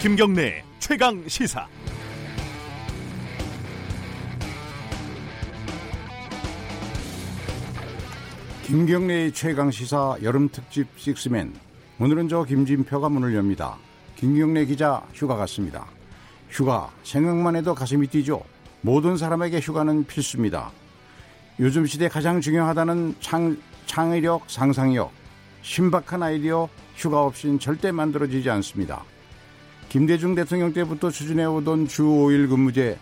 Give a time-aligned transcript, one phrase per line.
[0.00, 1.66] 김경래 최강 시사.
[8.62, 11.54] 김경래의 최강 시사 여름 특집 식스맨.
[11.98, 13.78] 오늘은 저 김진표가 문을 엽니다.
[14.14, 15.86] 김경래 기자 휴가 갔습니다.
[16.50, 18.44] 휴가 생각만 해도 가슴이 뛰죠.
[18.82, 20.70] 모든 사람에게 휴가는 필수입니다.
[21.58, 23.56] 요즘 시대 가장 중요하다는 창,
[23.86, 25.10] 창의력, 상상력,
[25.62, 29.02] 신박한 아이디어 휴가 없인 절대 만들어지지 않습니다.
[29.88, 32.98] 김대중 대통령 때부터 추진해오던 주 5일 근무제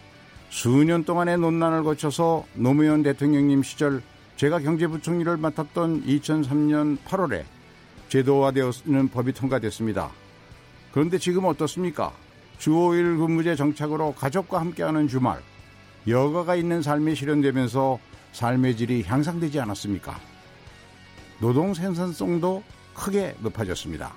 [0.50, 4.00] 수년 동안의 논란을 거쳐서 노무현 대통령님 시절
[4.36, 7.42] 제가 경제부총리를 맡았던 2003년 8월에
[8.08, 10.10] 제도화되었는 법이 통과됐습니다.
[10.92, 12.12] 그런데 지금 어떻습니까?
[12.58, 15.40] 주 5일 근무제 정착으로 가족과 함께하는 주말,
[16.06, 17.98] 여가가 있는 삶이 실현되면서
[18.34, 20.18] 삶의 질이 향상되지 않았습니까?
[21.40, 24.12] 노동 생산성도 크게 높아졌습니다.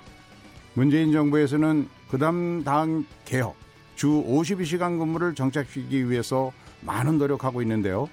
[0.74, 3.56] 문재인 정부에서는 그다음 당 개혁,
[3.94, 6.52] 주 52시간 근무를 정착시키기 위해서
[6.82, 8.08] 많은 노력하고 있는데요.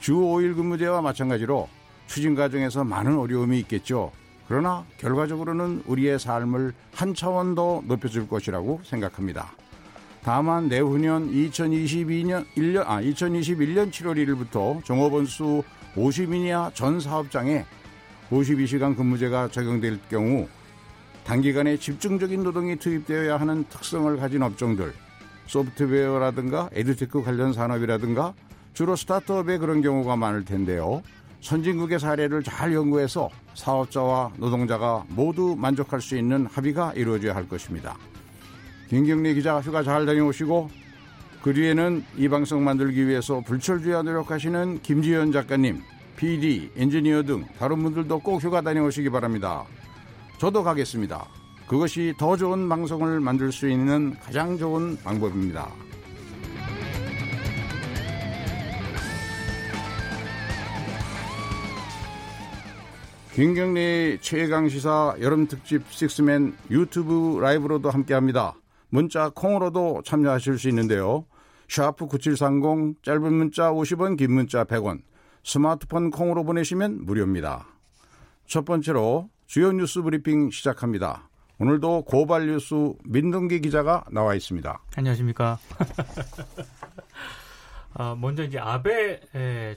[0.00, 1.68] 주 5일 근무제와 마찬가지로
[2.06, 4.12] 추진 과정에서 많은 어려움이 있겠죠.
[4.48, 9.52] 그러나 결과적으로는 우리의 삶을 한 차원 더 높여줄 것이라고 생각합니다.
[10.26, 15.62] 다만 내후년 2022년 1년 아 2021년 7월 1일부터 종업원 수
[15.94, 17.64] 50인 이하 전 사업장에
[18.30, 20.48] 52시간 근무제가 적용될 경우
[21.22, 24.92] 단기간에 집중적인 노동이 투입되어야 하는 특성을 가진 업종들,
[25.46, 28.34] 소프트웨어라든가 에듀테크 관련 산업이라든가
[28.74, 31.04] 주로 스타트업에 그런 경우가 많을 텐데요.
[31.40, 37.96] 선진국의 사례를 잘 연구해서 사업자와 노동자가 모두 만족할 수 있는 합의가 이루어져야 할 것입니다.
[38.88, 40.70] 김경래 기자 휴가 잘 다녀오시고
[41.42, 45.82] 그 뒤에는 이 방송 만들기 위해서 불철주야 노력하시는 김지현 작가님,
[46.16, 49.64] PD, 엔지니어 등 다른 분들도 꼭 휴가 다녀오시기 바랍니다.
[50.38, 51.26] 저도 가겠습니다.
[51.68, 55.68] 그것이 더 좋은 방송을 만들 수 있는 가장 좋은 방법입니다.
[63.34, 68.54] 김경래 최강 시사 여름 특집 식스맨 유튜브 라이브로도 함께합니다.
[68.88, 71.26] 문자 콩으로도 참여하실 수 있는데요.
[71.68, 75.02] 샵 9730 짧은 문자 50원 긴 문자 100원
[75.42, 77.66] 스마트폰 콩으로 보내시면 무료입니다.
[78.46, 81.28] 첫 번째로 주요 뉴스 브리핑 시작합니다.
[81.58, 84.80] 오늘도 고발 뉴스 민동기 기자가 나와 있습니다.
[84.96, 85.58] 안녕하십니까.
[87.98, 89.20] 아, 먼저 이제 아베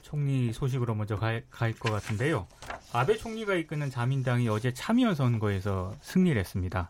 [0.02, 1.44] 총리 소식으로 먼저 갈
[1.80, 2.48] 것 같은데요.
[2.92, 6.90] 아베 총리가 이끄는 자민당이 어제 참의원 선거에서 승리를 했습니다.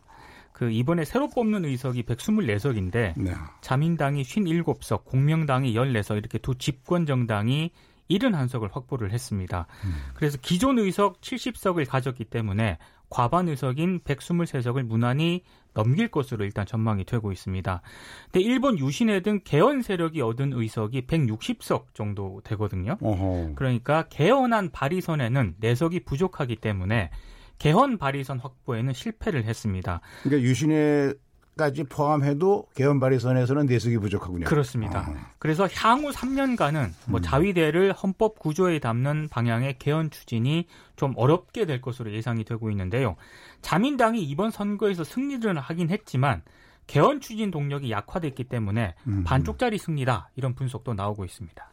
[0.59, 3.31] 그 이번에 새로 뽑는 의석이 124석인데 네.
[3.61, 7.71] 자민당이 57석, 공명당이 14석 이렇게 두 집권 정당이
[8.11, 9.67] 71석을 확보를 했습니다.
[9.85, 9.93] 음.
[10.15, 12.77] 그래서 기존 의석 70석을 가졌기 때문에
[13.09, 15.43] 과반 의석인 123석을 무난히
[15.73, 17.81] 넘길 것으로 일단 전망이 되고 있습니다.
[18.25, 22.97] 근데 일본 유신회 등 개헌 세력이 얻은 의석이 160석 정도 되거든요.
[23.01, 23.53] 어허.
[23.55, 27.11] 그러니까 개헌안 발의선에는 4석이 부족하기 때문에
[27.59, 30.01] 개헌 발의선 확보에는 실패를 했습니다.
[30.23, 31.13] 그러니까 유신회
[31.59, 34.45] 까지 포함해도 개헌 발의선에서는 내석이 부족하군요.
[34.45, 35.01] 그렇습니다.
[35.01, 35.15] 어.
[35.39, 37.21] 그래서 향후 3년간은 뭐 음.
[37.21, 43.17] 자위대를 헌법 구조에 담는 방향의 개헌 추진이 좀 어렵게 될 것으로 예상이 되고 있는데요.
[43.61, 46.43] 자민당이 이번 선거에서 승리를 하긴 했지만
[46.87, 49.25] 개헌 추진 동력이 약화됐기 때문에 음.
[49.25, 51.71] 반쪽짜리 승리다 이런 분석도 나오고 있습니다.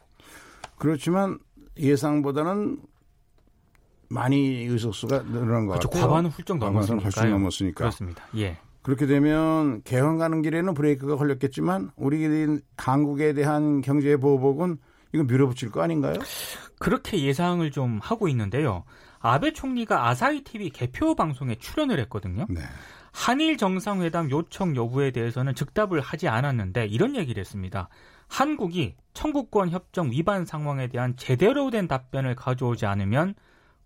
[0.77, 1.39] 그렇지만
[1.77, 2.81] 예상보다는
[4.09, 5.89] 많이 의석수가 늘어난 것 그렇죠.
[5.89, 6.07] 같아요.
[6.07, 7.03] 과반은 훌쩍 넘었으니까.
[7.03, 7.77] 훨씬 넘었으니까.
[7.77, 8.23] 그렇습니다.
[8.37, 8.57] 예.
[8.81, 14.77] 그렇게 되면 개헌 가는 길에는 브레이크가 걸렸겠지만 우리 한국에 대한 경제 보복은
[15.13, 16.15] 이거 밀어붙일 거 아닌가요?
[16.79, 18.83] 그렇게 예상을 좀 하고 있는데요.
[19.19, 22.45] 아베 총리가 아사히 TV 개표 방송에 출연을 했거든요.
[22.49, 22.61] 네.
[23.11, 27.89] 한일 정상회담 요청 여부에 대해서는 즉답을 하지 않았는데 이런 얘기를 했습니다.
[28.27, 33.33] 한국이 청구권 협정 위반 상황에 대한 제대로 된 답변을 가져오지 않으면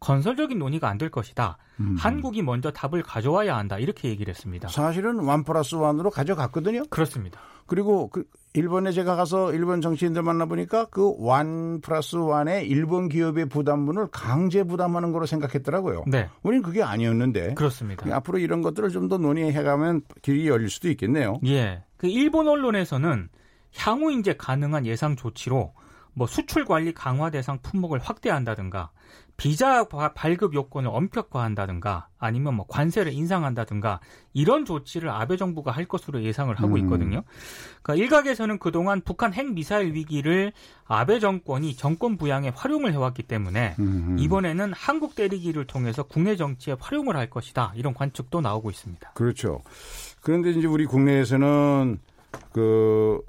[0.01, 1.57] 건설적인 논의가 안 될 것이다.
[1.79, 1.95] 음.
[1.97, 3.79] 한국이 먼저 답을 가져와야 한다.
[3.79, 4.67] 이렇게 얘기를 했습니다.
[4.67, 6.83] 사실은 원 플러스 원으로 가져갔거든요.
[6.89, 7.39] 그렇습니다.
[7.65, 14.07] 그리고 그 일본에 제가 가서 일본 정치인들 만나보니까 그 원 플러스 원의 일본 기업의 부담분을
[14.11, 16.03] 강제 부담하는 거로 생각했더라고요.
[16.07, 16.27] 네.
[16.43, 17.53] 우리는 그게 아니었는데.
[17.53, 18.13] 그렇습니다.
[18.15, 21.39] 앞으로 이런 것들을 좀 더 논의해가면 길이 열릴 수도 있겠네요.
[21.45, 21.83] 예.
[21.97, 23.29] 그 일본 언론에서는
[23.77, 25.73] 향후 이제 가능한 예상 조치로
[26.13, 28.91] 뭐 수출 관리 강화 대상 품목을 확대한다든가
[29.41, 29.83] 비자
[30.13, 33.99] 발급 요건을 엄격화한다든가 아니면 뭐 관세를 인상한다든가
[34.33, 36.77] 이런 조치를 아베 정부가 할 것으로 예상을 하고 음.
[36.77, 37.23] 있거든요.
[37.81, 40.53] 그러니까 일각에서는 그동안 북한 핵 미사일 위기를
[40.85, 44.15] 아베 정권이 정권 부양에 활용을 해왔기 때문에 음.
[44.19, 49.13] 이번에는 한국 때리기를 통해서 국내 정치에 활용을 할 것이다 이런 관측도 나오고 있습니다.
[49.15, 49.63] 그렇죠.
[50.21, 51.97] 그런데 이제 우리 국내에서는
[52.53, 53.21] 그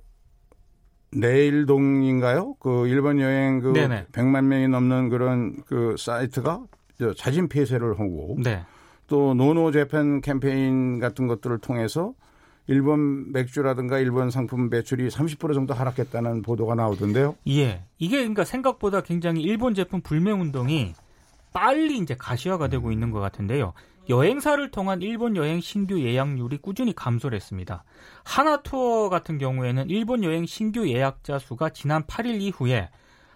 [1.13, 2.55] 내일동인가요?
[2.61, 4.07] 그 일본 여행 그 네네.
[4.13, 6.63] 100만 명이 넘는 그런 그 사이트가
[7.17, 8.63] 자진 폐쇄를 하고 네.
[9.07, 12.15] 또 노노 재팬 캠페인 같은 것들을 통해서
[12.67, 17.35] 일본 맥주라든가 일본 상품 매출이 30% 정도 하락했다는 보도가 나오던데요.
[17.49, 17.83] 예.
[17.99, 20.95] 이게 그러니까 생각보다 굉장히 일본 제품 불매 운동이
[21.53, 23.73] 빨리 이제 가시화가 되고 있는 것 같은데요.
[24.09, 27.85] 여행사를 통한 일본 여행 신규 예약률이 꾸준히 감소를 했습니다.
[28.25, 32.91] 하나투어 같은 경우에는 일본 여행 신규 예약자 수가 지난 8일 이후에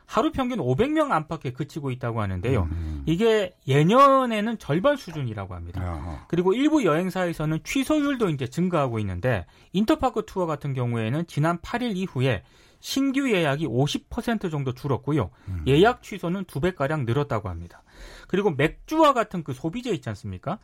[0.07, 2.69] 하루 평균 500명 안팎에 그치고 있다고 하는데요.
[2.71, 3.03] 음.
[3.07, 5.83] 이게 예년에는 절반 수준이라고 합니다.
[5.83, 6.25] 아하.
[6.29, 12.45] 그리고 일부 여행사에서는 취소율도 이제 증가하고 있는데 인터파크 투어 같은 경우에는 지난 8일 이후에
[12.79, 15.31] 신규 예약이 50% 정도 줄었고요.
[15.49, 15.65] 음.
[15.67, 17.83] 예약 취소는 두 배가량 늘었다고 합니다.
[18.29, 20.59] 그리고 맥주와 같은 그 소비재 있지 않습니까?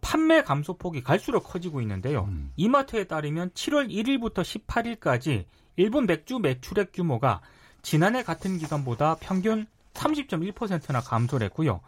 [0.00, 2.24] 판매 감소폭이 갈수록 커지고 있는데요.
[2.28, 2.52] 음.
[2.56, 5.44] 이마트에 따르면 7월 1일부터 18일까지
[5.76, 7.40] 일본 맥주 매출액 규모가
[7.82, 11.80] 지난해 같은 기간보다 평균 30.1%나 감소를 했고요.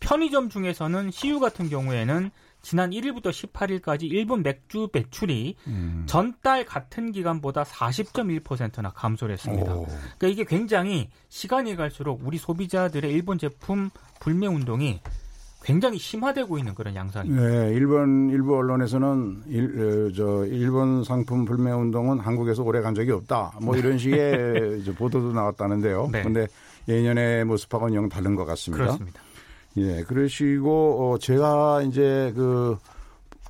[0.00, 2.30] 편의점 중에서는 CU 같은 경우에는
[2.62, 6.04] 지난 1일부터 18일까지 일본 맥주 매출이 음.
[6.06, 9.74] 전달 같은 기간보다 40.1%나 감소를 했습니다.
[9.74, 9.84] 오.
[10.18, 15.00] 그러니까 이게 굉장히 시간이 갈수록 우리 소비자들의 일본 제품 불매 운동이
[15.64, 17.48] 굉장히 심화되고 있는 그런 양상입니다.
[17.48, 23.12] 네, 일본 일부 언론에서는 일, 어, 저 일본 상품 불매 운동은 한국에서 오래 간 적이
[23.12, 23.52] 없다.
[23.60, 26.08] 뭐 이런 식의 보도도 나왔다는데요.
[26.10, 26.20] 네.
[26.20, 26.48] 그런데
[26.88, 28.84] 예년의 모습하고는 영 다른 것 같습니다.
[28.84, 29.22] 그렇습니다.
[29.76, 32.76] 예, 그러시고 어, 제가 이제 그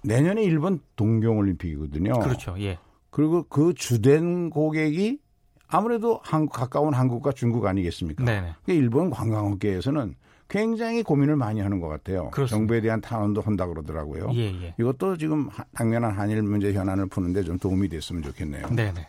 [0.05, 2.19] 내년에 일본 동경올림픽이거든요.
[2.21, 2.55] 그렇죠.
[2.59, 2.79] 예.
[3.11, 5.21] 그리고 그 주된 고객이
[5.69, 8.25] 아무래도 한국 가까운 한국과 중국 아니겠습니까?
[8.25, 8.55] 네.
[8.67, 10.15] 일본 관광업계에서는
[10.49, 12.31] 굉장히 고민을 많이 하는 것 같아요.
[12.31, 12.57] 그렇습니다.
[12.57, 14.31] 정부에 대한 탄원도 한다 그러더라고요.
[14.35, 14.75] 예, 예.
[14.79, 18.67] 이것도 지금 당면한 한일 문제 현안을 푸는데 좀 도움이 됐으면 좋겠네요.
[18.69, 19.07] 네네.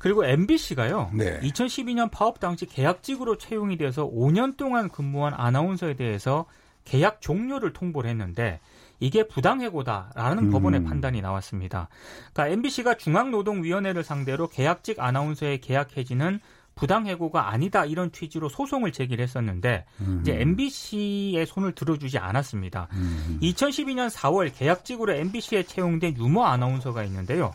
[0.00, 1.10] 그리고 MBC가요.
[1.12, 1.38] 네.
[1.40, 6.46] 2012년 파업 당시 계약직으로 채용이 돼서 5년 동안 근무한 아나운서에 대해서
[6.86, 8.60] 계약 종료를 통보를 했는데
[8.98, 10.50] 이게 부당해고다라는 음.
[10.50, 11.88] 법원의 판단이 나왔습니다.
[12.32, 16.40] 그러니까 MBC가 중앙노동위원회를 상대로 계약직 아나운서의 계약 해지는
[16.76, 20.20] 부당해고가 아니다 이런 취지로 소송을 제기를 했었는데 음.
[20.22, 22.88] 이제 MBC의 손을 들어주지 않았습니다.
[22.92, 23.38] 음.
[23.42, 27.52] 2012년 4월 계약직으로 MBC에 채용된 유머 아나운서가 있는데요.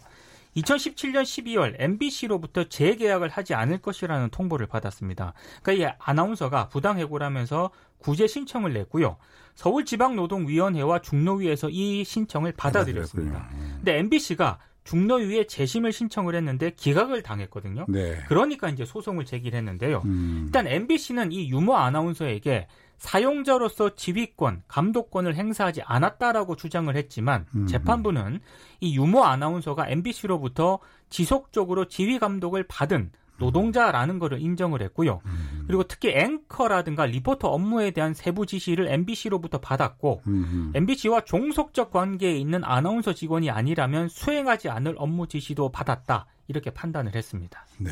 [0.57, 5.33] 2017년 12월 MBC로부터 재계약을 하지 않을 것이라는 통보를 받았습니다.
[5.61, 9.17] 그러니까 이 아나운서가 부당 해고라면서 구제 신청을 냈고요.
[9.55, 13.49] 서울지방노동위원회와 중노위에서 이 신청을 받아들였습니다.
[13.77, 17.85] 근데 MBC가 중노위에 재심을 신청을 했는데 기각을 당했거든요.
[17.89, 18.17] 네.
[18.27, 20.03] 그러니까 이제 소송을 제기를 했는데요.
[20.05, 20.43] 음.
[20.45, 22.67] 일단 MBC는 이 유머 아나운서에게
[22.97, 27.68] 사용자로서 지휘권, 감독권을 행사하지 않았다라고 주장을 했지만 음.
[27.68, 28.39] 재판부는
[28.80, 35.21] 이 유머 아나운서가 MBC로부터 지속적으로 지휘 감독을 받은 노동자라는 것을 인정을 했고요.
[35.25, 35.65] 음.
[35.68, 40.71] 그리고 특히 앵커라든가 리포터 업무에 대한 세부 지시를 MBC로부터 받았고 음.
[40.74, 46.27] MBC와 종속적 관계에 있는 아나운서 직원이 아니라면 수행하지 않을 업무 지시도 받았다.
[46.48, 47.65] 이렇게 판단을 했습니다.
[47.80, 47.91] 네.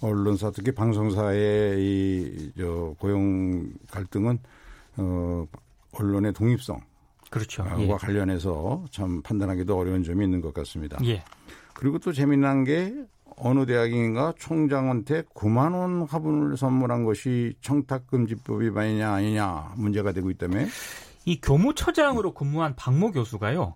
[0.00, 4.38] 언론사 특히 방송사의 이 저 고용 갈등은
[4.96, 5.46] 어
[5.92, 6.80] 언론의 독립성
[7.30, 7.62] 그렇죠.
[7.62, 7.86] 과 예.
[7.88, 10.98] 관련해서 참 판단하기도 어려운 점이 있는 것 같습니다.
[11.04, 11.22] 예.
[11.74, 12.92] 그리고 또 재미난 게
[13.36, 20.66] 어느 대학인가 총장한테 9만 원 화분을 선물한 것이 청탁금지법 위반이냐 아니냐 문제가 되고 있다며?
[21.24, 23.74] 이 교무처장으로 근무한 박모 교수가요.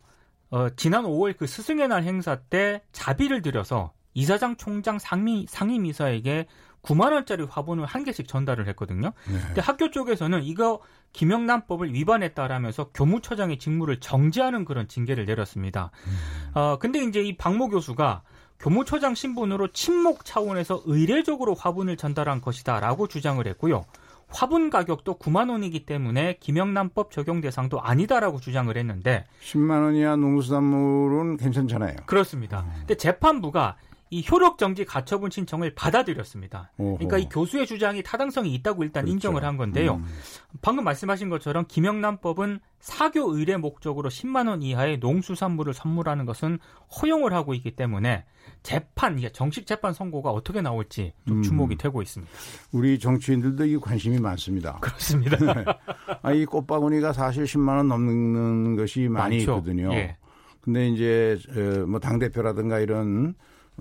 [0.50, 6.46] 어, 지난 5월 그 스승의 날 행사 때 자비를 들여서 이사장 총장 상임, 상임이사에게
[6.82, 9.12] 9만 원짜리 화분을 한 개씩 전달을 했거든요.
[9.28, 9.38] 네.
[9.46, 10.80] 근데 학교 쪽에서는 이거
[11.12, 15.90] 김영란법을 위반했다라면서 교무처장의 직무를 정지하는 그런 징계를 내렸습니다.
[16.06, 16.58] 음.
[16.58, 18.22] 어 근데 이제 이 박모 교수가
[18.60, 23.84] 교무처장 신분으로 친목 차원에서 의례적으로 화분을 전달한 것이다라고 주장을 했고요.
[24.28, 31.96] 화분 가격도 9만 원이기 때문에 김영란법 적용 대상도 아니다라고 주장을 했는데 10만 원이야 농수산물은 괜찮잖아요.
[32.06, 32.60] 그렇습니다.
[32.60, 32.72] 음.
[32.80, 33.76] 근데 재판부가
[34.10, 36.70] 이 효력 정지 가처분 신청을 받아들였습니다.
[36.76, 36.98] 오호.
[36.98, 39.14] 그러니까 이 교수의 주장이 타당성이 있다고 일단 그렇죠.
[39.14, 39.96] 인정을 한 건데요.
[39.96, 40.06] 음.
[40.62, 46.58] 방금 말씀하신 것처럼 김영란법은 사교 의례 목적으로 10만 원 이하의 농수산물을 선물하는 것은
[47.00, 48.24] 허용을 하고 있기 때문에
[48.62, 51.42] 재판, 정식 재판 선고가 어떻게 나올지 좀 음.
[51.42, 51.78] 주목이 음.
[51.78, 52.32] 되고 있습니다.
[52.72, 54.78] 우리 정치인들도 이 관심이 많습니다.
[54.80, 55.36] 그렇습니다.
[55.38, 55.64] 네.
[56.22, 59.52] 아, 이 꽃바구니가 사실 10만 원 넘는 것이 많이 많죠.
[59.52, 59.92] 있거든요.
[59.94, 60.16] 예.
[60.60, 63.34] 근데 이제 어, 뭐당 대표라든가 이런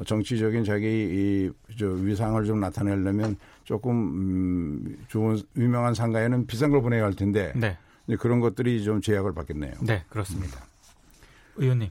[0.06, 7.14] 정치적인 자기 이저 위상을 좀 나타내려면 조금 음, 좋은 유명한 상가에는 비싼 걸 보내야 할
[7.14, 7.78] 텐데 네.
[8.20, 9.74] 그런 것들이 좀 제약을 받겠네요.
[9.82, 10.60] 네, 그렇습니다.
[10.60, 11.62] 음.
[11.64, 11.90] 의원님,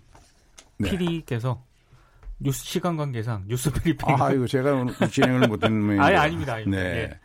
[0.78, 0.90] 네.
[0.90, 1.62] PD께서
[2.40, 4.20] 뉴스 시간 관계상 뉴스 브리핑.
[4.20, 6.02] 아, 이거 제가 오늘 진행을 못했는 모양이에요.
[6.04, 6.54] 아니, 아닙니다.
[6.54, 6.82] 아닙니다.
[6.82, 6.88] 네.
[6.96, 7.20] 예.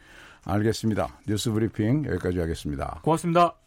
[0.46, 1.20] 알겠습니다.
[1.28, 3.00] 뉴스 브리핑 여기까지 하겠습니다.
[3.04, 3.67] 고맙습니다.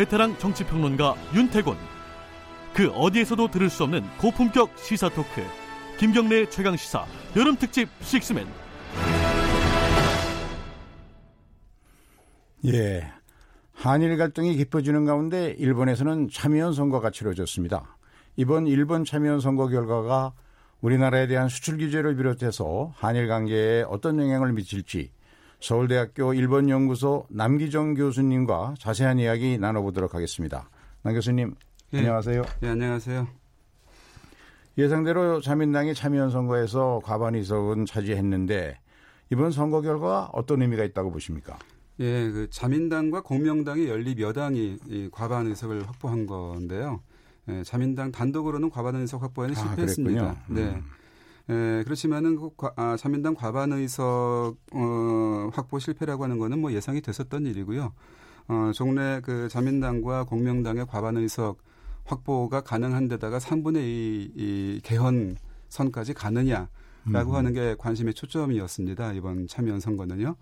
[0.00, 1.76] 베테랑 정치평론가 윤태곤
[2.72, 5.42] 그 어디에서도 들을 수 없는 고품격 시사 토크
[5.98, 7.04] 김경래 최강 시사
[7.36, 8.46] 여름 특집 식스맨
[12.64, 13.12] 예.
[13.74, 17.98] 한일 갈등이 깊어지는 가운데 일본에서는 참여연 선거가 치러졌습니다.
[18.36, 20.32] 이번 일본 참여연 선거 결과가
[20.80, 25.10] 우리나라에 대한 수출 규제를 비롯해서 한일 관계에 어떤 영향을 미칠지
[25.60, 30.68] 서울대학교 일본연구소 남기정 교수님과 자세한 이야기 나눠보도록 하겠습니다.
[31.02, 31.54] 남 교수님,
[31.92, 31.98] 예.
[31.98, 32.42] 안녕하세요.
[32.60, 33.28] 네, 안녕하세요.
[34.78, 38.78] 예상대로 자민당이 참여연 선거에서 과반 의석은 차지했는데
[39.30, 41.58] 이번 선거 결과 어떤 의미가 있다고 보십니까?
[42.00, 47.00] 예, 그 자민당과 공명당이 연립 여당이 이 과반 의석을 확보한 건데요.
[47.48, 50.24] 예, 자민당 단독으로는 과반 의석 확보에는 아, 실패했습니다.
[50.24, 50.80] 아, 네.
[51.48, 57.00] 예, 그렇지만은 그 과, 아, 자민당 과반 의석 어, 확보 실패라고 하는 거는 뭐 예상이
[57.00, 57.92] 됐었던 일이고요.
[58.48, 61.58] 어, 종래 그 자민당과 공명당의 과반 의석
[62.04, 65.36] 확보가 가능한 데다가 3분의 2 이 개헌
[65.68, 66.68] 선까지 가느냐라고
[67.06, 67.34] 음.
[67.34, 69.12] 하는 게 관심의 초점이었습니다.
[69.14, 70.36] 이번 참여연 선거는요.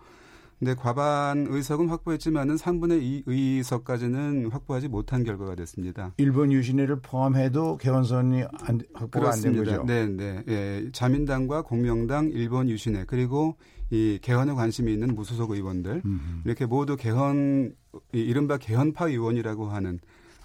[0.59, 6.15] 근데 과반 의석은 확보했지만은 3분의 2 의석까지는 확보하지 못한 결과가 됐습니다.
[6.17, 9.85] 일본 유신회를 포함해도 개헌선이 안, 확보가 안 된 거죠.
[9.85, 10.43] 네, 네.
[10.49, 13.57] 예, 자민당과 공명당, 일본 유신회 그리고
[13.91, 16.21] 이 개헌에 관심이 있는 무소속 의원들 음흠.
[16.45, 17.75] 이렇게 모두 개헌
[18.13, 20.01] 이른바 개헌파 의원이라고 하는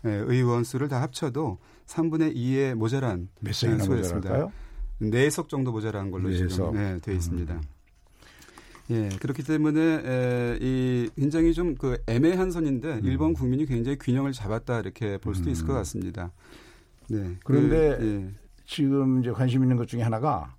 [0.06, 4.52] 예, 의원 수를 다 합쳐도 3분의 2에 모자란 몇 석이나 모자랄까요?
[5.02, 6.50] 4석 정도 모자란 걸로 4석.
[6.50, 7.54] 지금 네, 돼 있습니다.
[7.56, 7.62] 음.
[8.90, 13.02] 예, 그렇기 때문에 에, 이 굉장히 좀 그 애매한 선인데 음.
[13.04, 15.52] 일본 국민이 굉장히 균형을 잡았다 이렇게 볼 수도 음.
[15.52, 16.32] 있을 것 같습니다.
[17.10, 17.36] 네.
[17.44, 18.40] 그런데 그, 예.
[18.66, 20.56] 지금 이제 관심 있는 것 중에 하나가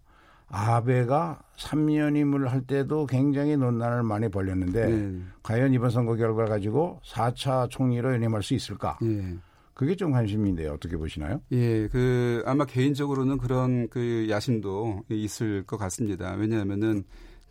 [0.48, 5.20] 아베가 3년임을 할 때도 굉장히 논란을 많이 벌였는데 네.
[5.42, 8.98] 과연 이번 선거 결과 가지고 4차 총리로 연임할 수 있을까?
[9.02, 9.36] 예.
[9.74, 10.72] 그게 좀 관심인데요.
[10.72, 11.40] 어떻게 보시나요?
[11.50, 16.32] 예, 그 아마 개인적으로는 그런 그 야심도 있을 것 같습니다.
[16.34, 17.02] 왜냐하면은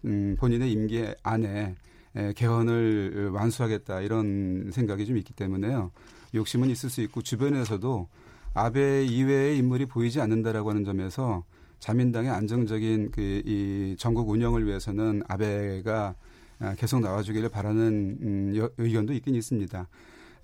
[0.05, 1.75] 음, 본인의 임기 안에
[2.15, 5.91] 에, 개헌을 완수하겠다 이런 생각이 좀 있기 때문에요.
[6.36, 8.07] 욕심은 있을 수 있고 주변에서도
[8.53, 11.43] 아베 이외의 인물이 보이지 않는다라고 하는 점에서
[11.79, 16.15] 자민당의 안정적인 그 이 전국 운영을 위해서는 아베가
[16.60, 19.88] 아, 계속 나와주기를 바라는 음, 여, 의견도 있긴 있습니다.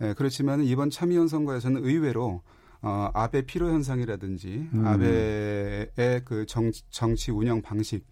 [0.01, 2.41] 에, 그렇지만 이번 참의원 선거에서는 의외로
[2.81, 4.85] 어, 아베 피로 현상이라든지 음.
[4.85, 8.05] 아베의 그 정, 정치 운영 방식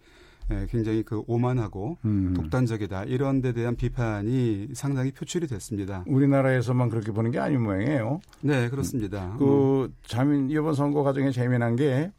[0.50, 2.34] 예, 굉장히 그 오만하고 음.
[2.34, 6.04] 독단적이다 이런 데 대한 비판이 상당히 표출이 됐습니다.
[6.06, 8.20] 우리나라에서만 그렇게 보는 게 아닌 모양이에요.
[8.40, 9.36] 네, 그렇습니다.
[9.38, 12.10] 그 자민 이번 선거 과정에 재미난 게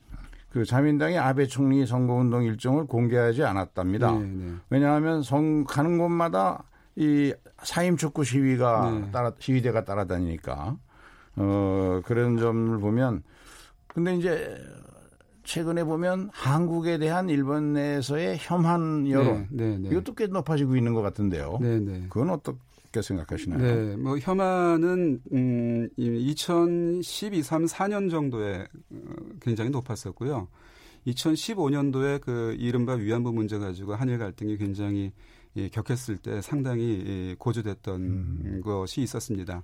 [0.51, 4.11] 그 자민당이 아베 총리 선거운동 일정을 공개하지 않았답니다.
[4.13, 4.53] 네, 네.
[4.69, 6.63] 왜냐하면 선 가는 곳마다
[6.95, 7.33] 이
[7.63, 9.11] 사임 촉구 시위가 네.
[9.11, 10.75] 따라 시위대가 따라다니니까
[11.35, 13.23] 어 그런 점을 보면
[13.87, 14.57] 근데 이제
[15.49, 19.89] 최근에 보면 한국에 대한 일본 내에서의 혐한 여론 네, 네, 네.
[19.89, 21.57] 이것도 꽤 높아지고 있는 것 같은데요.
[21.59, 22.05] 네, 네.
[22.07, 23.59] 그건 어떻게 생각하시나요?
[23.59, 30.47] 네, 뭐 혐한은 음, 2012, 3, 4년 정도에 어, 굉장히 높았었고요.
[31.07, 35.11] 2015년도에 그 이른바 위안부 문제 가지고 한일 갈등이 굉장히
[35.55, 38.61] 예, 격했을 때 상당히 예, 고조됐던 음.
[38.63, 39.63] 것이 있었습니다.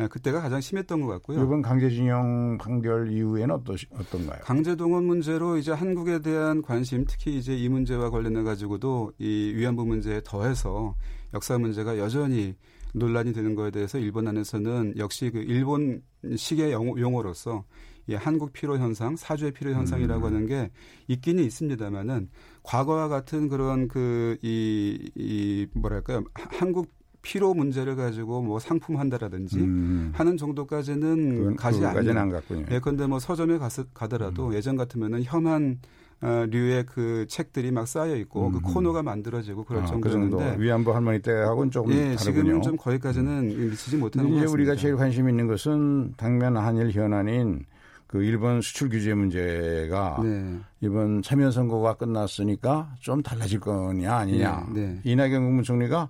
[0.00, 1.42] 예, 그때가 가장 심했던 것 같고요.
[1.44, 4.40] 이번 강제징용 판결 이후에는 어떠, 어떤가요?
[4.42, 10.20] 강제동원 문제로 이제 한국에 대한 관심, 특히 이제 이 문제와 관련해 가지고도 이 위안부 문제에
[10.24, 10.96] 더해서
[11.32, 12.56] 역사 문제가 여전히
[12.92, 17.64] 논란이 되는 거에 대해서 일본 안에서는 역시 그 일본식의 용어 로서
[18.06, 20.34] 이 한국 피로 현상, 사주의 피로 현상이라고 음.
[20.34, 20.70] 하는 게
[21.08, 22.28] 있기는 있습니다만은
[22.62, 26.92] 과거와 같은 그런 그 이 이 뭐랄까요 한국
[27.24, 30.12] 피로 문제를 가지고 뭐 상품 한다라든지 음.
[30.14, 32.16] 하는 정도까지는 그건, 가지 않는.
[32.16, 32.66] 안 갔군요.
[32.70, 34.54] 예컨대 뭐 서점에 갔, 가더라도 음.
[34.54, 35.80] 예전 같으면은 혐한
[36.20, 38.62] 어, 류의 그 책들이 막 쌓여 있고 그 음.
[38.62, 42.16] 그 코너가 만들어지고 그럴 아, 정도였는데 그 위안부 할머니 때하고는 조금 예, 다르군요.
[42.16, 44.44] 지금은 좀 거기까지는 미치지 못하는 것 같습니다.
[44.44, 47.64] 이제 우리가 제일 관심 있는 것은 당면 한일 현안인
[48.06, 50.60] 그 일본 수출 규제 문제가 네.
[50.80, 54.68] 이번 참여 선거가 끝났으니까 좀 달라질 거냐 아니냐.
[54.72, 55.00] 네, 네.
[55.04, 56.08] 이낙연 국무총리가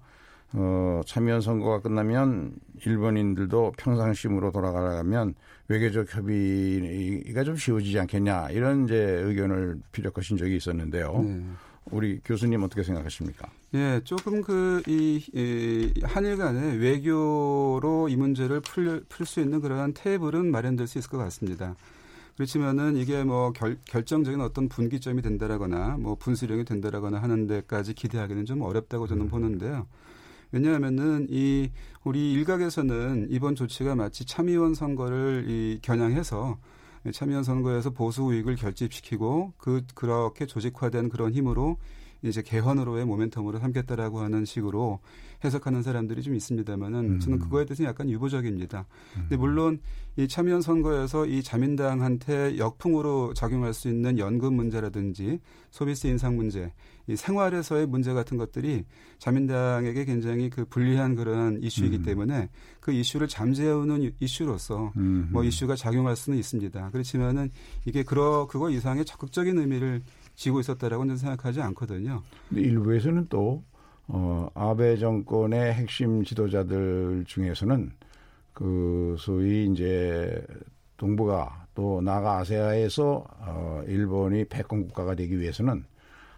[0.56, 2.54] 어, 참여 선거가 끝나면
[2.87, 5.34] 일본인들도 평상심으로 돌아가려면
[5.68, 11.23] 외교적 협의가 좀 쉬워지지 않겠냐 이런 이제 의견을 피력하신 적이 있었는데요.
[11.23, 11.42] 네.
[11.90, 13.49] 우리 교수님 어떻게 생각하십니까?
[13.75, 20.50] 예, 조금 그, 이, 이 한일 간의 외교로 이 문제를 풀, 풀수 있는 그러한 테이블은
[20.50, 21.75] 마련될 수 있을 것 같습니다.
[22.37, 28.62] 그렇지만은 이게 뭐 결, 결정적인 어떤 분기점이 된다라거나 뭐 분수령이 된다라거나 하는 데까지 기대하기는 좀
[28.62, 29.28] 어렵다고 저는 음.
[29.28, 29.87] 보는데요.
[30.54, 31.68] 왜냐하면은 이
[32.04, 36.58] 우리 일각에서는 이번 조치가 마치 참의원 선거를 이 겨냥해서
[37.12, 41.78] 참의원 선거에서 보수 우익을 결집시키고 그 그렇게 조직화된 그런 힘으로
[42.24, 45.00] 이제 개헌으로의 모멘텀으로 삼겠다라고 하는 식으로
[45.44, 47.20] 해석하는 사람들이 좀 있습니다만은 음.
[47.20, 48.86] 저는 그거에 대해서 약간 유보적입니다.
[49.16, 49.20] 음.
[49.22, 49.80] 근데 물론
[50.16, 55.40] 이 참여연 선거에서 이 자민당한테 역풍으로 작용할 수 있는 연금 문제라든지
[55.70, 56.72] 소비세 인상 문제,
[57.08, 58.84] 이 생활에서의 문제 같은 것들이
[59.18, 62.02] 자민당에게 굉장히 그 불리한 그런 이슈이기 음.
[62.02, 62.48] 때문에
[62.80, 65.28] 그 이슈를 잠재우는 이슈로서 음.
[65.30, 66.90] 뭐 이슈가 작용할 수는 있습니다.
[66.90, 67.50] 그렇지만은
[67.84, 70.02] 이게 그러 그거 이상의 적극적인 의미를
[70.34, 72.22] 지고 있었다라고 는 생각하지 않거든요.
[72.48, 73.62] 근데 일부에서는 또
[74.06, 77.92] 어, 아베 정권의 핵심 지도자들 중에서는
[78.52, 80.44] 그 소위 이제
[80.96, 85.84] 동북아 또 나가 아세아에서 어, 일본이 패권 국가가 되기 위해서는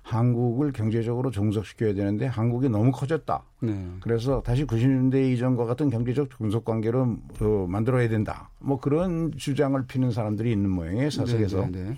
[0.02, 3.42] 한국을 경제적으로 종속시켜야 되는데 한국이 너무 커졌다.
[3.60, 3.88] 네.
[4.00, 8.48] 그래서 다시 90년대 이전과 같은 경제적 종속 관계로 어, 만들어야 된다.
[8.60, 11.66] 뭐 그런 주장을 피는 사람들이 있는 모양이에요 사석에서.
[11.66, 11.96] 네, 네, 네.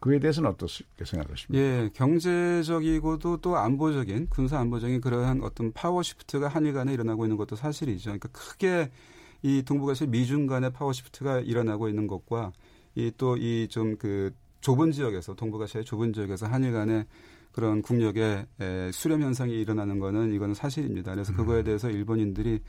[0.00, 1.62] 그에 대해서는 어떻게 생각하십니까?
[1.62, 7.56] 예, 경제적이고도 또 안보적인 군사 안보적인 그러한 어떤 power shift가 한일 간에 일어나고 있는 것도
[7.56, 8.04] 사실이죠.
[8.10, 8.90] 그러니까 크게
[9.42, 12.52] 이 동북아시아 미중 간의 power shift가 일어나고 있는 것과
[12.96, 17.06] 이 또 이 좀 그 좁은 지역에서 동북아시아의 좁은 지역에서 한일 간의
[17.52, 21.12] 그런 국력의 에, 수렴 현상이 일어나는 거는 이거는 사실입니다.
[21.14, 21.64] 그래서 그거에 음.
[21.64, 22.60] 대해서 일본인들이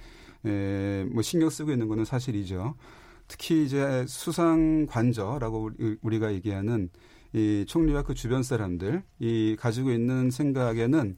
[0.45, 2.75] 에, 뭐 신경 쓰고 있는 거는 사실이죠.
[3.27, 6.89] 특히 이제 수상 관저라고 우리가 얘기하는
[7.33, 11.17] 이 총리와 그 주변 사람들 이 가지고 있는 생각에는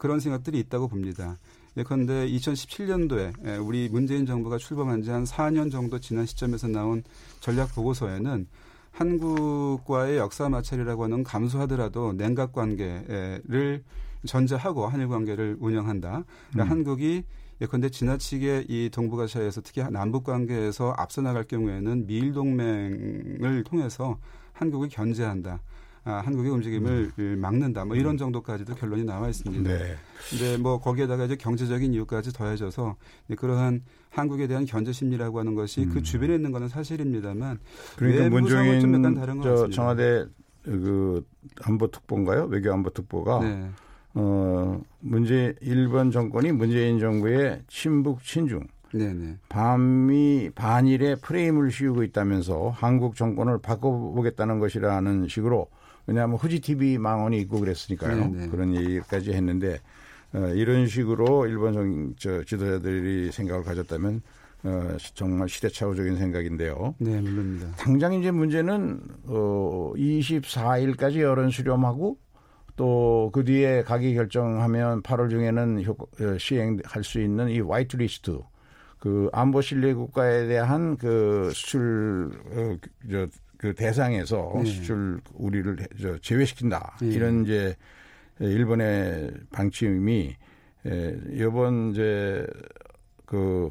[0.00, 1.38] 그런 생각들이 있다고 봅니다.
[1.76, 7.02] 예컨대 2017년도에 우리 문재인 정부가 출범한 지 한 4년 정도 지난 시점에서 나온
[7.40, 8.46] 전략 보고서에는
[8.92, 13.82] 한국과의 역사 마찰이라고 하는 감소하더라도 냉각 관계를
[14.24, 16.24] 전제하고 한일 관계를 운영한다.
[16.52, 16.70] 그러니까 음.
[16.70, 17.24] 한국이
[17.60, 24.18] 예컨대 지나치게 이 동북아시아에서 특히 남북 관계에서 앞서 나갈 경우에는 미일 동맹을 통해서
[24.54, 25.60] 한국을 견제한다.
[26.06, 27.38] 아, 한국의 움직임을 음.
[27.40, 27.86] 막는다.
[27.86, 29.70] 뭐 이런 정도까지도 결론이 나와 있습니다.
[29.70, 29.96] 네.
[30.28, 32.96] 근데 뭐 거기에다가 이제 경제적인 이유까지 더해져서
[33.38, 35.94] 그러한 한국에 대한 견제 심리라고 하는 것이 그 음.
[35.94, 37.58] 그 주변에 있는 거는 사실입니다만
[37.96, 39.74] 그러니까 문종인 좀 약간 다른 것 같습니다.
[39.74, 40.26] 청와대
[40.62, 41.26] 그
[41.62, 42.44] 안보 특보인가요?
[42.44, 43.70] 외교 안보 특보가 네.
[44.12, 48.60] 어 문제 일본 정권이 문재인 정부의 친북 친중
[48.94, 49.38] 네네.
[49.48, 55.68] 반미 반일의 프레임을 씌우고 있다면서 한국 정권을 바꿔보겠다는 것이라는 식으로
[56.06, 58.28] 왜냐하면 후지 TV 망언이 있고 그랬으니까요.
[58.30, 58.48] 네네.
[58.48, 59.80] 그런 얘기까지 했는데
[60.32, 64.22] 어, 이런 식으로 일본 정, 저, 지도자들이 생각을 가졌다면
[64.64, 66.94] 어, 정말 시대착오적인 생각인데요.
[66.98, 67.72] 네, 물론입니다.
[67.76, 72.18] 당장 이제 문제는 어, 24일까지 여론 수렴하고
[72.76, 78.38] 또 그 뒤에 가기 결정하면 8월 중에는 효, 어, 시행할 수 있는 이 화이트 리스트
[79.04, 82.76] 그 안보 신뢰 국가에 대한 그 수출 어,
[83.10, 83.26] 저,
[83.58, 84.64] 그 대상에서 네.
[84.64, 87.08] 수출 우리를 저 제외시킨다 네.
[87.08, 87.76] 이런 이제
[88.40, 90.34] 일본의 방침이
[90.86, 92.46] 에, 이번 이제
[93.26, 93.68] 그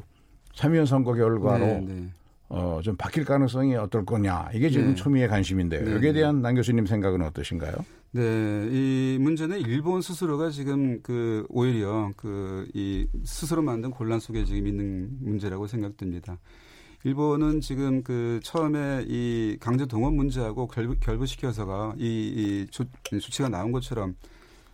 [0.52, 2.08] 참여연 선거 결과로 네, 네.
[2.48, 4.94] 어, 좀 바뀔 가능성이 어떨 거냐 이게 지금 네.
[4.94, 5.84] 초미의 관심인데요.
[5.84, 7.74] 네, 여기에 대한 남 교수님 생각은 어떠신가요?
[8.16, 14.68] 네, 이 문제는 일본 스스로가 지금 그 오히려 그 이 스스로 만든 곤란 속에 지금
[14.68, 16.38] 있는 문제라고 생각됩니다.
[17.02, 23.72] 일본은 지금 그 처음에 이 강제 동원 문제하고 결부, 결부시켜서가 이, 이 조, 조치가 나온
[23.72, 24.14] 것처럼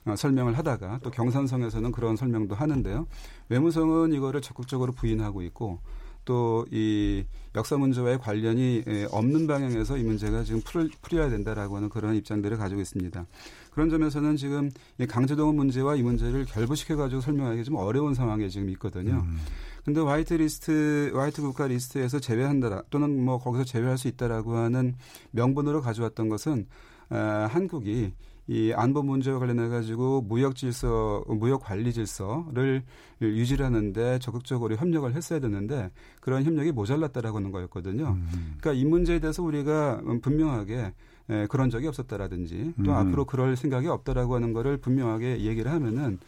[0.05, 3.07] 어, 설명을 하다가 또 경산성에서는 그런 설명도 하는데요.
[3.49, 5.81] 외무성은 이거를 적극적으로 부인하고 있고
[6.31, 7.25] 또 이
[7.57, 12.81] 역사 문제와의 관련이 없는 방향에서 이 문제가 지금 풀, 풀어야 된다라고 하는 그런 입장들을 가지고
[12.81, 13.27] 있습니다.
[13.73, 18.71] 그런 점에서는 지금 이 강제동원 문제와 이 문제를 결부시켜 가지고 설명하기 좀 어려운 상황에 지금
[18.71, 19.25] 있거든요.
[19.27, 19.39] 음.
[19.85, 24.95] 근데 화이트 리스트, 화이트 국가 리스트에서 제외한다 또는 뭐 거기서 제외할 수 있다라고 하는
[25.33, 26.67] 명분으로 가져왔던 것은
[27.11, 28.13] 어, 한국이
[28.51, 32.83] 이 안보 문제와 관련해 가지고 무역 질서, 무역 관리 질서를
[33.23, 38.09] 유지를 하는데 적극적으로 협력을 했어야 되는데 그런 협력이 모자랐다라고 하는 거였거든요.
[38.09, 38.57] 음.
[38.59, 40.93] 그러니까 이 문제에 대해서 우리가 분명하게
[41.31, 42.97] 에, 그런 적이 없었다라든지 또 음.
[42.97, 46.19] 앞으로 그럴 생각이 없다라고 하는 거를 분명하게 얘기를 하면은 에,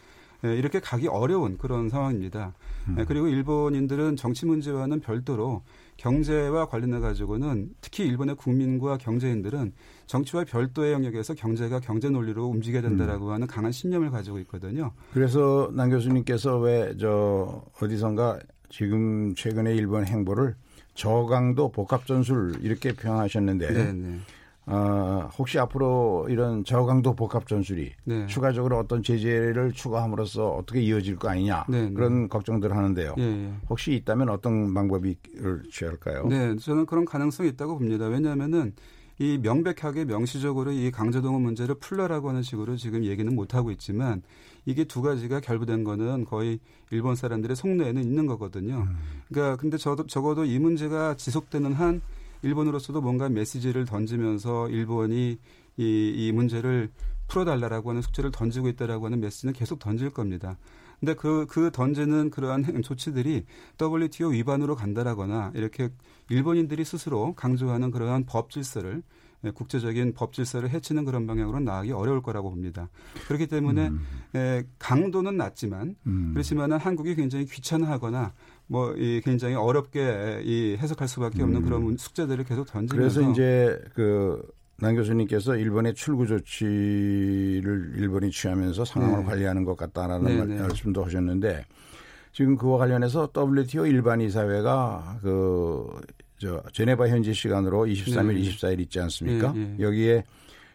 [0.49, 2.53] 이렇게 가기 어려운 그런 상황입니다.
[2.89, 2.99] 음.
[2.99, 5.61] 에, 그리고 일본인들은 정치 문제와는 별도로
[5.97, 9.73] 경제와 관련해 가지고는 특히 일본의 국민과 경제인들은
[10.07, 13.31] 정치와 별도의 영역에서 경제가 경제 논리로 움직여야 된다라고 음.
[13.33, 14.91] 하는 강한 신념을 가지고 있거든요.
[15.13, 20.55] 그래서 남 교수님께서 왜 저 어디선가 지금 최근에 일본 행보를
[20.93, 24.19] 저강도 복합 전술 이렇게 표현하셨는데 네네.
[24.65, 24.73] 네.
[24.73, 28.27] 어, 혹시 앞으로 이런 저강도 복합 전술이 네.
[28.27, 31.93] 추가적으로 어떤 제재를 추가함으로써 어떻게 이어질 거 아니냐 네, 네.
[31.93, 33.15] 그런 걱정들을 하는데요.
[33.17, 33.53] 예, 예.
[33.69, 35.15] 혹시 있다면 어떤 방법을
[35.71, 36.27] 취할까요?
[36.27, 38.07] 네, 저는 그런 가능성이 있다고 봅니다.
[38.07, 38.73] 왜냐하면은
[39.19, 44.23] 이 명백하게 명시적으로 이 강제동원 문제를 풀라라고 하는 식으로 지금 얘기는 못 하고 있지만
[44.65, 48.87] 이게 두 가지가 결부된 거는 거의 일본 사람들의 속내에는 있는 거거든요.
[48.87, 48.97] 음.
[49.27, 52.01] 그러니까 근데 저도 적어도 이 문제가 지속되는 한
[52.43, 55.39] 일본으로서도 뭔가 메시지를 던지면서 일본이
[55.77, 56.91] 이, 이 문제를
[57.27, 60.57] 풀어달라라고 하는 숙제를 던지고 있다라고 하는 메시지는 계속 던질 겁니다.
[60.99, 63.45] 근데 그, 그 던지는 그러한 조치들이
[63.81, 65.89] WTO 위반으로 간다라거나 이렇게
[66.29, 69.03] 일본인들이 스스로 강조하는 그러한 법 질서를
[69.45, 72.89] 예, 국제적인 법 질서를 해치는 그런 방향으로 나가기 어려울 거라고 봅니다.
[73.27, 74.05] 그렇기 때문에 음.
[74.35, 76.31] 에, 강도는 낮지만 음.
[76.33, 78.33] 그렇지만은 한국이 굉장히 귀찮아하거나
[78.67, 81.65] 뭐 이 굉장히 어렵게 이 해석할 수밖에 없는 음.
[81.65, 84.41] 그런 숙제들을 계속 던지면서 그래서 이제 그
[84.77, 89.25] 남 교수님께서 일본의 출구 조치를 일본이 취하면서 상황을 네.
[89.25, 90.61] 관리하는 것 같다라는 네, 네.
[90.61, 91.65] 말씀도 하셨는데
[92.33, 95.87] 지금 그와 관련해서 WTO 일반 이사회가 그
[96.43, 98.41] 저 제네바 현지 시간으로 23일, 네.
[98.49, 99.53] 24일 있지 않습니까?
[99.53, 99.75] 네, 네.
[99.79, 100.23] 여기에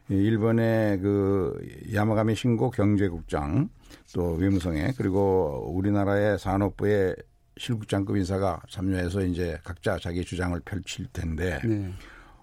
[0.08, 1.60] 일본의 그
[1.92, 3.68] 야마가미 신고 경제국장
[4.14, 7.16] 또 외무성에 그리고 우리나라의 산업부의
[7.58, 11.92] 실국장급 인사가 참여해서 이제 각자 자기 주장을 펼칠 텐데 네.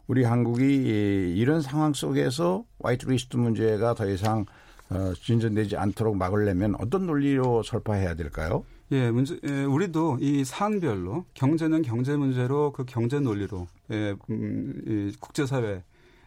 [0.08, 4.46] 우리 한국이 이런 상황 속에서 화이트 리스트 문제가 더 이상
[4.90, 8.64] 어, 진전되지 않도록 막으려면 어떤 논리로 설파해야 될까요?
[8.92, 15.16] 예, 문제, 예, 우리도 이 사안별로 경제는 경제 문제로 그 경제 논리로 예, 음, 이
[15.20, 15.84] 국제사회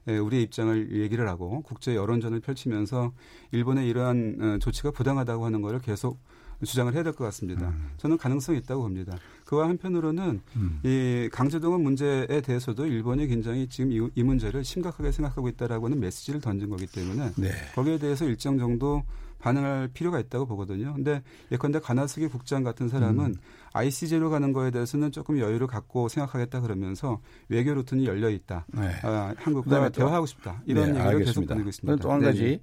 [0.09, 3.13] 예, 우리의 입장을 얘기를 하고 국제 여론전을 펼치면서
[3.53, 6.19] 일본의 이러한 어, 조치가 부당하다고 하는 것을 계속
[6.65, 7.69] 주장을 해야 될 것 같습니다.
[7.69, 7.91] 음.
[7.99, 9.17] 저는 가능성이 있다고 봅니다.
[9.45, 10.81] 그와 한편으로는 음.
[10.85, 16.41] 이 강제동원 문제에 대해서도 일본이 굉장히 지금 이, 이 문제를 심각하게 생각하고 있다라고 하는 메시지를
[16.41, 17.51] 던진 거기 때문에 네.
[17.75, 19.03] 거기에 대해서 일정 정도
[19.39, 20.93] 반응할 필요가 있다고 보거든요.
[20.95, 23.35] 근데 예컨대 가나스기 국장 같은 사람은 음.
[23.73, 28.67] ICJ로 가는 거에 대해서는 조금 여유를 갖고 생각하겠다 그러면서 외교 루트는 열려 있다.
[28.75, 28.89] 네.
[29.05, 30.61] 아, 한국과 대화하고 싶다.
[30.67, 31.41] 이런 네, 얘기를 알겠습니다.
[31.41, 32.03] 계속 드리고 있습니다.
[32.03, 32.61] 또 한 가지 네.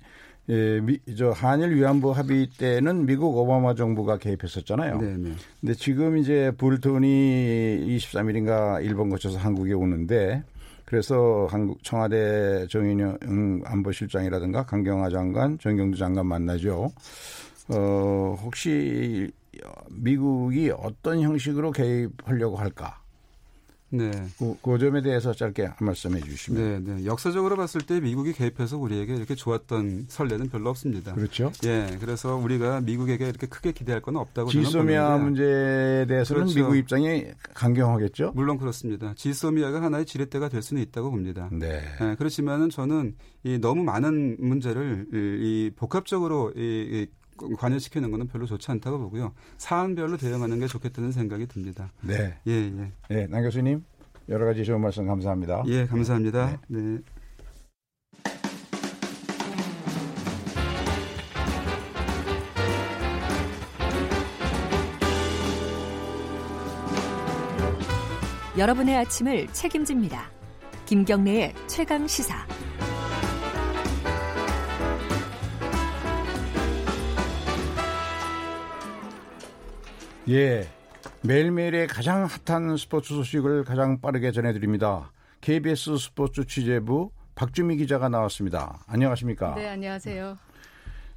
[0.50, 5.00] 예, 미, 저 한일 위안부 합의 때는 미국 오바마 정부가 개입했었잖아요.
[5.00, 5.18] 네네.
[5.18, 5.36] 네.
[5.60, 7.08] 근데 지금 이제 볼턴이
[7.88, 10.44] 23일인가 일본 거쳐서 한국에 오는데
[10.86, 13.18] 그래서 한국 청와대 정인영
[13.66, 16.92] 안보실장이라든가 강경화 장관, 정경두 장관 만나죠.
[17.70, 19.32] 어, 혹시
[19.90, 23.02] 미국이 어떤 형식으로 개입하려고 할까?
[23.90, 24.12] 네.
[24.38, 26.84] 그, 그 점에 대해서 짧게 한 말씀 해 주시면.
[26.84, 27.06] 네, 네.
[27.06, 31.14] 역사적으로 봤을 때 미국이 개입해서 우리에게 이렇게 좋았던 설례는 별로 없습니다.
[31.14, 31.52] 그렇죠.
[31.66, 31.98] 예.
[32.00, 36.60] 그래서 우리가 미국에게 이렇게 크게 기대할 건 없다고 지소미아 문제에 대해서는 그렇죠.
[36.60, 38.32] 미국 입장이 강경하겠죠?
[38.36, 39.14] 물론 그렇습니다.
[39.16, 41.50] 지소미아가 하나의 지렛대가 될 수는 있다고 봅니다.
[41.52, 41.82] 네.
[42.02, 47.08] 예, 그렇지만은 저는 이 너무 많은 문제를 이, 이 복합적으로 이, 이
[47.58, 49.34] 관여시키는 것은 별로 좋지 않다고 보고요.
[49.58, 51.92] 사안별로 대응하는 게 좋겠다는 생각이 듭니다.
[52.02, 52.38] 네.
[52.48, 52.92] 예, 예.
[53.10, 53.84] 네, 남 교수님
[54.30, 55.64] 여러 가지 좋은 말씀 감사합니다.
[55.68, 56.60] 예, 감사합니다.
[56.68, 56.80] 네.
[56.80, 57.00] 네.
[68.58, 70.32] 여러분의 아침을 책임집니다.
[70.86, 72.48] 김경래의 최강 시사.
[80.28, 80.68] 예.
[81.22, 85.12] 매일매일의 가장 핫한 스포츠 소식을 가장 빠르게 전해드립니다.
[85.42, 88.80] KBS 스포츠 취재부 박주미 기자가 나왔습니다.
[88.88, 89.54] 안녕하십니까?
[89.54, 90.38] 네, 안녕하세요.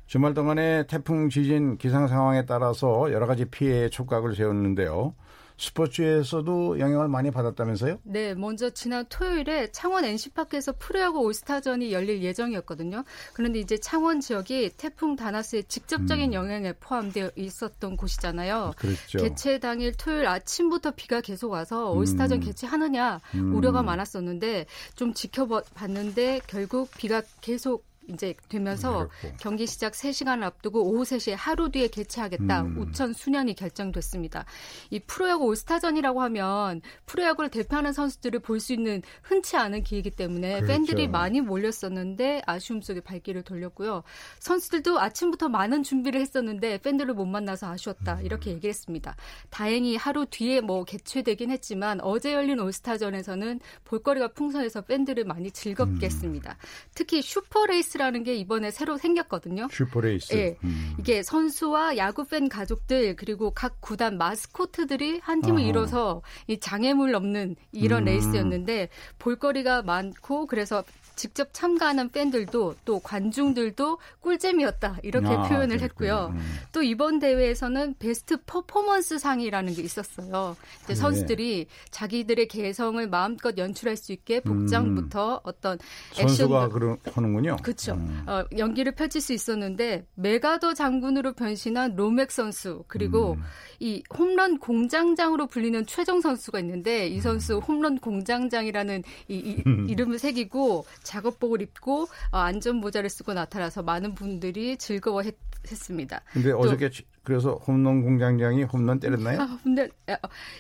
[0.07, 5.15] 주말 동안에 태풍 지진 기상 상황에 따라서 여러 가지 피해 촉각을 세웠는데요.
[5.59, 7.99] 스포츠에서도 영향을 많이 받았다면서요?
[8.05, 13.05] 네, 먼저 지난 토요일에 창원 NC파크에서 프로야구 올스타전이 열릴 예정이었거든요.
[13.33, 16.35] 그런데 이제 창원 지역이 태풍 다나스의 직접적인 음.
[16.35, 18.73] 영향에 포함되어 있었던 곳이잖아요.
[18.77, 19.19] 그렇죠.
[19.19, 22.45] 개최 당일 토요일 아침부터 비가 계속 와서 올스타전 음.
[22.45, 23.55] 개최하느냐 음.
[23.55, 29.37] 우려가 많았었는데 좀 지켜봤는데 결국 비가 계속 이제 되면서 음, 그렇고.
[29.41, 32.63] 경기 시작 3시간을 앞두고 오후 3시에 하루 뒤에 개최하겠다.
[32.63, 32.79] 음.
[32.79, 34.45] 우천 수년이 결정됐습니다.
[34.91, 40.67] 이 프로야구 올스타전이라고 하면 프로야구를 대표하는 선수들을 볼 수 있는 흔치 않은 기회이기 때문에 그렇죠.
[40.67, 44.03] 팬들이 많이 몰렸었는데 아쉬움 속에 발길을 돌렸고요.
[44.41, 48.17] 선수들도 아침부터 많은 준비를 했었는데 팬들을 못 만나서 아쉬웠다.
[48.17, 48.25] 음.
[48.25, 49.15] 이렇게 얘기했습니다.
[49.51, 56.11] 다행히 하루 뒤에 뭐 개최되긴 했지만 어제 열린 올스타전에서는 볼거리가 풍성해서 팬들을 많이 즐겁게 음.
[56.11, 56.57] 했습니다.
[56.95, 59.69] 특히 슈퍼레이스 레이스라는 게 이번에 새로 생겼거든요.
[59.71, 60.33] 슈퍼 레이스.
[60.33, 60.57] 네.
[60.65, 60.95] 음.
[60.99, 65.69] 이게 선수와 야구 팬 가족들 그리고 각 구단 마스코트들이 한 팀을 아하.
[65.69, 68.05] 이뤄서 이 장애물 없는 이런 음.
[68.07, 70.83] 레이스였는데 볼거리가 많고 그래서
[71.19, 76.33] 직접 참가하는 팬들도 또 관중들도 꿀잼이었다 이렇게 아, 표현을 했고요.
[76.33, 76.41] 음.
[76.73, 80.57] 또 이번 대회에서는 베스트 퍼포먼스 상이라는 게 있었어요.
[80.87, 80.95] 네.
[80.95, 85.41] 선수들이 자기들의 개성을 마음껏 연출할 수 있게 복장부터 음.
[85.43, 85.79] 어떤
[86.17, 87.57] 액션가 그런 하는군요.
[87.63, 87.95] 그렇죠.
[87.95, 88.25] 음.
[88.29, 93.43] 어, 연기를 펼칠 수 있었는데 메가더 장군으로 변신한 로맥 선수 그리고 음.
[93.81, 97.61] 이 홈런 공장장으로 불리는 최정 선수가 있는데 이 선수 음.
[97.61, 104.77] 홈런 공장장이라는 이, 이 이름을 새기고 작업복을 입고 어, 안전 모자를 쓰고 나타나서 많은 분들이
[104.77, 106.23] 즐거워했습니다.
[106.33, 106.91] 근데 어저께
[107.29, 109.43] 그래서 홈런 공장장이 홈런 때렸나요?
[109.43, 109.87] 아, 근데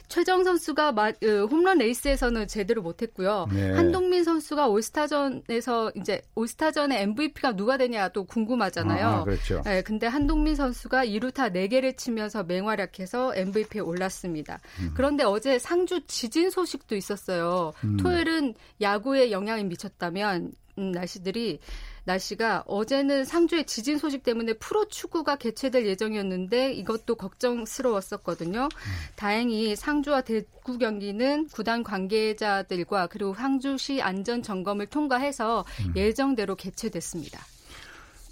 [0.06, 3.48] 최정 선수가 마, 으, 홈런 레이스에서는 제대로 못했고요.
[3.50, 3.72] 네.
[3.72, 9.06] 한동민 선수가 올스타전에서 이제 올스타전의 MVP가 누가 되냐도 궁금하잖아요.
[9.06, 9.62] 아, 그렇죠.
[9.64, 14.58] 네, 근데 한동민 선수가 2루타 4개를 치면서 맹활약해서 MVP에 올랐습니다.
[14.80, 14.92] 음.
[14.94, 17.72] 그런데 어제 상주 지진 소식도 있었어요.
[17.82, 17.96] 음.
[17.96, 18.52] 토요일은
[18.82, 21.60] 야구에 영향이 미쳤다면 음, 날씨들이
[22.08, 28.62] 날씨가 어제는 상주의 지진 소식 때문에 프로 축구가 개최될 예정이었는데 이것도 걱정스러웠었거든요.
[28.62, 28.68] 음.
[29.16, 35.92] 다행히 상주와 대구 경기는 구단 관계자들과 그리고 상주시 안전 점검을 통과해서 음.
[35.96, 37.40] 예정대로 개최됐습니다.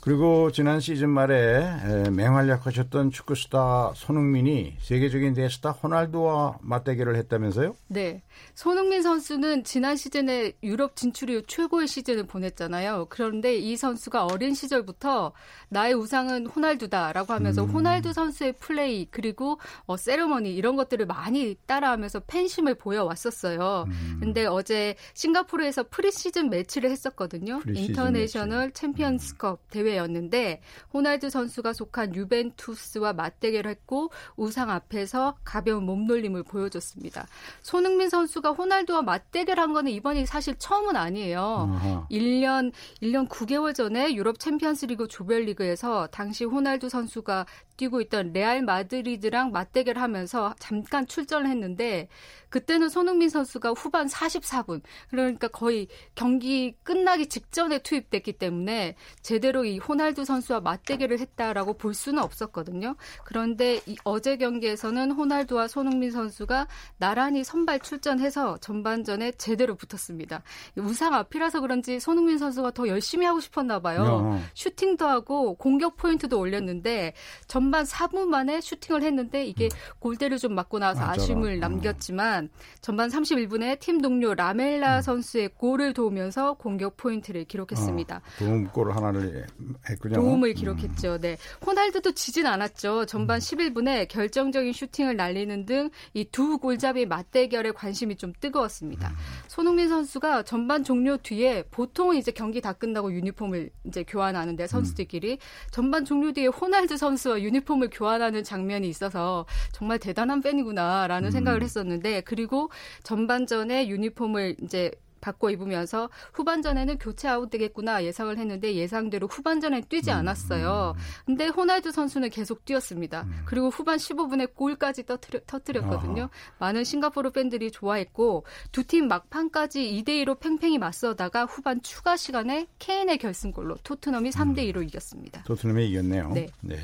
[0.06, 7.74] 그리고 지난 시즌 말에 맹활약하셨던 축구 스타 손흥민이 세계적인 대스타 호날두와 맞대결을 했다면서요?
[7.88, 8.22] 네.
[8.56, 13.06] 손흥민 선수는 지난 시즌에 유럽 진출 이후 최고의 시즌을 보냈잖아요.
[13.08, 15.32] 그런데 이 선수가 어린 시절부터
[15.68, 17.70] 나의 우상은 호날두다라고 하면서 음.
[17.70, 23.84] 호날두 선수의 플레이 그리고 어, 세레머니 이런 것들을 많이 따라하면서 팬심을 보여왔었어요.
[23.88, 24.16] 음.
[24.20, 27.60] 근데 어제 싱가포르에서 preseason match를 했었거든요.
[27.60, 28.80] preseason international match.
[28.80, 29.66] 챔피언스컵 음.
[29.70, 30.60] 대회 대회였는데
[30.92, 37.26] 호날두 선수가 속한 유벤투스와 맞대결을 했고 우상 앞에서 가벼운 몸놀림을 보여줬습니다.
[37.62, 41.40] 손흥민 선수가 호날두와 맞대결 한 거는 이번이 사실 처음은 아니에요.
[41.40, 42.06] 어허.
[42.10, 50.54] 1년 1년 9개월 전에 유럽 챔피언스리그 조별리그에서 당시 호날두 선수가 뛰고 있던 레알 마드리드랑 맞대결하면서
[50.58, 52.08] 잠깐 출전을 했는데
[52.48, 60.24] 그때는 손흥민 선수가 후반 44분 그러니까 거의 경기 끝나기 직전에 투입됐기 때문에 제대로 이 호날두
[60.24, 62.96] 선수와 맞대결을 했다라고 볼 수는 없었거든요.
[63.24, 66.66] 그런데 이 어제 경기에서는 호날두와 손흥민 선수가
[66.98, 70.42] 나란히 선발 출전해서 전반전에 제대로 붙었습니다.
[70.76, 74.32] 우상 앞이라서 그런지 손흥민 선수가 더 열심히 하고 싶었나 봐요.
[74.34, 74.50] 야.
[74.54, 77.12] 슈팅도 하고 공격 포인트도 올렸는데
[77.46, 79.70] 전 전반 4분 만에 슈팅을 했는데 이게 음.
[79.98, 81.12] 골대를 좀 맞고 나서 맞아.
[81.22, 81.58] 아쉬움을 어.
[81.58, 82.48] 남겼지만
[82.80, 85.02] 전반 31분에 팀 동료 라멜라 음.
[85.02, 88.16] 선수의 골을 도우면서 공격 포인트를 기록했습니다.
[88.16, 89.46] 어, 도움골 하나를
[89.90, 90.14] 했군요.
[90.14, 90.54] 도움을 음.
[90.54, 91.14] 기록했죠.
[91.14, 91.20] 음.
[91.20, 91.36] 네.
[91.66, 93.06] 호날두도 지진 않았죠.
[93.06, 94.06] 전반 11분에 음.
[94.08, 99.08] 결정적인 슈팅을 날리는 등 이 두 골잡이 맞대결에 관심이 좀 뜨거웠습니다.
[99.08, 99.14] 음.
[99.48, 105.38] 손흥민 선수가 전반 종료 뒤에 보통은 이제 경기 다 끝나고 유니폼을 이제 교환하는데 선수들끼리
[105.70, 111.30] 전반 종료 뒤에 호날두 선수와 유니 유니폼을 교환하는 장면이 있어서 정말 대단한 팬이구나라는 음.
[111.30, 112.70] 생각을 했었는데 그리고
[113.02, 120.94] 전반전에 유니폼을 이제 바꿔 입으면서 후반전에는 교체 아웃되겠구나 예상을 했는데 예상대로 후반전에 뛰지 음, 않았어요.
[120.96, 121.00] 음.
[121.24, 123.22] 근데 호날두 선수는 계속 뛰었습니다.
[123.22, 123.42] 음.
[123.44, 126.22] 그리고 후반 15분에 골까지 터트려, 터트렸거든요.
[126.22, 126.30] 아하.
[126.58, 133.18] 많은 싱가포르 팬들이 좋아했고 두 팀 막판까지 2대 2로 팽팽히 맞서다가 후반 추가 시간에 케인의
[133.18, 135.42] 결승골로 토트넘이 3대 2로 이겼습니다.
[135.42, 136.30] 토트넘이 이겼네요.
[136.34, 136.46] 네.
[136.60, 136.76] 네.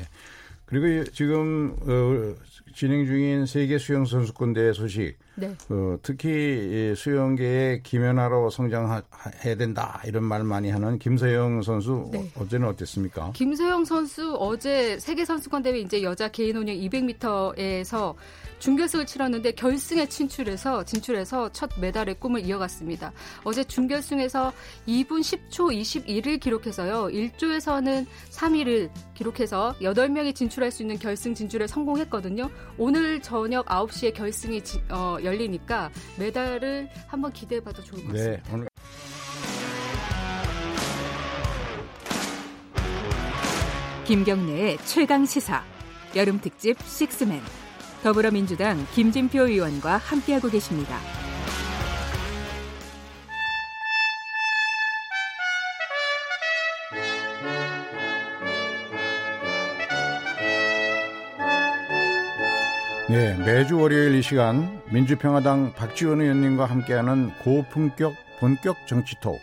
[0.65, 2.35] 그리고 지금 어,
[2.73, 5.55] 진행 중인 세계 수영 선수권 대회 소식 네.
[5.67, 12.29] 그 특히 수영계의 김연아로 성장해야 된다 이런 말 많이 하는 김서영 선수 네.
[12.37, 13.31] 어제는 어땠습니까?
[13.33, 18.15] 김서영 선수 어제 세계 선수권 대회 이제 여자 개인 혼영 200m에서
[18.59, 23.11] 준결승을 치렀는데 결승에 진출해서 진출해서 첫 메달의 꿈을 이어갔습니다.
[23.43, 24.53] 어제 준결승에서
[24.87, 27.07] 2분 10초 21을 기록해서요.
[27.07, 32.49] 1조에서는 3위를 기록해서 8명이 진출할 수 있는 결승 진출에 성공했거든요.
[32.77, 38.43] 오늘 저녁 9시에 결승이 지, 어, 열리니까 메달을 한번 기대해봐도 좋을 것 네, 같습니다.
[38.43, 38.67] 네, 오늘...
[44.05, 45.63] 김경래의 최강 시사
[46.15, 47.41] 여름 특집 식스맨
[48.03, 50.99] 더불어민주당 김진표 의원과 함께하고 계십니다.
[63.09, 69.41] 네, 매주 월요일 이 시간 민주평화당 박지원 의원님과 함께하는 고품격 본격 정치톡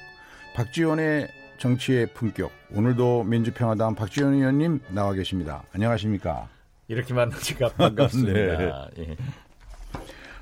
[0.55, 5.63] 박지원의 정치의 품격 오늘도 민주평화당 박지원 의원님 나와 계십니다.
[5.75, 6.49] 안녕하십니까?
[6.89, 8.89] 이렇게 만나니까 반갑습니다.
[8.97, 9.05] 네.
[9.11, 9.17] 예.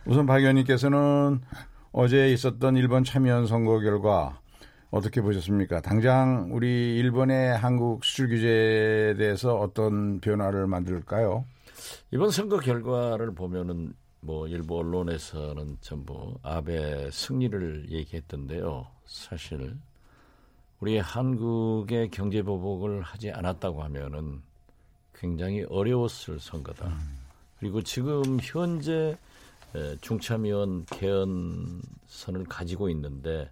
[0.06, 1.40] 우선 박 의원님께서는
[1.90, 4.38] 어제 있었던 일본 참여연 선거 결과
[4.92, 5.80] 어떻게 보셨습니까?
[5.80, 11.44] 당장 우리 일본의 한국 수출 규제에 대해서 어떤 변화를 만들까요?
[12.12, 18.86] 이번 선거 결과를 보면은 뭐 일부 언론에서는 전부 아베 승리를 얘기했던데요.
[19.06, 19.76] 사실
[20.80, 24.42] 우리 한국의 경제 보복을 하지 않았다고 하면은
[25.14, 26.86] 굉장히 어려웠을 선거다.
[26.88, 27.18] 음.
[27.58, 29.18] 그리고 지금 현재
[30.00, 33.50] 중참위원 개헌선을 가지고 있는데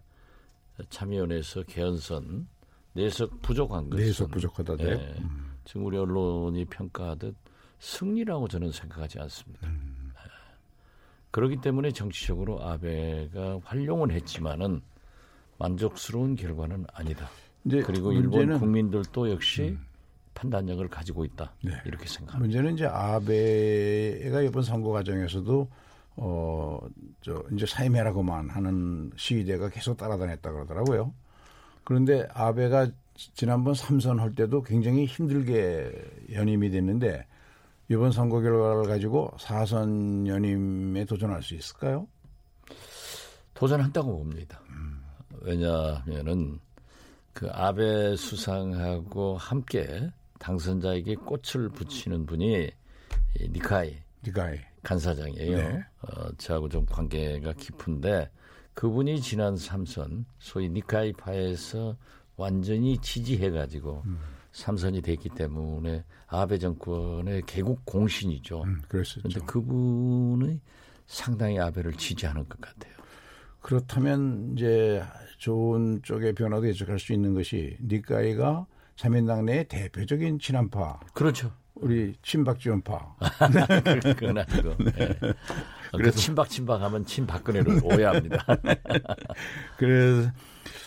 [0.91, 2.47] 참여원에서 개헌선
[2.93, 4.77] 내석 부족한 것은 내석 부족하다.
[4.77, 4.85] 네.
[4.85, 5.55] 예, 음.
[5.65, 7.35] 지금 우리 언론이 평가하듯
[7.79, 9.67] 승리라고 저는 생각하지 않습니다.
[9.67, 10.13] 음.
[10.15, 10.31] 예.
[11.31, 14.81] 그렇기 때문에 정치적으로 아베가 활용은 했지만은
[15.59, 17.29] 만족스러운 결과는 아니다.
[17.69, 19.87] 그리고 일본 국민들도 역시 음.
[20.35, 21.53] 판단력을 가지고 있다.
[21.65, 21.73] 네.
[21.85, 22.39] 이렇게 생각합니다.
[22.39, 25.69] 문제는 이제 아베가 이번 선거 과정에서도
[26.19, 26.79] 어
[27.27, 31.13] 저 이제 사임해라고만 하는 시위대가 계속 따라다녔다 그러더라고요.
[31.83, 35.91] 그런데 아베가 지난번 삼선 할 때도 굉장히 힘들게
[36.33, 37.27] 연임이 됐는데
[37.89, 42.07] 이번 선거 결과를 가지고 사선 연임에 도전할 수 있을까요?
[43.55, 44.61] 도전한다고 봅니다.
[44.71, 45.03] 음.
[45.41, 46.59] 왜냐하면은
[47.33, 52.71] 그 아베 수상하고 함께 당선자에게 꽃을 붙이는 분이
[53.51, 54.59] 니카이, 니카이.
[54.83, 55.57] 간사장이에요.
[55.57, 55.85] 네.
[56.03, 58.31] 어, 저하고 좀 관계가 깊은데
[58.75, 61.97] 그분이 지난 삼선 소위 니카이파에서
[62.37, 64.19] 완전히 지지해가지고 음.
[64.57, 68.63] 삼선이 됐기 때문에 아베 정권의 개국 공신이죠.
[68.63, 70.61] 음, 그런데 그분이
[71.07, 72.95] 상당히 아베를 지지하는 것 같아요.
[73.61, 75.05] 그렇다면 이제
[75.37, 78.67] 좋은 쪽의 변화도 예측할 수 있는 것이 니카이가
[78.97, 81.01] 자민당 내의 대표적인 친한파.
[81.13, 81.53] 그렇죠.
[81.75, 83.17] 우리 친박 지원파.
[84.17, 84.75] 그건 아니고.
[84.85, 85.19] 네.
[85.93, 88.43] 그래서 친박 친박 하면 친박근혜를 오해합니다.
[89.77, 90.31] 그래서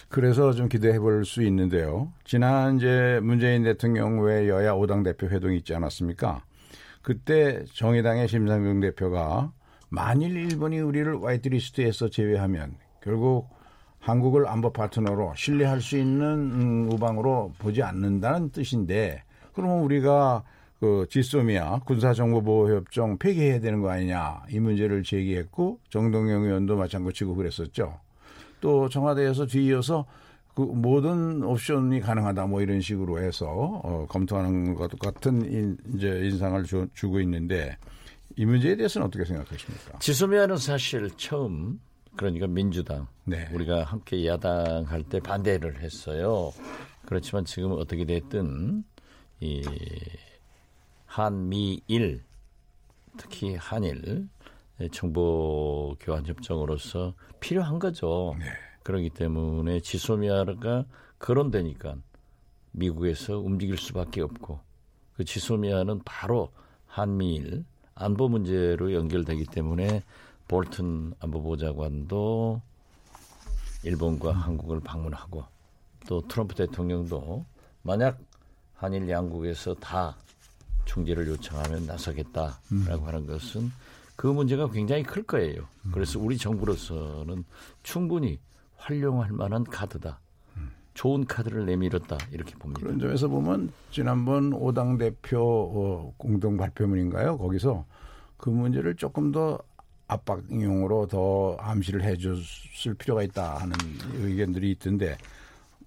[0.09, 2.11] 그래서 좀 기대해 볼 수 있는데요.
[2.23, 6.43] 지난 이제 문재인 대통령 외 여야 5당 대표 회동이 있지 않았습니까?
[7.01, 9.51] 그때 정의당의 심상정 대표가
[9.89, 13.49] 만일 일본이 우리를 화이트리스트에서 제외하면 결국
[13.99, 20.43] 한국을 안보 파트너로 신뢰할 수 있는 음, 우방으로 보지 않는다는 뜻인데 그러면 우리가
[20.79, 27.99] 그 지소미아 군사정보보호협정 폐기해야 되는 거 아니냐 이 문제를 제기했고 정동영 의원도 마찬가지고 그랬었죠.
[28.59, 30.05] 또 청와대에서 뒤이어서
[30.55, 36.63] 그 모든 옵션이 가능하다 뭐 이런 식으로 해서 어, 검토하는 것 같은 인, 이제 인상을
[36.65, 37.77] 주, 주고 있는데
[38.35, 39.99] 이 문제에 대해서는 어떻게 생각하십니까?
[39.99, 41.79] 지소미아는 사실 처음
[42.15, 43.47] 그러니까 민주당 네.
[43.53, 46.51] 우리가 함께 야당할 때 반대를 했어요.
[47.05, 48.83] 그렇지만 지금 어떻게 됐든
[49.39, 49.63] 이
[51.05, 52.23] 한미일
[53.17, 54.27] 특히 한일
[54.87, 58.35] 정보 교환 협정으로서 필요한 거죠.
[58.39, 58.45] 네.
[58.83, 60.85] 그렇기 때문에 지소미아가
[61.19, 61.95] 거론되니까
[62.71, 64.59] 미국에서 움직일 수밖에 없고
[65.15, 66.51] 그 지소미아는 바로
[66.87, 70.01] 한미일 안보 문제로 연결되기 때문에
[70.47, 72.61] 볼튼 안보보좌관도
[73.83, 75.43] 일본과 한국을 방문하고
[76.07, 77.45] 또 트럼프 대통령도
[77.83, 78.19] 만약
[78.75, 80.15] 한일 양국에서 다
[80.85, 83.03] 중재를 요청하면 나서겠다라고 음.
[83.05, 83.71] 하는 것은
[84.19, 85.69] 그 문제가 굉장히 클 거예요.
[85.93, 87.45] 그래서 우리 정부로서는
[87.83, 88.37] 충분히
[88.75, 90.19] 활용할 만한 카드다.
[90.93, 92.81] 좋은 카드를 내밀었다 이렇게 봅니다.
[92.81, 97.37] 그런 점에서 보면 지난번 오당 대표 어, 공동 발표문인가요?
[97.37, 97.85] 거기서
[98.35, 99.57] 그 문제를 조금 더
[100.07, 103.73] 압박용으로 더 암시를 해줬을 필요가 있다 하는
[104.15, 105.17] 의견들이 있던데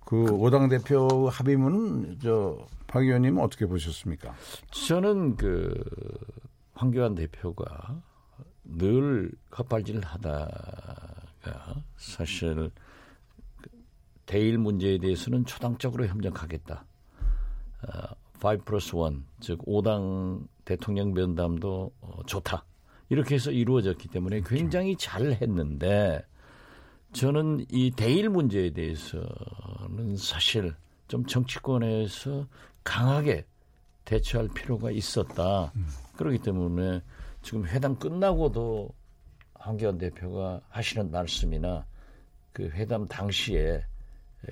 [0.07, 4.35] 그 오당 대표 합의문은 저박 의원님 어떻게 보셨습니까?
[4.71, 5.75] 저는 그
[6.73, 8.01] 황교안 대표가
[8.65, 12.71] 늘 헛발질 하다가 사실
[14.27, 16.85] 대일 문제에 대해서는 초당적으로 협력하겠다.
[17.83, 22.65] 어, 5 플러스 1, 즉 5당 대통령 면담도 어, 좋다.
[23.09, 24.57] 이렇게 해서 이루어졌기 때문에 그렇죠.
[24.57, 26.25] 굉장히 잘 했는데
[27.13, 30.75] 저는 이 대일 문제에 대해서는 사실
[31.09, 32.47] 좀 정치권에서
[32.85, 33.45] 강하게
[34.05, 35.73] 대처할 필요가 있었다.
[35.77, 35.87] 음.
[36.17, 37.03] 그렇기 때문에
[37.43, 38.91] 지금 회담 끝나고도
[39.55, 41.85] 황교안 대표가 하시는 말씀이나
[42.53, 43.85] 그 회담 당시에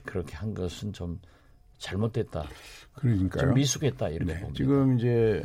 [0.05, 1.21] 그렇게 한 것은 좀
[1.79, 2.45] 잘못됐다.
[2.95, 3.47] 그러니까요.
[3.47, 4.57] 좀 미숙했다 이렇게 네, 봅니다.
[4.57, 5.45] 지금 이제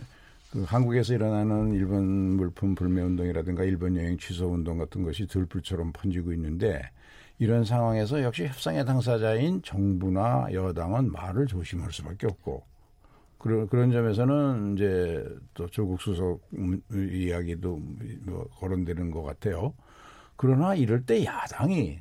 [0.51, 6.33] 그 한국에서 일어나는 일본 물품 불매 운동이라든가 일본 여행 취소 운동 같은 것이 들불처럼 번지고
[6.33, 6.81] 있는데
[7.39, 12.63] 이런 상황에서 역시 협상의 당사자인 정부나 여당은 말을 조심할 수밖에 없고
[13.45, 15.23] 그런 그런 점에서는 이제
[15.53, 16.39] 또 조국 수석
[16.91, 17.79] 이야기도
[18.23, 19.75] 뭐 거론되는 것 같아요.
[20.35, 21.99] 그러나 이럴 때 야당이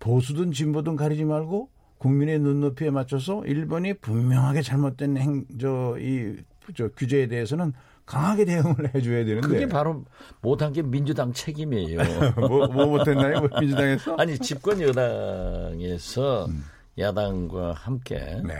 [0.00, 6.36] 보수든 진보든 가리지 말고 국민의 눈높이에 맞춰서 일본이 분명하게 잘못된 행, 저, 이,
[6.74, 7.72] 저 규제에 대해서는
[8.04, 9.46] 강하게 대응을 해줘야 되는데.
[9.46, 10.04] 그게 바로
[10.42, 12.00] 못한 게 민주당 책임이에요.
[12.36, 13.38] 뭐, 뭐 못했나요?
[13.38, 14.16] 뭐 민주당에서?
[14.16, 16.64] 아니, 집권 여당에서 음.
[16.98, 18.42] 야당과 함께.
[18.44, 18.54] 네.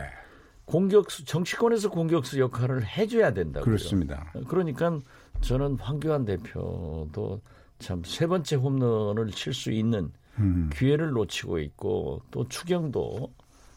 [0.67, 3.65] 공격수, 정치권에서 공격수 역할을 해줘야 된다고요.
[3.65, 4.31] 그렇습니다.
[4.49, 4.99] 그러니까
[5.41, 7.41] 저는 황교안 대표도
[7.79, 10.71] 참 세 번째 홈런을 칠 수 있는 음.
[10.75, 13.33] 기회를 놓치고 있고 또 추경도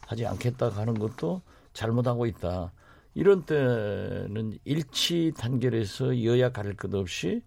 [0.07, 1.41] 하지 않겠다 하는 것도
[1.73, 2.71] 잘못하고 있다.
[3.13, 7.41] 이런 때는 일치 단결해서 여야 가릴 것 없이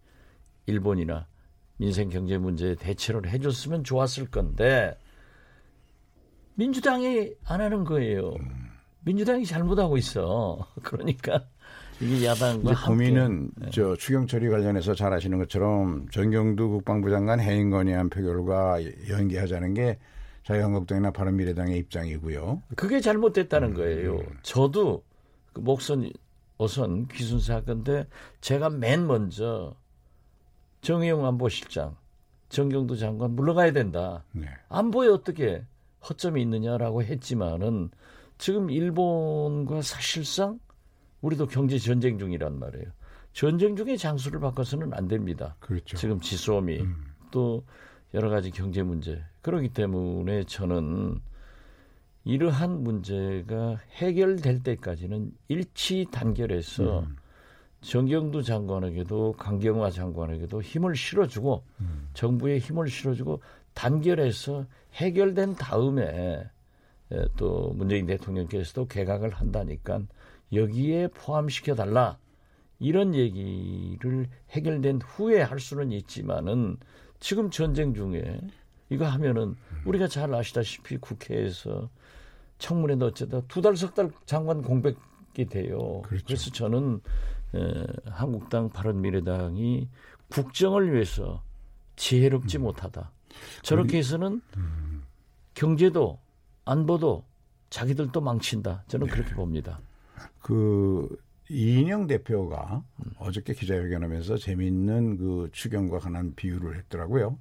[0.67, 1.27] 일본이나
[1.79, 4.97] 민생 경제 문제에 대처를 해줬으면 좋았을 건데
[6.55, 8.35] 민주당이 안 하는 거예요.
[9.05, 10.67] 민주당이 잘못하고 있어.
[10.83, 11.45] 그러니까
[12.01, 13.71] 이게 야당과 이제 고민은 네.
[13.71, 18.79] 저 추경 처리 관련해서 잘 아시는 것처럼 전경두 국방부 장관 해임 건의안 표결과
[19.09, 19.99] 연계하자는 게
[20.45, 22.63] 자유한국당이나 바른미래당의 입장이고요.
[22.77, 24.17] 그게 잘못됐다는 음, 거예요.
[24.17, 24.27] 음.
[24.43, 25.05] 저도
[25.53, 26.11] 그 목선
[26.59, 28.07] 어선 귀순사 건데
[28.41, 29.75] 제가 맨 먼저
[30.81, 31.97] 정의용 안보실장,
[32.49, 34.25] 정경두 장관 물러가야 된다.
[34.33, 34.47] 네.
[34.69, 35.65] 안보에 어떻게
[36.09, 37.91] 허점이 있느냐라고 했지만은
[38.43, 40.59] 지금 일본과 사실상
[41.21, 42.87] 우리도 경제 전쟁 중이란 말이에요.
[43.33, 45.55] 전쟁 중에 장수를 바꿔서는 안 됩니다.
[45.61, 45.97] 그렇죠.
[45.97, 47.07] 지금 지소미 음.
[47.31, 47.65] 또
[48.15, 51.21] 여러 가지 경제 문제 그렇기 때문에 저는
[52.25, 57.17] 이러한 문제가 해결될 때까지는 일치 단결해서 음.
[57.81, 62.09] 정경두 장관에게도 강경화 장관에게도 힘을 실어주고 음.
[62.15, 63.41] 정부에 힘을 실어주고
[63.75, 66.51] 단결해서 해결된 다음에
[67.37, 70.03] 또 문재인 대통령께서도 개각을 한다니까
[70.53, 72.19] 여기에 포함시켜 달라
[72.79, 76.77] 이런 얘기를 해결된 후에 할 수는 있지만은
[77.21, 78.41] 지금 전쟁 중에
[78.91, 79.55] 이거 하면은
[79.85, 81.89] 우리가 잘 아시다시피 국회에서
[82.59, 86.03] 청문회도 어쩌다 두 달 석 달 장관 공백이 돼요.
[86.03, 86.25] 그렇죠.
[86.27, 87.01] 그래서 저는
[87.55, 89.89] 에, 한국당 바른미래당이
[90.29, 91.43] 국정을 위해서
[91.97, 92.63] 지혜롭지 음.
[92.63, 93.11] 못하다.
[93.63, 95.03] 저렇게 해서는 음.
[95.55, 96.19] 경제도
[96.65, 97.25] 안 보도
[97.71, 98.85] 자기들도 망친다.
[98.89, 99.13] 저는 네.
[99.13, 99.81] 그렇게 봅니다.
[100.41, 101.09] 그
[101.49, 103.13] 이인영 대표가 음.
[103.19, 107.39] 어저께 기자회견하면서 재미있는 그 추경과 관한 비유를 했더라고요.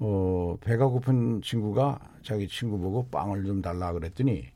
[0.00, 4.46] 어, 배가 고픈 친구가 자기 친구 보고 빵을 좀 달라 그랬더니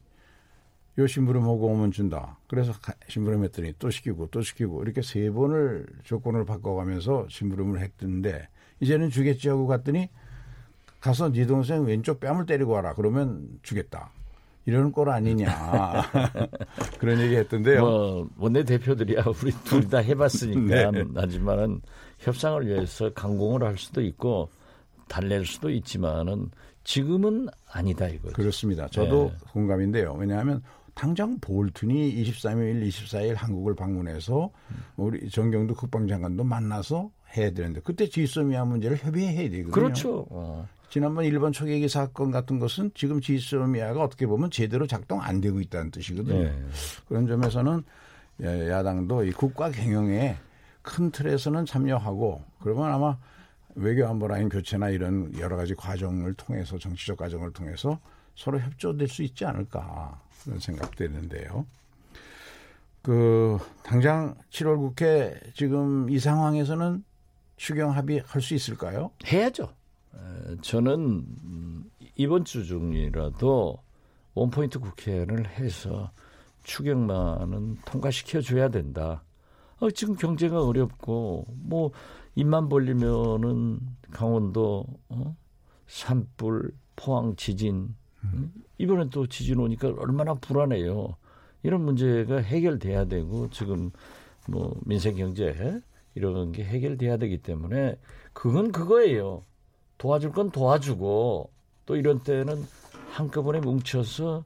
[0.99, 2.38] 요 심부름 하고 오면 준다.
[2.47, 2.72] 그래서
[3.09, 8.49] 심부름 했더니 또 시키고 또 시키고 이렇게 세 번을 조건을 바꿔가면서 심부름을 했던데
[8.80, 10.09] 이제는 주겠지 하고 갔더니
[11.05, 12.94] 가서 네 동생 왼쪽 뺨을 때리고 와라.
[12.94, 14.11] 그러면 주겠다.
[14.64, 15.46] 이런 꼴 아니냐
[16.98, 17.80] 그런 얘기 했던데요.
[17.82, 21.05] 뭐 원내 대표들이야 우리 둘 다 해봤으니까 네.
[21.14, 21.82] 하지만은
[22.20, 24.48] 협상을 위해서 강공을 할 수도 있고
[25.09, 26.50] 달랠 수도 있지만은
[26.84, 28.32] 지금은 아니다 이거죠.
[28.32, 28.88] 그렇습니다.
[28.88, 29.46] 저도 네.
[29.52, 30.14] 공감인데요.
[30.14, 30.62] 왜냐하면
[30.94, 34.50] 당장 볼튼이 23일, 24일 한국을 방문해서
[34.96, 39.70] 우리 정경도 국방장관도 만나서 해야 되는데 그때 지소미아 문제를 협의해야 되거든요.
[39.70, 40.26] 그렇죠.
[40.30, 40.66] 어.
[40.95, 45.90] 지난번 일본 초계기 사건 같은 것은 지금 지소미아가 어떻게 보면 제대로 작동 안 되고 있다는
[45.90, 46.45] 뜻이거든요.
[46.45, 46.64] 네.
[47.09, 47.82] 그런 점에서는
[48.40, 50.36] 야당도 이 국가 경영에
[50.82, 53.18] 큰 틀에서는 참여하고 그러면 아마
[53.74, 57.99] 외교 안보 라인 교체나 이런 여러 가지 과정을 통해서 정치적 과정을 통해서
[58.36, 61.66] 서로 협조될 수 있지 않을까 그런 생각도 했는데요.
[63.03, 67.03] 그 당장 7월 국회 지금 이 상황에서는
[67.57, 69.11] 추경 합의할 수 있을까요?
[69.26, 69.74] 해야죠.
[70.62, 71.24] 저는
[72.16, 73.78] 이번 주 중이라도
[74.34, 76.10] 원포인트 국회를 해서
[76.64, 79.22] 추경만은 통과시켜 줘야 된다.
[79.78, 81.90] 어, 지금 경제가 어렵고 뭐
[82.34, 85.36] 입만 벌리면은 강원도 어?
[85.86, 87.94] 산불, 포항 지진
[88.24, 88.52] 음.
[88.78, 91.16] 이번엔 또 지진 오니까 얼마나 불안해요.
[91.62, 93.90] 이런 문제가 해결돼야 되고 지금
[94.48, 95.80] 뭐 민생 경제
[96.14, 97.98] 이런 게 해결돼야 되기 때문에
[98.32, 99.42] 그건 그거예요.
[100.05, 101.50] 도와줄 건 도와주고
[101.86, 102.62] 또 이런 때는
[103.12, 104.44] 한꺼번에 뭉쳐서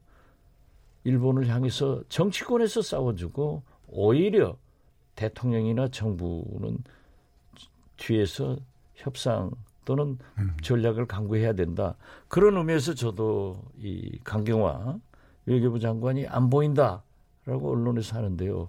[1.03, 4.57] 일본을 향해서 정치권에서 싸워주고 오히려
[5.17, 6.79] 대통령이나 정부는
[7.97, 8.57] 뒤에서
[8.95, 9.51] 협상
[9.85, 10.57] 또는 음.
[10.63, 11.97] 전략을 강구해야 된다.
[12.29, 15.01] 그런 의미에서 저도 이 강경화
[15.47, 18.69] 외교부 장관이 안 보인다라고 언론에서 하는데요.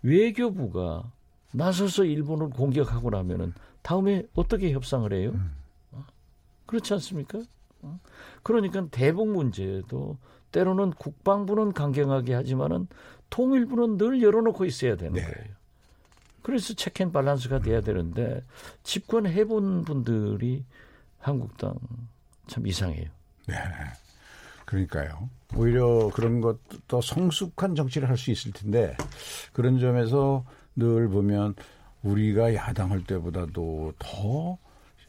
[0.00, 1.12] 외교부가
[1.52, 3.52] 나서서 일본을 공격하고 나면은
[3.82, 5.32] 다음에 어떻게 협상을 해요?
[5.34, 5.61] 음.
[6.72, 6.76] 어?
[6.78, 7.40] 그렇지 않습니까?
[7.82, 8.00] 어?
[8.42, 10.16] 그러니까 대북 문제도
[10.52, 12.88] 때로는 국방부는 강경하게 하지만은
[13.30, 15.22] 통일부는 늘 열어놓고 있어야 되는 네.
[15.22, 15.48] 거예요.
[16.42, 18.42] 그래서 체크앤 밸런스가 돼야 되는데
[18.82, 20.64] 집권 해 본 분들이
[21.18, 21.74] 한국당
[22.48, 23.08] 참 이상해요.
[23.46, 23.54] 네.
[24.64, 25.28] 그러니까요.
[25.54, 28.96] 오히려 그런 것도 성숙한 정치를 할 수 있을 텐데
[29.52, 30.44] 그런 점에서
[30.74, 31.54] 늘 보면
[32.02, 34.58] 우리가 야당할 때보다도 더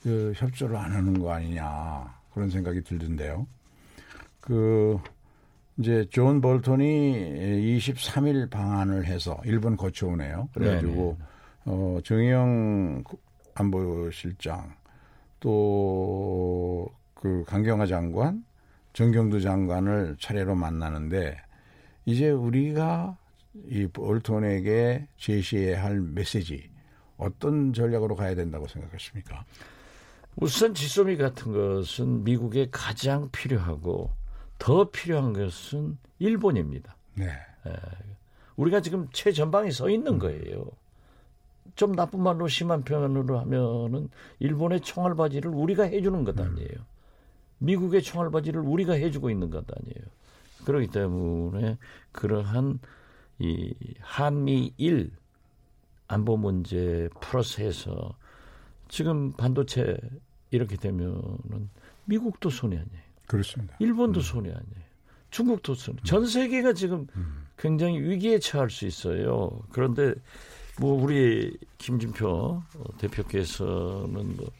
[0.03, 3.47] 그 협조를 안 하는 거 아니냐 그런 생각이 들던데요.
[4.41, 4.99] 그
[5.77, 10.49] 이제 존 볼턴이 23일 방한을 해서 일본 거쳐오네요.
[10.53, 11.17] 그래가지고 네네.
[11.65, 13.03] 어, 정의용
[13.55, 14.75] 안보실장
[15.39, 18.43] 또 그 강경화 장관,
[18.91, 21.37] 정경두 장관을 차례로 만나는데
[22.03, 23.17] 이제 우리가
[23.69, 26.69] 이 볼턴에게 제시해야 할 메시지
[27.15, 29.45] 어떤 전략으로 가야 된다고 생각하십니까?
[30.35, 34.11] 우선 지소미 같은 것은 미국에 가장 필요하고
[34.57, 36.95] 더 필요한 것은 일본입니다.
[37.15, 37.25] 네.
[37.25, 37.73] 에,
[38.55, 40.65] 우리가 지금 최전방에 서 있는 거예요.
[41.75, 44.09] 좀 나쁜 말로 심한 표현으로 하면은
[44.39, 46.69] 일본의 총알바지를 우리가 해주는 것 아니에요.
[47.59, 50.05] 미국의 총알바지를 우리가 해주고 있는 것 아니에요.
[50.65, 51.77] 그렇기 때문에
[52.11, 52.79] 그러한
[53.39, 55.11] 이 한미일
[56.07, 58.15] 안보 문제 플러스해서
[58.93, 59.97] 지금 반도체
[60.51, 61.67] 이렇게 되면은
[62.05, 63.03] 미국도 손해 아니에요.
[63.25, 63.75] 그렇습니다.
[63.79, 64.21] 일본도 음.
[64.21, 64.83] 손해 아니에요.
[65.31, 65.97] 중국도 손해.
[66.03, 67.47] 전 세계가 지금 음.
[67.57, 69.49] 굉장히 위기에 처할 수 있어요.
[69.71, 70.13] 그런데
[70.79, 72.61] 뭐 우리 김진표
[72.99, 74.51] 대표께서는 뭐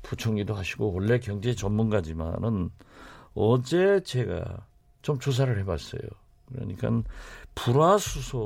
[0.00, 2.70] 부총리도 하시고 원래 경제 전문가지만은
[3.34, 4.66] 어제 제가
[5.02, 6.00] 좀 조사를 해봤어요.
[6.46, 7.02] 그러니까
[7.54, 8.40] 불화수소는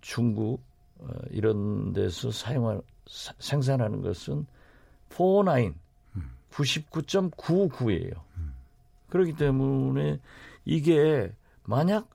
[0.00, 0.60] 중국
[0.98, 4.46] 어, 이런 데서 사용할 생산하는 것은
[5.10, 5.74] 49,
[6.50, 8.26] 99.99예요.
[9.08, 10.18] 그렇기 때문에
[10.64, 11.32] 이게
[11.64, 12.08] 만약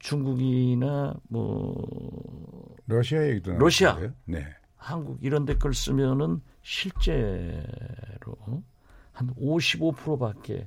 [0.00, 4.44] 중국이나 뭐 러시아 얘기도 러시아, 네.
[4.76, 7.62] 한국 이런 데걸 쓰면은 실제로
[9.12, 10.66] 한 55%밖에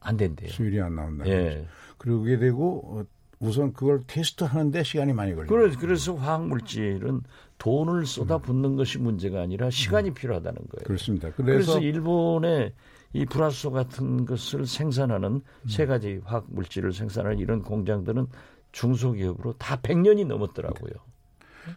[0.00, 0.48] 안 된대요.
[0.48, 1.26] 수율이 안 나온다.
[1.26, 1.66] 예.
[1.98, 3.04] 그러게 되고 어,
[3.40, 5.48] 우선 그걸 테스트하는데 시간이 많이 걸려요.
[5.48, 7.22] 그래, 그래서 화학 물질은
[7.58, 8.76] 돈을 쏟아붓는 음.
[8.76, 10.14] 것이 문제가 아니라 시간이 음.
[10.14, 10.84] 필요하다는 거예요.
[10.84, 11.30] 그렇습니다.
[11.32, 12.72] 그래서, 그래서 일본의
[13.12, 15.68] 이 불화소 같은 것을 생산하는 음.
[15.68, 18.26] 세 가지 화학 물질을 생산하는 이런 공장들은
[18.72, 20.92] 중소기업으로 다 100년이 넘었더라고요.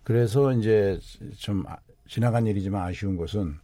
[0.04, 1.00] 그래서 이제
[1.38, 1.78] 좀 아,
[2.08, 3.56] 지나간 일이지만 아쉬운 것은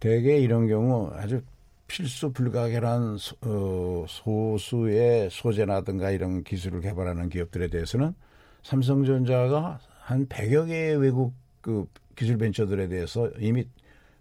[0.00, 1.40] 대개 이런 경우 아주
[1.86, 8.14] 필수 불가결한 어, 소수의 소재라든가 이런 기술을 개발하는 기업들에 대해서는
[8.62, 13.66] 삼성전자가 한 100여 개의 외국 그 기술 벤처들에 대해서 이미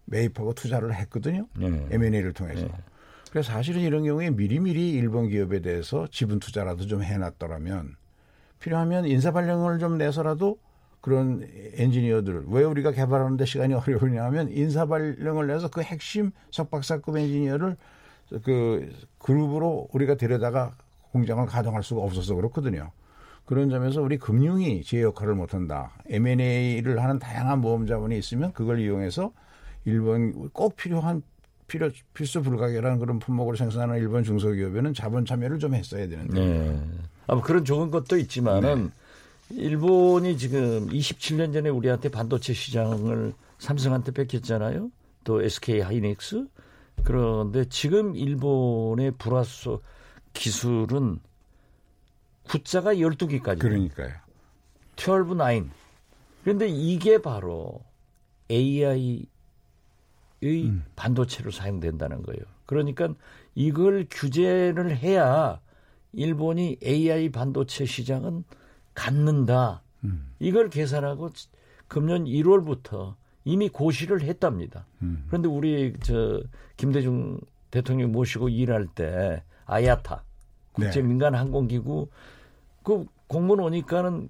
[0.07, 1.47] 매입하고 투자를 했거든요.
[1.57, 1.87] 네.
[1.91, 2.65] M&A를 통해서.
[2.65, 2.71] 네.
[3.31, 7.95] 그래서 사실은 이런 경우에 미리미리 일본 기업에 대해서 지분 투자라도 좀 해놨더라면
[8.59, 10.57] 필요하면 인사 발령을 좀 내서라도
[11.01, 17.77] 그런 엔지니어들 왜 우리가 개발하는데 시간이 어려우냐 하면 인사 발령을 내서 그 핵심 석박사급 엔지니어를
[18.43, 20.75] 그 그룹으로 우리가 데려다가
[21.11, 22.91] 공장을 가동할 수가 없어서 그렇거든요.
[23.45, 25.93] 그런 점에서 우리 금융이 제 역할을 못한다.
[26.09, 29.31] M&A를 하는 다양한 모험 자본이 있으면 그걸 이용해서
[29.87, 31.23] 일본 꼭 필요한
[31.67, 36.33] 필요 필수 불가결한 그런 품목을 생산하는 일본 중소기업에는 자본 참여를 좀 했어야 되는데.
[36.33, 36.81] 네.
[37.27, 38.91] 아마 그런 좋은 것도 있지만은
[39.49, 39.55] 네.
[39.55, 44.91] 일본이 지금 27년 전에 우리한테 반도체 시장을 삼성한테 뺏겼잖아요.
[45.23, 46.47] 또 SK 하이닉스.
[47.03, 49.81] 그런데 지금 일본의 불화소
[50.33, 51.19] 기술은
[52.43, 53.59] 구자가 12개까지.
[53.59, 54.11] 그러니까요.
[54.97, 55.69] 12, 9.
[56.43, 57.81] 그런데 이게 바로
[58.51, 59.25] AI의
[60.43, 60.83] 음.
[60.95, 62.41] 반도체로 사용된다는 거예요.
[62.65, 63.13] 그러니까
[63.55, 65.59] 이걸 규제를 해야
[66.13, 68.43] 일본이 AI 반도체 시장은
[68.93, 69.81] 갖는다.
[70.03, 70.31] 음.
[70.39, 71.29] 이걸 계산하고
[71.87, 73.15] 금년 1월부터
[73.45, 74.85] 이미 고시를 했답니다.
[75.01, 75.23] 음.
[75.27, 76.41] 그런데 우리 저
[76.75, 77.39] 김대중
[77.71, 80.23] 대통령 모시고 일할 때 아야타
[80.71, 81.07] 국제 네.
[81.07, 82.09] 민간 항공기구
[82.83, 84.29] 그 공무원 오니까는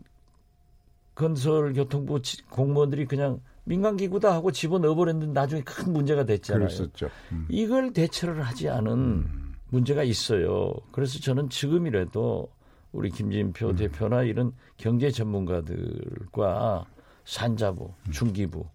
[1.16, 6.68] 건설교통부 공무원들이 그냥 민간기구다 하고 집어넣어버렸는데 나중에 큰 문제가 됐잖아요.
[6.68, 7.10] 그랬었죠.
[7.34, 7.46] 음.
[7.50, 9.54] 이걸 대처를 하지 않은 음.
[9.70, 10.74] 문제가 있어요.
[10.92, 12.48] 그래서 저는 지금이라도
[12.94, 13.76] 우리 김진표 음.
[13.76, 16.86] 대표나 이런 경제 전문가들과
[17.26, 18.12] 산자부, 음.
[18.12, 18.66] 중기부,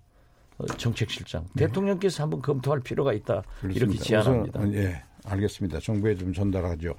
[0.58, 1.66] 어, 정책실장, 네.
[1.66, 3.42] 대통령께서 한번 검토할 필요가 있다.
[3.60, 3.76] 그렇습니다.
[3.84, 4.60] 이렇게 제안합니다.
[4.60, 5.80] 우선, 예, 알겠습니다.
[5.80, 6.94] 정부에 좀 전달하죠.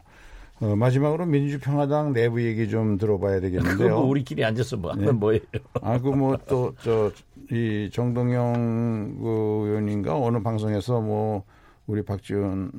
[0.60, 3.96] 어, 마지막으로 민주평화당 내부 얘기 좀 들어봐야 되겠는데요.
[4.00, 5.12] 뭐 우리끼리 앉아서 뭐 하면 네.
[5.12, 5.42] 뭐예요?
[5.82, 7.12] 아, 그 뭐 또 저
[7.52, 11.44] 이 정동영 그 의원인가 어느 방송에서 뭐
[11.86, 12.72] 우리 박지원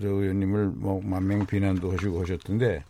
[0.00, 2.84] 의원님을 뭐 만명 비난도 하시고 하셨던데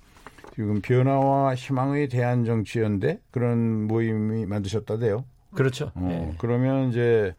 [0.54, 5.24] 지금 변화와 희망의 대한 정치연대 그런 모임이 만드셨다대요.
[5.54, 5.90] 그렇죠.
[5.94, 6.34] 어, 네.
[6.38, 7.34] 그러면 이제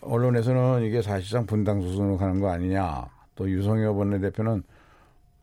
[0.00, 3.06] 언론에서는 이게 사실상 분당 수순으로 가는 거 아니냐.
[3.34, 4.62] 또 유성엽 원내대표는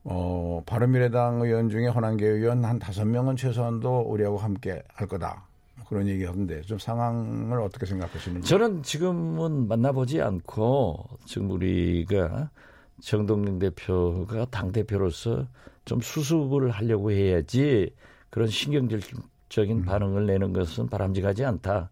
[0.04, 5.46] 어, 바른미래당 의원 중에 허남계 의원 한 다섯 명은 최소한도 우리하고 함께 할 거다.
[5.88, 8.48] 그런 얘기 하던데 좀 상황을 어떻게 생각하시는지.
[8.48, 12.50] 저는 지금은 만나보지 않고 지금 우리가
[13.02, 15.48] 정동영 대표가 당 대표로서
[15.86, 17.94] 좀 수습을 하려고 해야지
[18.30, 19.86] 그런 신경질적인 음.
[19.86, 21.90] 반응을 내는 것은 바람직하지 않다.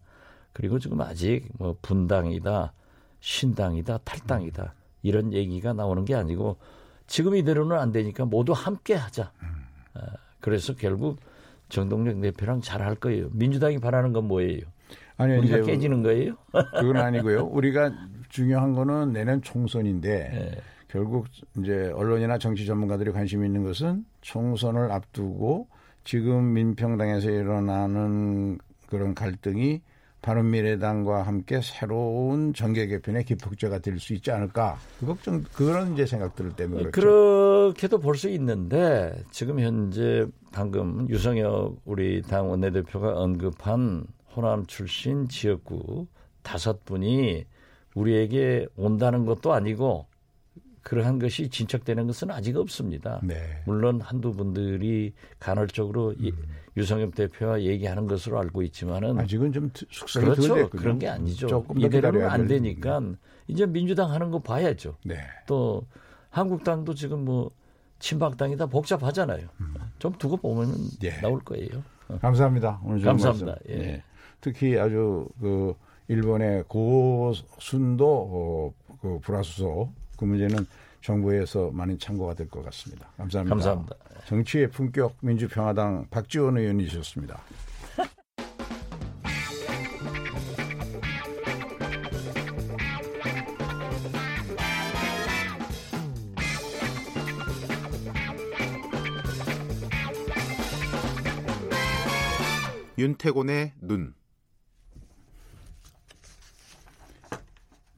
[0.52, 2.72] 그리고 지금 아직 뭐 분당이다,
[3.20, 6.58] 신당이다, 탈당이다 이런 얘기가 나오는 게 아니고
[7.06, 9.32] 지금 이대로는 안 되니까 모두 함께 하자.
[9.94, 10.00] 어,
[10.40, 11.18] 그래서 결국
[11.68, 13.28] 정동영 대표랑 잘할 거예요.
[13.32, 14.60] 민주당이 바라는 건 뭐예요?
[15.16, 16.34] 아니 우리가 이제 깨지는 거예요?
[16.52, 17.44] 그건 아니고요.
[17.46, 17.92] 우리가
[18.28, 20.50] 중요한 거는 내년 총선인데 네.
[20.88, 21.26] 결국
[21.58, 25.68] 이제 언론이나 정치 전문가들이 관심 있는 것은 총선을 앞두고
[26.04, 28.58] 지금 민평당에서 일어나는
[28.88, 29.80] 그런 갈등이
[30.22, 36.52] 바른미래당과 함께 새로운 정계 개편의 기폭제가 될 수 있지 않을까 그 걱정 그런 이제 생각들
[36.56, 36.92] 때문에 그렇죠.
[37.00, 46.06] 그렇게도 볼 수 있는데 지금 현재 방금 유성혁 우리 당 원내대표가 언급한 호남 출신 지역구
[46.42, 47.44] 다섯 분이
[47.96, 50.06] 우리에게 온다는 것도 아니고
[50.82, 53.20] 그러한 것이 진척되는 것은 아직 없습니다.
[53.24, 53.62] 네.
[53.66, 56.30] 물론 한두 분들이 간헐적으로 음.
[56.76, 60.70] 유성엽 대표와 얘기하는 것으로 알고 있지만은 아직은 좀 숙성이 그렇죠.
[60.70, 61.64] 그런 게 아니죠.
[61.76, 63.02] 이대로는 안 되니까
[63.48, 64.98] 이제 민주당 하는 거 봐야죠.
[65.04, 65.16] 네.
[65.48, 65.82] 또
[66.30, 67.50] 한국당도 지금 뭐
[68.08, 69.48] 친박당이다 복잡하잖아요.
[69.60, 69.74] 음.
[69.98, 71.10] 좀 두고 보면 예.
[71.22, 71.82] 나올 거예요.
[72.20, 72.80] 감사합니다.
[72.84, 73.56] 오늘 감사합니다.
[73.70, 73.74] 예.
[73.74, 74.02] 예.
[74.42, 75.74] 특히 아주 그
[76.08, 79.88] 일본의 고순도 어, 그 불화수소
[80.18, 80.66] 그 문제는
[81.00, 83.08] 정부에서 많이 참고가 될 것 같습니다.
[83.16, 83.54] 감사합니다.
[83.54, 83.96] 감사합니다.
[84.26, 87.40] 정치의 품격 민주평화당 박지원 의원이셨습니다.
[103.04, 104.14] 윤태곤의 눈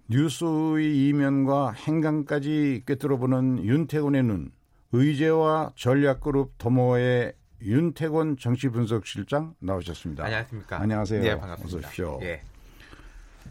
[0.08, 4.50] 뉴스의 이면과 행간까지 꿰뚫어보는 윤태곤의 눈,
[4.90, 10.24] 의제와 전략그룹 더모의 윤태곤 정치분석실장 나오셨습니다.
[10.24, 10.80] 안녕하십니까.
[10.80, 11.22] 안녕하세요.
[11.22, 11.78] 네, 반갑습니다.
[11.78, 12.18] 어서 오십시오.
[12.22, 12.42] 예.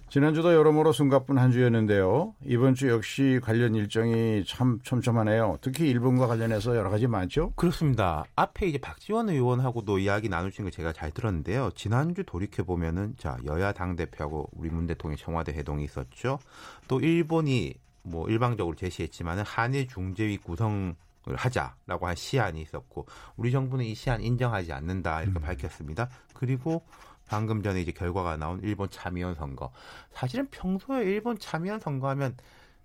[0.09, 2.35] 지난주도 여러모로 숨가쁜 한 주였는데요.
[2.45, 5.57] 이번 주 역시 관련 일정이 참 촘촘하네요.
[5.61, 7.51] 특히 일본과 관련해서 여러 가지 많죠?
[7.55, 8.23] 그렇습니다.
[8.35, 11.71] 앞에 이제 박지원 의원하고도 이야기 나누신 거 제가 잘 들었는데요.
[11.75, 16.39] 지난주 돌이켜 보면은 자 여야 당 대표하고 우리 문 대통령 청와대 회동이 있었죠.
[16.87, 20.95] 또 일본이 뭐 일방적으로 제시했지만은 한일 중재위 구성
[21.27, 25.41] 을 하자라고 한 시안이 있었고 우리 정부는 이 시안 인정하지 않는다 이렇게 음.
[25.41, 26.07] 밝혔습니다.
[26.35, 26.83] 그리고
[27.27, 29.71] 방금 전에 이제 결과가 나온 일본 참의원 선거.
[30.11, 32.35] 사실은 평소에 일본 참의원 선거하면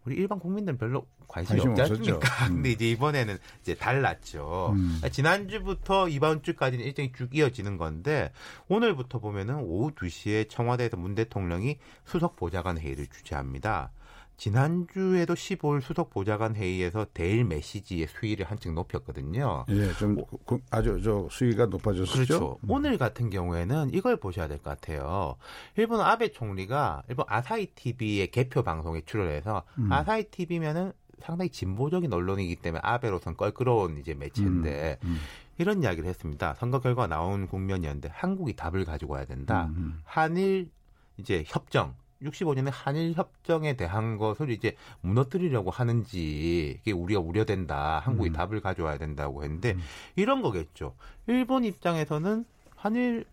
[0.04, 1.82] 우리 일반 국민들은 별로 관심이 관심 없지.
[1.82, 2.28] 않습니까?
[2.48, 2.54] 음.
[2.54, 4.72] 근데 이제 이번에는 이제 달랐죠.
[4.74, 5.00] 음.
[5.12, 8.32] 지난주부터 이번 주까지는 일정이 쭉 이어지는 건데
[8.68, 13.92] 오늘부터 보면은 오후 2시에 청와대에서 문 대통령이 수석 보좌관 회의를 주재합니다.
[14.40, 19.66] 지난주에도 15일 수석 보좌관 회의에서 대일 메시지의 수위를 한층 높였거든요.
[19.68, 20.16] 예, 좀
[20.46, 22.14] 그- 아주 저 수위가 높아졌었죠.
[22.26, 22.58] 그렇죠.
[22.66, 25.36] 오늘 같은 경우에는 이걸 보셔야 될 것 같아요.
[25.76, 29.92] 일본 아베 총리가 일본 아사히 TV의 개표 방송에 출연해서 음.
[29.92, 35.18] 아사히 TV면은 상당히 진보적인 언론이기 때문에 아베로선 껄끄러운 이제 매체인데 음,
[35.58, 36.54] 이런 이야기를 했습니다.
[36.54, 39.66] 선거 결과 나온 국면이었는데 한국이 답을 가지고 와야 된다.
[39.66, 40.00] 음, 음.
[40.04, 40.70] 한일
[41.18, 48.00] 이제 협정 65년의 한일 협정에 대한 것을 이제 무너뜨리려고 하는지 이게 우리가 우려된다.
[48.00, 48.32] 한국이 음.
[48.32, 49.80] 답을 가져와야 된다고 했는데 음.
[50.16, 50.94] 이런 거겠죠.
[51.26, 52.44] 일본 입장에서는
[52.76, 53.24] 한일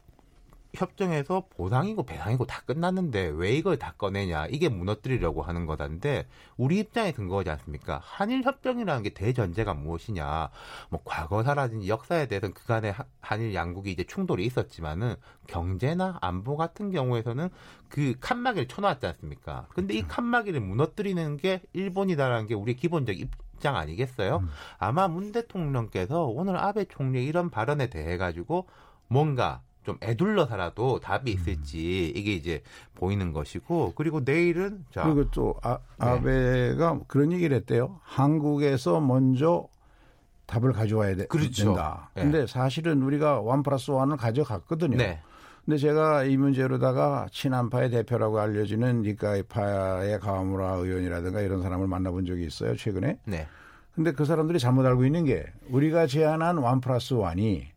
[0.78, 7.12] 협정에서 보상이고 배상이고 다 끝났는데 왜 이걸 다 꺼내냐 이게 무너뜨리려고 하는 거다인데 우리 입장에
[7.12, 8.00] 근거하지 않습니까?
[8.04, 10.50] 한일 협정이라는 게 대전제가 무엇이냐?
[10.90, 15.16] 뭐 과거사라든지 역사에 대해서는 그간에 하- 한일 양국이 이제 충돌이 있었지만은
[15.48, 17.50] 경제나 안보 같은 경우에서는
[17.90, 19.68] 그 칸막이를 쳐놨지 않습니까?
[19.74, 24.38] 근데 이 칸막이를 무너뜨리는 게 일본이다라는 게 우리 기본적 입장 아니겠어요?
[24.38, 24.50] 음.
[24.78, 28.68] 아마 문 대통령께서 오늘 아베 총리의 이런 발언에 대해 가지고
[29.08, 32.62] 뭔가 좀 애둘러서라도 답이 있을지 이게 이제
[32.94, 36.06] 보이는 것이고 그리고 내일은 자 그리고 또 아, 네.
[36.06, 38.02] 아베가 그런 얘기를 했대요.
[38.04, 39.70] 한국에서 먼저
[40.46, 41.68] 답을 가져와야 돼, 그렇죠.
[41.68, 42.10] 된다.
[42.16, 42.24] 네.
[42.24, 44.98] 근데 사실은 우리가 one plus one을 가져갔거든요.
[44.98, 45.22] 네.
[45.64, 52.76] 근데 제가 이 문제로다가 친한파의 대표라고 알려지는 니카이파의 가와무라 의원이라든가 이런 사람을 만나본 적이 있어요
[52.76, 53.20] 최근에.
[53.24, 53.48] 네.
[53.96, 57.70] 근데 그 사람들이 잘못 알고 있는 게 우리가 제안한 one plus one이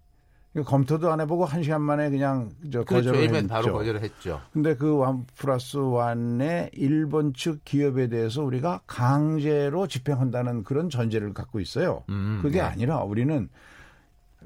[0.65, 3.13] 검토도 안 해보고 한 시간 만에 그냥 저 그렇죠.
[3.13, 3.49] 거절을 했죠.
[3.49, 4.41] 바로 거절을 했죠.
[4.53, 11.61] 근데 그 one plus one의 일본 측 기업에 대해서 우리가 강제로 집행한다는 그런 전제를 갖고
[11.61, 12.03] 있어요.
[12.09, 12.63] 음, 그게 네.
[12.63, 13.49] 아니라 우리는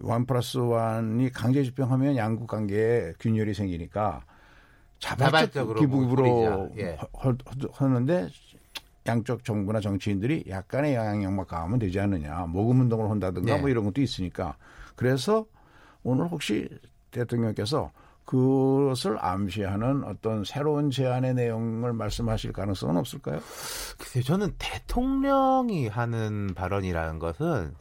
[0.03, 4.25] 원 플러스 원이 강제 집행하면 양국 관계에 균열이 생기니까
[4.99, 6.71] 자발적 자발적으로 기부로.
[6.77, 6.99] 예.
[7.73, 8.29] 하는데
[9.07, 12.47] 양쪽 정부나 정치인들이 약간의 영향력만 가하면 되지 않느냐.
[12.47, 13.61] 모금 운동을 한다든가 네.
[13.61, 14.57] 뭐 이런 것도 있으니까.
[14.97, 15.47] 그래서
[16.05, 16.69] 오늘 혹시
[17.11, 17.91] 대통령께서
[18.25, 23.41] 그것을 암시하는 어떤 새로운 제안의 내용을 말씀하실 가능성은 없을까요?
[23.99, 27.75] 글쎄요, 저는 대통령이 하는 발언이라는 것은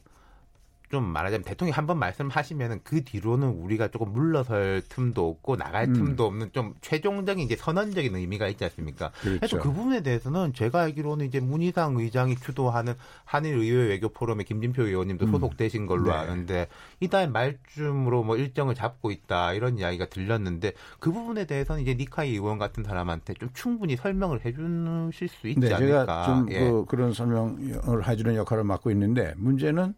[0.93, 5.93] 좀 말하자면 대통령이 한 번 말씀하시면은 그 뒤로는 우리가 조금 물러설 틈도 없고 나갈 음.
[5.93, 9.11] 틈도 없는 좀 최종적인 이제 선언적인 의미가 있지 않습니까?
[9.19, 9.39] 그렇죠.
[9.39, 12.93] 그래서 그 부분에 대해서는 제가 알기로는 이제 문희상 의장이 주도하는
[13.25, 15.31] 한일 의회 외교 포럼에 김진표 의원님도 음.
[15.31, 16.11] 소속되신 걸로 네.
[16.11, 16.67] 아는데
[16.99, 22.59] 이달 말쯤으로 뭐 일정을 잡고 있다 이런 이야기가 들렸는데 그 부분에 대해서는 이제 니카이 의원
[22.59, 26.05] 같은 사람한테 좀 충분히 설명을 해주실 수 있지 네, 않을까?
[26.05, 26.59] 제가 좀 예.
[26.59, 29.95] 그, 그런 설명을 해주는 역할을 맡고 있는데 문제는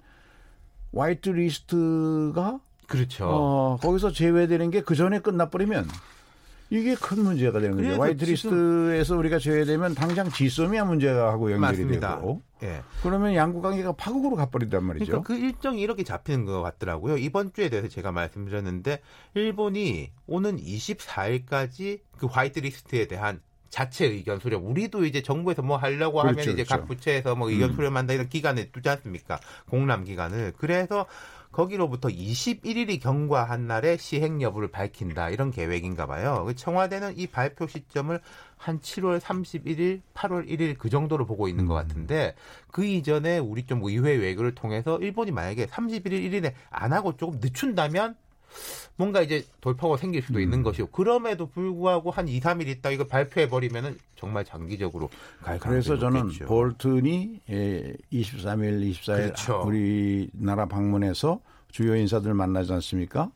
[0.95, 3.25] 화이트 리스트가 그렇죠.
[3.27, 5.87] 어, 거기서 제외되는 게 그 전에 끝나버리면
[6.71, 7.83] 이게 큰 문제가 되는 거죠.
[7.87, 12.15] 그래서 화이트 지금- 리스트에서 우리가 제외되면 당장 지소미아 문제가 하고 연결이 맞습니다.
[12.15, 12.81] 되고 예.
[13.03, 15.05] 그러면 양국 관계가 파국으로 가버린단 말이죠.
[15.05, 17.17] 그러니까 그 일정이 이렇게 잡히는 것 같더라고요.
[17.17, 19.01] 이번 주에 대해서 제가 말씀드렸는데
[19.35, 24.65] 일본이 오는 24일까지 그 화이트 리스트에 대한 자체 의견 수렴.
[24.65, 26.81] 우리도 이제 정부에서 뭐 하려고 하면 그렇죠, 이제 그렇죠.
[26.81, 27.75] 각 부처에서 뭐 의견 음.
[27.75, 29.39] 수렴한다 이런 기간을 두지 않습니까?
[29.69, 30.53] 공람 기간을.
[30.57, 31.05] 그래서
[31.55, 36.43] 거기로부터 21일이 경과한 날에 시행 여부를 밝힌다 이런 계획인가 봐요.
[36.45, 38.19] 그 청와대는 이 발표 시점을
[38.57, 42.35] 한 7월 31일, 8월 1일 그 정도로 보고 있는 것 같은데
[42.71, 48.15] 그 이전에 우리 좀 의회 외교를 통해서 일본이 만약에 31일 1일에 안 하고 조금 늦춘다면
[48.95, 53.49] 뭔가 이제 돌파가 생길 수도 있는 것이고 그럼에도 불구하고 한 2, 3일 있다 이거 발표해
[53.49, 55.09] 버리면은 정말 장기적으로
[55.41, 56.45] 갈 그래서 저는 높겠죠.
[56.45, 59.63] 볼튼이 예, 23일, 24일 그렇죠.
[59.65, 63.31] 우리나라 방문해서 주요 인사들 만나지 않습니까?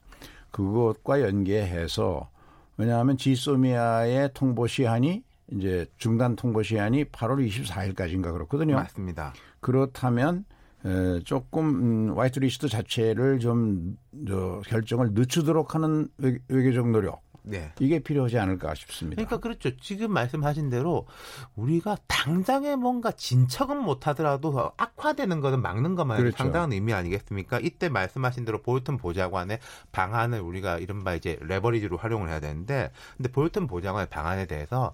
[0.51, 2.29] 그것과 연계해서
[2.77, 8.75] 왜냐하면 지소미아의 통보 시한이 이제 중단 통보 시한이 8월 24일까지인가 그렇거든요.
[8.75, 9.33] 맞습니다.
[9.59, 10.45] 그렇다면
[10.85, 17.71] 에, 조금 음, 화이트 리스트 자체를 좀 저, 결정을 늦추도록 하는 외, 외교적 노력 네.
[17.79, 19.15] 이게 필요하지 않을까 싶습니다.
[19.15, 19.75] 그러니까 그렇죠.
[19.77, 21.07] 지금 말씀하신 대로
[21.55, 26.37] 우리가 당장에 뭔가 진척은 못하더라도 악화되는 거는 막는 것만 해도 그렇죠.
[26.37, 27.59] 상당한 의미 아니겠습니까?
[27.59, 29.59] 이때 말씀하신 대로 볼튼 보좌관의
[29.91, 34.93] 방한을 우리가 이른바 이제 레버리지로 활용을 해야 되는데, 근데 볼튼 보좌관의 방한에 대해서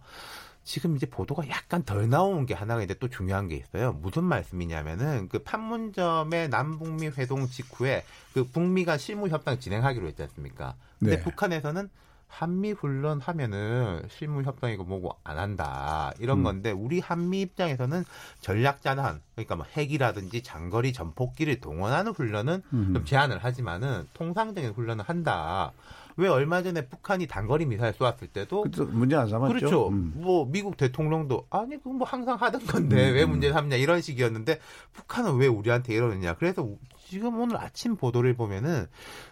[0.66, 3.94] 지금 이제 보도가 약간 덜 나온 게 하나가 이제 또 중요한 게 있어요.
[3.94, 8.04] 무슨 말씀이냐면은 그 판문점의 남북미 회동 직후에
[8.34, 10.76] 그 북미 간 실무 협상 진행하기로 했지 않습니까?
[11.00, 11.24] 근데 네.
[11.24, 11.88] 북한에서는
[12.28, 16.44] 한미 훈련 하면은 실무 협상이고 뭐고 안 한다 이런 음.
[16.44, 18.04] 건데 우리 한미 입장에서는
[18.42, 22.94] 전략 자산 그러니까 뭐 핵이라든지 장거리 전폭기를 동원하는 훈련은 음.
[22.94, 25.72] 좀 제한을 하지만은 통상적인 훈련을 한다.
[26.18, 29.54] 왜 얼마 전에 북한이 단거리 미사일 쏘았을 때도 그것도 문제 안 삼았죠.
[29.54, 29.88] 그렇죠.
[29.90, 30.14] 음.
[30.16, 34.60] 뭐 미국 대통령도 아니 그건 뭐 항상 하던 건데 왜 문제 삼냐 이런 식이었는데
[34.94, 36.36] 북한은 왜 우리한테 이러느냐.
[36.36, 38.88] 그래서 우- 지금 오늘 아침 보도를 보면은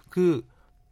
[0.09, 0.45] 그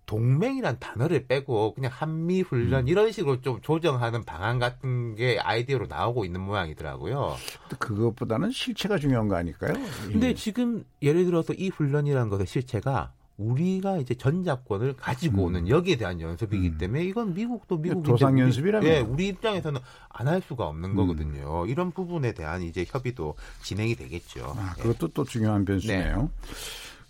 [0.08, 2.46] 동맹이란 단어를 빼고 그냥 한미 음.
[2.46, 7.36] 훈련 이런 식으로 좀 조정하는 방안 같은 게 아이디어로 나오고 있는 모양이더라고요.
[7.80, 9.74] 그것보다는 실체가 중요한 거 아닐까요?
[10.12, 10.34] 근데 예.
[10.34, 15.44] 지금 예를 들어서 이 훈련이라는 것의 실체가 우리가 이제 전작권을 가지고 음.
[15.46, 16.78] 오는 여기에 대한 연습이기 음.
[16.78, 18.90] 때문에 이건 미국도 미국인데 도상 연습이라면.
[18.90, 19.80] 예, 우리 입장에서는
[20.10, 20.96] 안 할 수가 없는 음.
[20.96, 21.66] 거거든요.
[21.66, 24.54] 이런 부분에 대한 이제 협의도 진행이 되겠죠.
[24.56, 24.82] 아, 예.
[24.82, 26.30] 그것도 또 중요한 변수네요.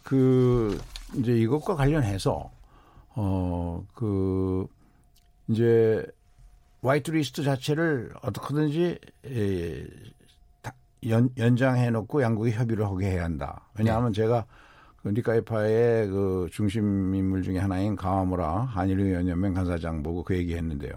[0.04, 0.80] 그
[1.16, 2.50] 이제 이것과 관련해서
[3.16, 4.66] 어 그
[5.50, 6.06] 이제
[6.82, 9.86] 화이트 리스트 자체를 어떻게든지 에,
[10.62, 10.74] 다-
[11.10, 13.68] 연, 연장해 놓고 양국이 협의를 하게 해야 한다.
[13.78, 14.46] 왜냐하면 제가
[15.04, 20.92] 그 니카이파의 그 중심 인물 중에 하나인 가와무라 한일의 연연맹 간사장 보고 그 얘기했는데요.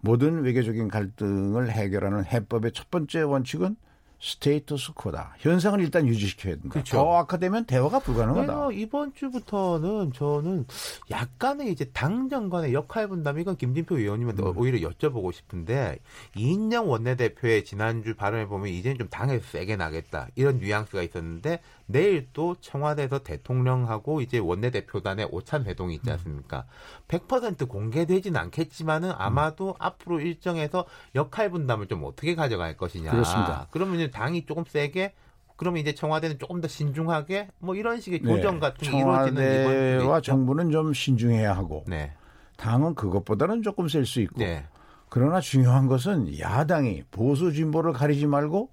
[0.00, 3.76] 모든 외교적인 갈등을 해결하는 해법의 첫 번째 원칙은
[4.22, 5.34] 스테이터스 코다.
[5.38, 6.68] 현상을 일단 유지시켜야 된다.
[6.70, 6.96] 그렇죠.
[6.96, 8.46] 더 악화되면 대화가 불가능하다.
[8.46, 10.64] 그래서 이번 주부터는 저는
[11.10, 14.56] 약간의 이제 당정 간의 역할 분담 이건 김진표 의원님한테 음.
[14.56, 15.98] 오히려 여쭤보고 싶은데
[16.36, 21.60] 이인영 원내대표의 지난주 발언을 보면 이제는 좀 당에서 세게 나겠다 이런 뉘앙스가 있었는데
[21.92, 25.96] 내일 또 청와대에서 대통령하고 이제 원내대표단의 오찬 회동이 음.
[25.96, 26.64] 있지 않습니까?
[27.08, 33.10] 100% 공개되지는 않겠지만은 아마도 앞으로 일정에서 역할 분담을 좀 어떻게 가져갈 것이냐.
[33.10, 33.68] 그렇습니다.
[33.70, 35.14] 그러면 당이 조금 세게
[35.56, 38.34] 그러면 이제 청와대는 조금 더 신중하게 뭐 이런 식의 네.
[38.34, 40.32] 조정 같은 게 이루어지는 이번 주에 청와대와 있죠.
[40.32, 42.12] 정부는 좀 신중해야 하고 네.
[42.56, 44.64] 당은 그것보다는 조금 셀 수 있고 네.
[45.08, 48.70] 그러나 중요한 것은 야당이 보수 진보를 가리지 말고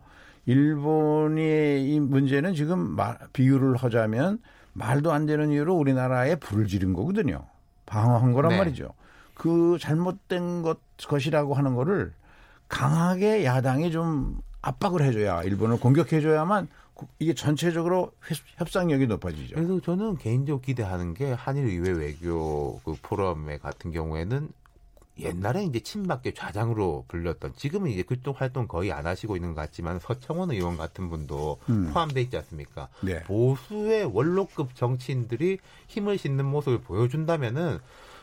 [0.89, 4.39] 일본의 이 문제는 지금 마- 비유를 하자면
[4.73, 7.45] 말도 안 되는 이유로 우리나라에 불을 지른 거거든요.
[7.85, 8.57] 방어한 거란 네.
[8.57, 8.89] 말이죠.
[9.35, 12.13] 그 잘못된 것 것이라고 하는 거를
[12.67, 19.55] 강하게 야당이 좀 압박을 해줘야 일본을 공격해줘야만 구- 이게 전체적으로 회- 협상력이 높아지죠.
[19.55, 24.49] 그래서 저는 개인적으로 기대하는 게 한일 의회 외교 그 포럼에 같은 경우에는
[25.21, 29.99] 옛날에 이제 친박계 좌장으로 불렸던 지금은 이제 그쪽 활동 거의 안 하시고 있는 것 같지만
[29.99, 31.91] 서청원 의원 같은 분도 음.
[31.93, 32.89] 포함돼 있지 않습니까?
[33.01, 33.23] 네.
[33.23, 37.79] 보수의 원로급 정치인들이 힘을 싣는 모습을 보여준다면은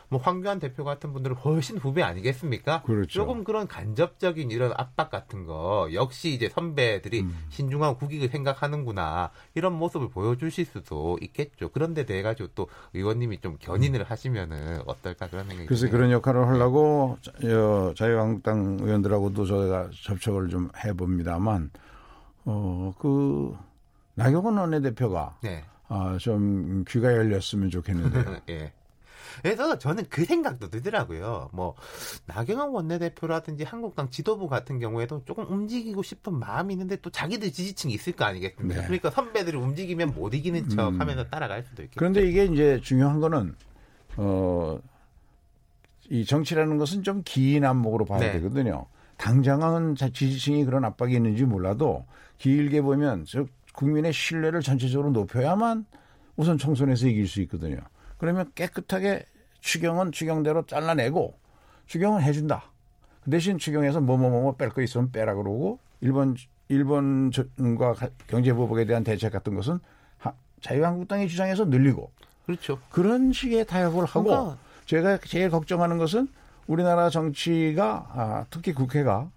[0.09, 2.81] 뭐 황교안 대표 같은 분들은 훨씬 후배 아니겠습니까?
[2.83, 3.07] 그렇죠.
[3.09, 7.35] 조금 그런 간접적인 이런 압박 같은 거 역시 이제 선배들이 음.
[7.49, 11.69] 신중한 국익을 생각하는구나 이런 모습을 보여주실 수도 있겠죠.
[11.73, 15.89] 그런데 돼 가지고 또 의원님이 좀 견인을 하시면은 어떨까 그런 생각이 그래서.
[15.89, 21.69] 그런 역할을 하려고 자- 어, 자유한국당 의원들하고도 저희가 접촉을 좀 해봅니다만
[22.45, 23.55] 어그
[24.15, 25.63] 나경원 원내대표가 네.
[25.89, 28.37] 아, 좀 귀가 열렸으면 좋겠는데요.
[28.49, 28.73] 예.
[29.41, 31.49] 그래서 저는 그 생각도 들더라고요.
[31.53, 31.75] 뭐
[32.25, 38.13] 나경원 원내대표라든지 한국당 지도부 같은 경우에도 조금 움직이고 싶은 마음이 있는데 또 자기들 지지층이 있을
[38.13, 38.75] 거 아니겠습니까?
[38.81, 38.85] 네.
[38.87, 40.99] 그러니까 선배들이 움직이면 못 이기는 척 음.
[41.01, 41.97] 하면서 따라갈 수도 있겠죠.
[41.99, 43.55] 그런데 이게 이제 중요한 거는
[44.17, 44.79] 어,
[46.09, 48.31] 이 정치라는 것은 좀 긴 안목으로 봐야 네.
[48.33, 48.85] 되거든요.
[49.17, 52.05] 당장은 자- 지지층이 그런 압박이 있는지 몰라도
[52.37, 55.85] 길게 보면 저 국민의 신뢰를 전체적으로 높여야만
[56.35, 57.77] 우선 총선에서 이길 수 있거든요.
[58.17, 59.25] 그러면 깨끗하게
[59.59, 61.35] 추경은 추경대로 잘라내고
[61.87, 62.63] 추경은 해준다.
[63.23, 66.35] 그 대신 추경에서 뭐뭐뭐 뺄 거 있으면 빼라 그러고 일본
[66.69, 67.95] 일본과
[68.27, 69.79] 경제보복에 대한 대책 같은 것은
[70.17, 72.11] 하- 자유한국당의 주장에서 늘리고
[72.45, 72.79] 그렇죠.
[72.91, 76.27] 그런 식의 타협을 하고 그러니까 제가 제일 걱정하는 것은
[76.67, 79.29] 우리나라 정치가 아, 특히 국회가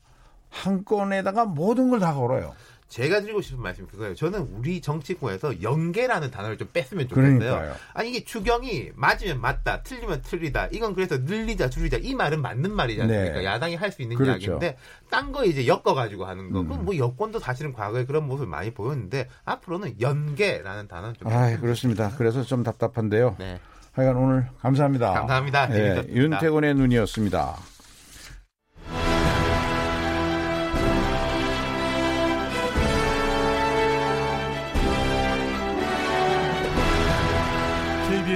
[0.49, 2.55] 한 건에다가 모든 걸 다 걸어요.
[2.91, 4.17] 제가 드리고 싶은 말씀이 그거예요.
[4.17, 7.39] 저는 우리 정치권에서 연계라는 단어를 좀 뺐으면 좋겠어요.
[7.39, 7.75] 그러니까요.
[7.95, 10.67] 아니 이게 추경이 맞으면 맞다, 틀리면 틀리다.
[10.73, 13.39] 이건 그래서 늘리자, 줄이자 이 말은 맞는 말이지 않습니까?
[13.39, 13.45] 네.
[13.45, 14.33] 야당이 할 수 있는 그렇죠.
[14.33, 14.77] 이야기인데
[15.09, 16.61] 딴 거 이제 엮어 가지고 하는 거.
[16.61, 16.69] 음.
[16.69, 21.29] 그럼 뭐 여권도 사실은 과거에 그런 모습을 많이 보였는데 앞으로는 연계라는 단어는 좀.
[21.29, 22.11] 아, 그렇습니다.
[22.19, 23.37] 그래서 좀 답답한데요.
[23.39, 23.61] 네.
[23.93, 25.13] 하여간 오늘 감사합니다.
[25.13, 25.71] 감사합니다.
[25.71, 26.21] 예, 재밌었습니다.
[26.21, 27.57] 윤태곤의 눈이었습니다.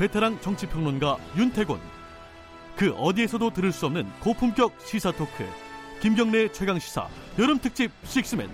[0.00, 1.78] 베테랑 정치평론가 윤태곤
[2.74, 5.44] 그 어디에서도 들을 수 없는 고품격 시사 토크
[6.00, 7.06] 김경래 최강 시사
[7.38, 8.48] 여름 특집 식스맨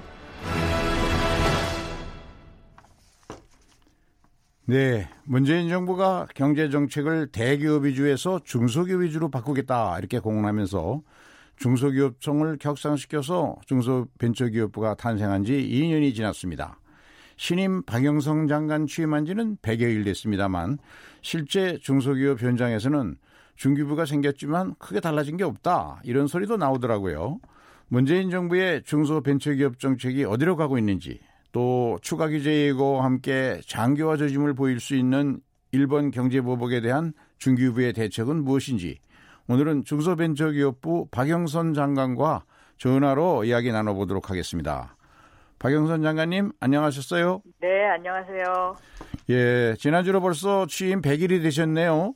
[4.64, 11.00] 네, 문재인 정부가 경제 정책을 대기업 위주에서 중소기업 위주로 바꾸겠다 이렇게 공언하면서
[11.58, 16.80] 중소기업청을 격상시켜서 중소벤처기업부가 탄생한 지 2년이 지났습니다.
[17.36, 20.78] 신임 박영성 장관 취임한 지는 100여일 됐습니다만
[21.22, 23.16] 실제 중소기업 현장에서는
[23.56, 27.38] 중기부가 생겼지만 크게 달라진 게 없다 이런 소리도 나오더라고요.
[27.88, 31.20] 문재인 정부의 중소벤처기업 정책이 어디로 가고 있는지
[31.52, 35.40] 또 추가 규제 예고와 함께 장기화 조짐을 보일 수 있는
[35.72, 38.98] 일본 경제 보복에 대한 중기부의 대책은 무엇인지
[39.48, 42.44] 오늘은 중소벤처기업부 박영선 장관과
[42.78, 44.95] 전화로 이야기 나눠보도록 하겠습니다.
[45.58, 47.42] 박영선 장관님 안녕하셨어요?
[47.60, 48.76] 네, 안녕하세요.
[49.30, 52.14] 예, 지난주로 벌써 취임 100일이 되셨네요.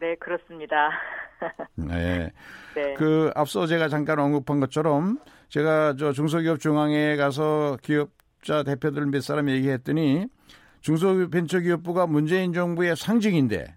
[0.00, 0.90] 네, 그렇습니다.
[1.76, 2.32] 네.
[2.74, 2.94] 네.
[2.94, 5.18] 그 앞서 제가 잠깐 언급한 것처럼
[5.48, 10.26] 제가 저 중소기업 중앙회에 가서 기업자 대표들 몇 사람 얘기했더니
[10.80, 13.74] 중소벤처기업부가 문재인 정부의 상징인데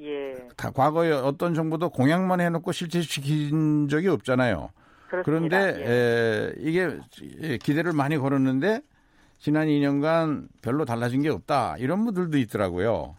[0.00, 0.34] 예.
[0.56, 4.70] 다 과거에 어떤 정부도 공약만 해놓고 실체시킨 적이 없잖아요.
[5.10, 5.58] 그렇습니다.
[5.58, 5.92] 그런데 예.
[5.92, 8.80] 에, 이게 기대를 많이 걸었는데
[9.38, 13.16] 지난 2년간 별로 달라진 게 없다 이런 분들도 있더라고요.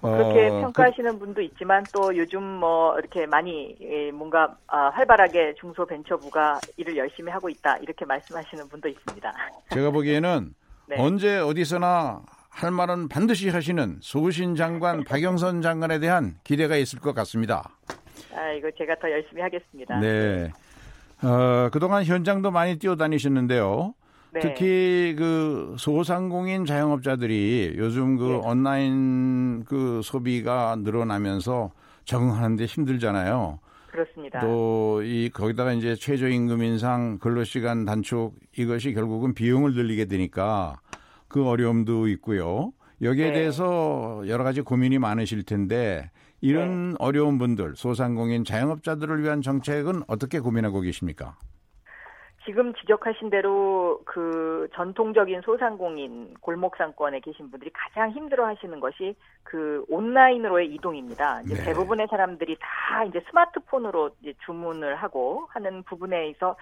[0.00, 6.60] 그렇게 어, 평가하시는 분도 있지만 또 요즘 뭐 이렇게 많이 예, 뭔가 아, 활발하게 중소벤처부가
[6.76, 9.34] 일을 열심히 하고 있다 이렇게 말씀하시는 분도 있습니다.
[9.68, 10.54] 그 제가 보기에는
[10.88, 10.96] 네.
[10.98, 17.70] 언제 어디서나 할 말은 반드시 하시는 소신 장관 박영선 장관에 대한 기대가 있을 것 같습니다.
[18.34, 19.98] 아, 이거 제가 더 열심히 하겠습니다.
[19.98, 20.50] 네.
[21.22, 23.94] 어, 그동안 현장도 많이 뛰어다니셨는데요.
[24.34, 24.40] 네.
[24.40, 28.34] 특히 그 소상공인 자영업자들이 요즘 그 네.
[28.34, 31.70] 온라인 그 소비가 늘어나면서
[32.04, 33.60] 적응하는데 힘들잖아요.
[33.90, 34.40] 그렇습니다.
[34.40, 40.80] 또 이 거기다가 이제 최저임금 인상, 근로시간 단축 이것이 결국은 비용을 늘리게 되니까
[41.28, 42.72] 그 어려움도 있고요.
[43.02, 43.32] 여기에 네.
[43.32, 46.10] 대해서 여러 가지 고민이 많으실 텐데
[46.40, 46.96] 이런 네.
[46.98, 51.36] 어려운 분들, 소상공인 자영업자들을 위한 정책은 어떻게 고민하고 계십니까?
[52.46, 59.84] 지금 지적하신 대로 그 전통적인 소상공인 골목 상권에 계신 분들이 가장 힘들어 하시는 것이 그
[59.88, 61.42] 온라인으로의 이동입니다.
[61.42, 61.64] 이제 네.
[61.64, 66.56] 대부분의 사람들이 다 이제 스마트폰으로 이제 주문을 하고 하는 부분에 있어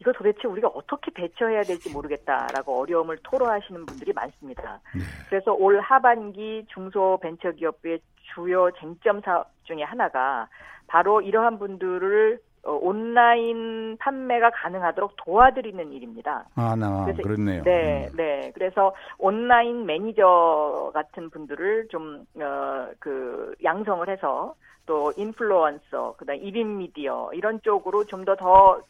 [0.00, 4.80] 이거 도대체 우리가 어떻게 대처해야 될지 모르겠다라고 어려움을 토로하시는 분들이 많습니다.
[4.94, 5.00] 네.
[5.28, 8.00] 그래서 올 하반기 중소벤처기업부의
[8.34, 10.48] 주요 쟁점 사업 중에 하나가
[10.86, 16.46] 바로 이러한 분들을 어, 온라인 판매가 가능하도록 도와드리는 일입니다.
[16.54, 17.62] 아, 나 그래서- 그렇네요.
[17.62, 18.16] 네, 음.
[18.16, 18.50] 네.
[18.54, 24.54] 그래서 온라인 매니저 같은 분들을 좀, 어, 그, 양성을 해서
[24.86, 28.80] 또 인플루언서, 그 다음 1인 미디어, 이런 쪽으로 좀 더더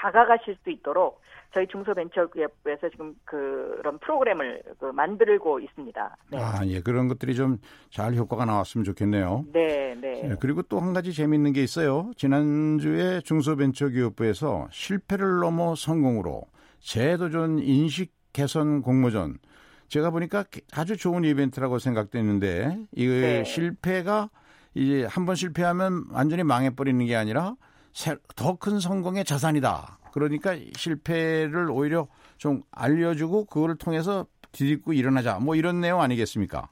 [0.00, 1.20] 다가가실 수 있도록
[1.52, 6.16] 저희 중소벤처기업부에서 지금 그런 프로그램을 그 만들고 있습니다.
[6.30, 6.38] 네.
[6.38, 6.80] 아, 예.
[6.80, 7.58] 그런 것들이 좀
[7.90, 9.44] 잘 효과가 나왔으면 좋겠네요.
[9.52, 10.22] 네, 네.
[10.30, 12.12] 예, 그리고 또 한 가지 재미있는 게 있어요.
[12.16, 16.42] 지난주에 중소벤처기업부에서 실패를 넘어 성공으로
[16.78, 19.38] 제도전 인식 개선 공모전
[19.88, 23.42] 제가 보니까 아주 좋은 이벤트라고 생각되는데 이 네.
[23.44, 24.30] 실패가
[24.74, 27.56] 이제 한 번 실패하면 완전히 망해버리는 게 아니라
[28.36, 29.98] 더 큰 성공의 자산이다.
[30.12, 35.38] 그러니까 실패를 오히려 좀 알려주고 그걸 통해서 뒤집고 일어나자.
[35.38, 36.68] 뭐 이런 내용 아니겠습니까?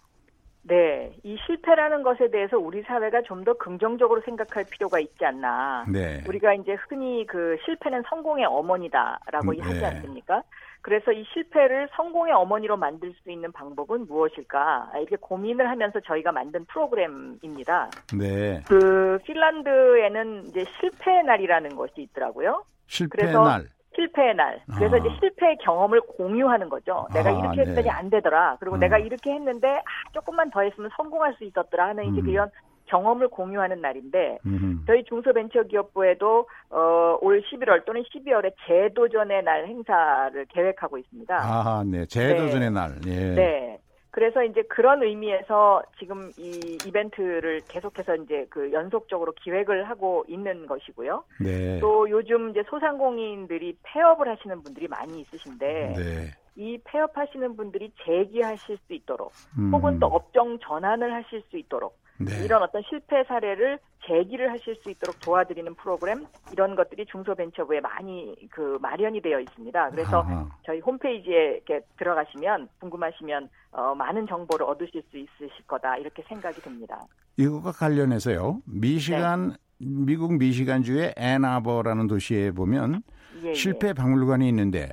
[0.69, 1.13] 네.
[1.25, 5.85] 이 실패라는 것에 대해서 우리 사회가 좀 더 긍정적으로 생각할 필요가 있지 않나.
[5.89, 6.23] 네.
[6.29, 9.87] 우리가 이제 흔히 그 실패는 성공의 어머니다라고 음, 하지 네.
[9.87, 10.43] 않습니까?
[10.83, 14.91] 그래서 이 실패를 성공의 어머니로 만들 수 있는 방법은 무엇일까?
[14.97, 17.91] 이렇게 고민을 하면서 저희가 만든 프로그램입니다.
[18.19, 18.63] 네.
[18.67, 22.65] 그 핀란드에는 이제 실패의 날이라는 것이 있더라고요.
[22.87, 23.67] 실패 그래서 날.
[23.99, 24.61] 실패의 날.
[24.77, 24.99] 그래서 아.
[24.99, 27.09] 이제 실패의 경험을 공유하는 거죠.
[27.13, 27.91] 내가 아, 이렇게 했더니 네.
[27.91, 28.57] 안 되더라.
[28.61, 28.81] 그리고 음.
[28.81, 32.27] 내가 이렇게 했는데 아, 조금만 더 했으면 성공할 수 있었더라 하는 이제 음.
[32.27, 32.51] 그런
[32.87, 34.87] 경험을 공유하는 날인데 음흠.
[34.87, 41.37] 저희 중소벤처기업부에도 어, 올 11월 또는 12월에 재도전의 날 행사를 계획하고 있습니다.
[41.37, 42.07] 아, 네.
[42.07, 42.93] 재도전의 날.
[43.07, 43.35] 예.
[43.35, 43.79] 네.
[44.19, 51.23] 그래서 이제 그런 의미에서 지금 이 이벤트를 계속해서 이제 그 연속적으로 기획을 하고 있는 것이고요.
[51.41, 51.79] 네.
[51.79, 56.31] 또 요즘 이제 소상공인들이 폐업을 하시는 분들이 많이 있으신데 네.
[56.57, 59.73] 이 폐업하시는 분들이 재기하실 수 있도록 음.
[59.73, 62.45] 혹은 또 업종 전환을 하실 수 있도록 네.
[62.45, 68.79] 이런 어떤 실패 사례를 재기를 하실 수 있도록 도와드리는 프로그램 이런 것들이 중소벤처부에 많이 그
[68.81, 69.91] 마련이 되어 있습니다.
[69.91, 70.49] 그래서 아하.
[70.65, 77.01] 저희 홈페이지에 이렇게 들어가시면 궁금하시면 어, 많은 정보를 얻으실 수 있으실 거다 이렇게 생각이 듭니다.
[77.37, 78.63] 이것과 관련해서요.
[78.65, 83.03] 미시간 미국 미시간주의 앤아버라는 도시에 보면
[83.45, 84.89] 예, 실패 박물관이 있는데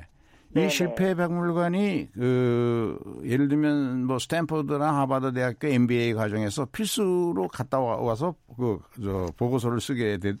[0.56, 0.68] 이 네네.
[0.70, 8.34] 실패 박물관이 그 예를 들면 뭐 스탠퍼드나 하버드 대학교 MBA 과정에서 필수로 갔다 와- 와서
[8.56, 10.32] 그 저 보고서를 쓰게 되,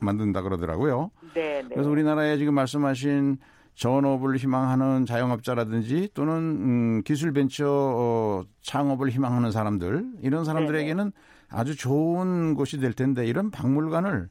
[0.00, 1.10] 만든다 그러더라고요.
[1.36, 1.40] 예.
[1.40, 1.68] 네, 네.
[1.74, 3.38] 그래서 우리나라에 지금 말씀하신
[3.74, 11.12] 전업을 희망하는 자영업자라든지 또는 음, 기술 벤처 어, 창업을 희망하는 사람들 이런 사람들에게는
[11.48, 14.28] 아주 좋은 곳이 될 텐데 이런 박물관을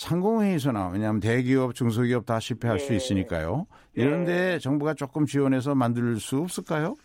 [0.00, 2.96] 상공회의소나 왜냐하면 대기업, 중소기업 다 실패할 수 네.
[2.96, 3.66] 있으니까요.
[3.94, 6.96] 이런데 정부가 조금 지원해서 만들 수 없을까요?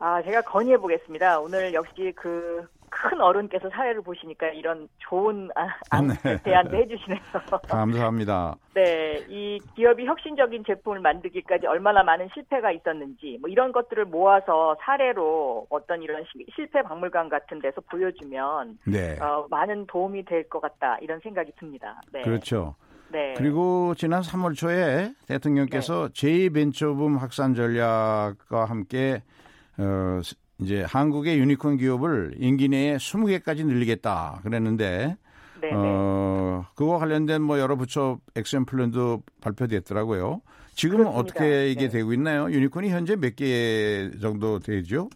[0.00, 1.38] 아, 제가 건의해 보겠습니다.
[1.38, 6.36] 오늘 역시 그 큰 어른께서 사례를 보시니까 이런 좋은 아, 안- 네.
[6.42, 7.18] 대안도 해주시네요.
[7.68, 8.54] 감사합니다.
[8.74, 15.66] 네, 이 기업이 혁신적인 제품을 만들기까지 얼마나 많은 실패가 있었는지 뭐 이런 것들을 모아서 사례로
[15.70, 19.18] 어떤 이런 시- 실패 박물관 같은 데서 보여주면 네.
[19.20, 22.00] 어, 많은 도움이 될 것 같다 이런 생각이 듭니다.
[22.12, 22.20] 네.
[22.22, 22.74] 그렇죠.
[23.10, 23.34] 네.
[23.36, 29.22] 그리고 지난 3월 초에 대통령께서 제2벤처붐 확산 전략과 함께
[29.78, 35.16] 어, 스- 이제 한국의 유니콘 기업을 임기 내에 20개까지 늘리겠다 그랬는데
[35.60, 35.72] 네, 네.
[35.74, 40.40] 어, 그와 관련된 뭐 여러 부처 action plan도 발표됐더라고요.
[40.74, 41.20] 지금은 그렇습니다.
[41.20, 41.88] 어떻게 이게 네.
[41.88, 42.50] 되고 있나요?
[42.50, 45.08] 유니콘이 현재 몇 개 정도 되죠?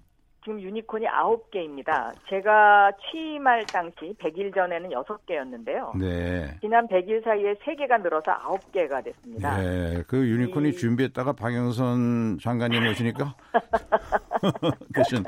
[0.46, 2.12] 지금 유니콘이 9개입니다.
[2.28, 5.98] 제가 취임할 당시 100일 전에는 6개였는데요.
[5.98, 6.56] 네.
[6.60, 9.56] 지난 100일 사이에 3개가 늘어서 9개가 됐습니다.
[9.56, 13.34] 네, 그 유니콘이 이- 준비했다가 박영선 장관님 오시니까
[14.94, 15.24] 대신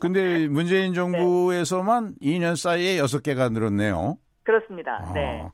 [0.00, 4.16] 근데 문재인 정부에서만 2년 사이에 6개가 늘었네요.
[4.44, 5.00] 그렇습니다.
[5.02, 5.12] 아.
[5.12, 5.46] 네.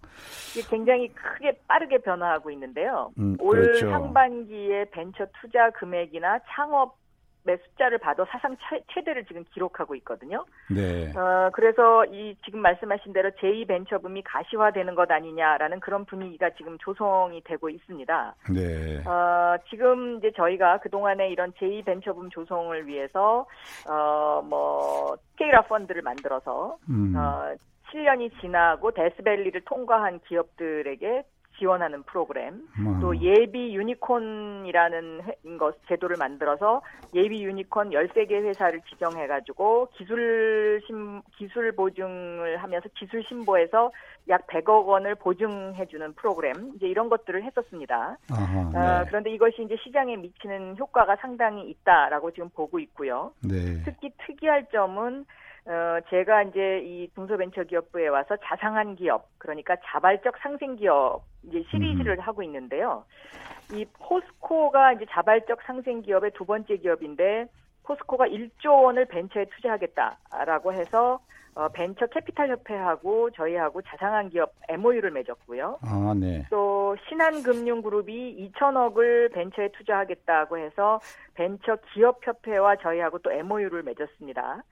[0.71, 3.11] 굉장히 크게 빠르게 변화하고 있는데요.
[3.19, 3.91] 음, 올 그렇죠.
[3.91, 6.97] 상반기에 벤처 투자 금액이나 창업
[7.51, 10.45] 의 숫자를 봐도 사상 최, 최대를 지금 기록하고 있거든요.
[10.71, 11.13] 네.
[11.17, 17.69] 어, 그래서 이 지금 말씀하신 대로 제2벤처붐이 가시화되는 것 아니냐라는 그런 분위기가 지금 조성이 되고
[17.69, 18.35] 있습니다.
[18.55, 19.05] 네.
[19.07, 23.47] 어, 지금 이제 저희가 그동안에 이런 제2벤처붐 조성을 위해서,
[23.89, 27.15] 어, 뭐, scale-up 펀드를 만들어서, 음.
[27.17, 27.55] 어,
[27.91, 31.25] 7년이 지나고 death valley를 통과한 기업들에게
[31.59, 33.01] 지원하는 프로그램, 음.
[33.01, 36.83] 또 예비 유니콘이라는 회- 것 제도를 만들어서
[37.15, 43.91] 예비 유니콘 13개 회사를 지정해 가지고 기술 심, 기술 보증을 하면서 기술 신보에서
[44.29, 48.17] 약 100억 원을 보증해 주는 프로그램, 이제 이런 것들을 했었습니다.
[48.31, 49.07] 아하, 어, 네.
[49.09, 53.33] 그런데 이것이 이제 시장에 미치는 효과가 상당히 있다라고 지금 보고 있고요.
[53.43, 53.83] 네.
[53.85, 55.25] 특히 특이할 점은
[55.69, 62.43] 어, 제가 이제 이 중소벤처기업부에 와서 자상한 기업, 그러니까 자발적 상생 기업 이제 시리즈를 하고
[62.43, 63.05] 있는데요.
[63.75, 67.49] 이 포스코가 이제 자발적 상생 기업의 두 번째 기업인데
[67.83, 71.21] 포스코가 1조 원을 벤처에 투자하겠다라고 해서
[71.55, 75.81] 어, 벤처 캐피탈 협회하고 저희하고 자상한 기업 MOU를 맺었고요.
[75.83, 76.47] 아, 네.
[76.51, 81.01] 또 신한금융그룹이 2천억을 벤처에 투자하겠다고 해서
[81.35, 84.63] 벤처 기업 협회와 저희하고 또 MOU를 맺었습니다.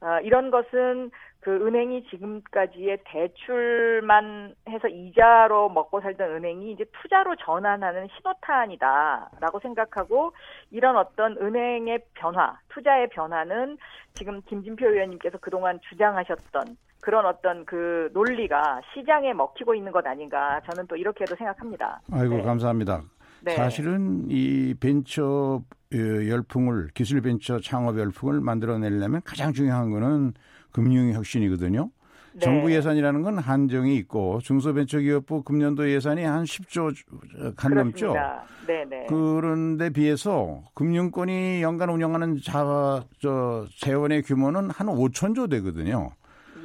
[0.00, 8.08] 어, 이런 것은 그 은행이 지금까지의 대출만 해서 이자로 먹고 살던 은행이 이제 투자로 전환하는
[8.16, 10.32] 신호탄이다라고 생각하고
[10.72, 13.78] 이런 어떤 은행의 변화, 투자의 변화는
[14.14, 20.88] 지금 김진표 의원님께서 그동안 주장하셨던 그런 어떤 그 논리가 시장에 먹히고 있는 것 아닌가 저는
[20.88, 22.00] 또 이렇게도 생각합니다.
[22.12, 22.42] 아이고 네.
[22.42, 23.02] 감사합니다.
[23.42, 23.54] 네.
[23.54, 25.62] 사실은 이 벤처
[25.94, 30.34] 어, 열풍을 기술 벤처 창업 열풍을 만들어내려면 가장 중요한 거는
[30.72, 31.90] 금융 혁신이거든요.
[32.32, 32.40] 네.
[32.40, 36.94] 정부 예산이라는 건 한정이 있고 중소벤처기업부 금년도 예산이 한 10조
[37.56, 38.14] 간 넘죠.
[38.66, 39.06] 네네.
[39.08, 46.10] 그런데 비해서 금융권이 연간 운영하는 자, 저 재원의 규모는 한 5천조 되거든요.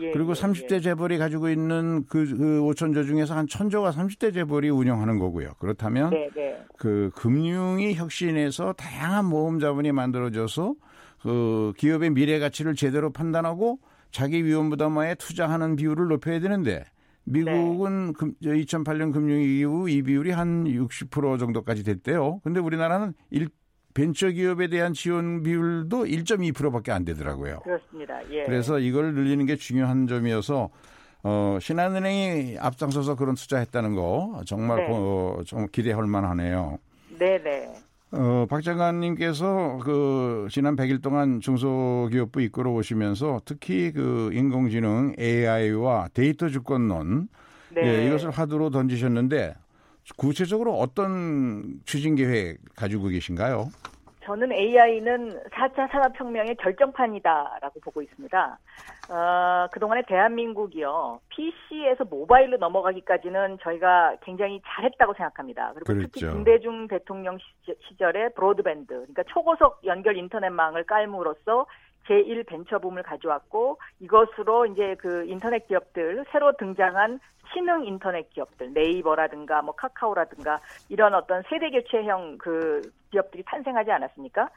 [0.01, 0.79] 예, 그리고 예, 30대 예.
[0.79, 5.51] 재벌이 가지고 있는 그, 그 5천조 중에서 한 1000조가 30대 재벌이 운영하는 거고요.
[5.59, 6.63] 그렇다면 네 네.
[6.77, 10.75] 그 금융이 혁신해서 다양한 모험 자본이 만들어져서
[11.21, 13.79] 그 기업의 미래 가치를 제대로 판단하고
[14.11, 16.83] 자기 위험 부담화에 투자하는 비율을 높여야 되는데
[17.23, 22.39] 미국은 금, 2008년 금융위기 이후 이 비율이 한 60% 정도까지 됐대요.
[22.43, 23.49] 근데 우리나라는 일,
[23.93, 27.59] 벤처 기업에 대한 지원 비율도 1.2%밖에 안 되더라고요.
[27.59, 28.19] 그렇습니다.
[28.31, 28.45] 예.
[28.45, 30.69] 그래서 이걸 늘리는 게 중요한 점이어서
[31.23, 34.87] 어, 신한은행이 앞장서서 그런 투자했다는 거 정말 네.
[34.87, 36.79] 고- 좀 기대할 만하네요.
[37.19, 37.73] 네네.
[38.13, 46.49] 어, 박 장관님께서 그 지난 100일 동안 중소기업부 이끌어 오시면서 특히 그 인공지능 AI와 데이터
[46.49, 47.29] 주권론
[47.73, 47.81] 네.
[47.85, 49.53] 예, 이것을 화두로 던지셨는데
[50.17, 53.69] 구체적으로 어떤 추진 계획 가지고 계신가요?
[54.23, 58.59] 저는 AI는 4차 산업혁명의 결정판이다라고 보고 있습니다.
[59.09, 65.71] 어, 그동안에 대한민국이요, PC에서 모바일로 넘어가기까지는 저희가 굉장히 잘했다고 생각합니다.
[65.73, 66.33] 그리고 특히 그랬죠.
[66.33, 71.65] 김대중 대통령 시절- 시절에 브로드밴드, 그러니까 초고속 연결 인터넷망을 깔므로써
[72.07, 77.19] 제1 벤처 붐을 가져왔고 이것으로 이제 그 인터넷 기업들 새로 등장한
[77.53, 80.59] 신흥 인터넷 기업들 네이버라든가 뭐 카카오라든가
[80.89, 84.49] 이런 어떤 세대 교체형 그 기업들이 탄생하지 않았습니까?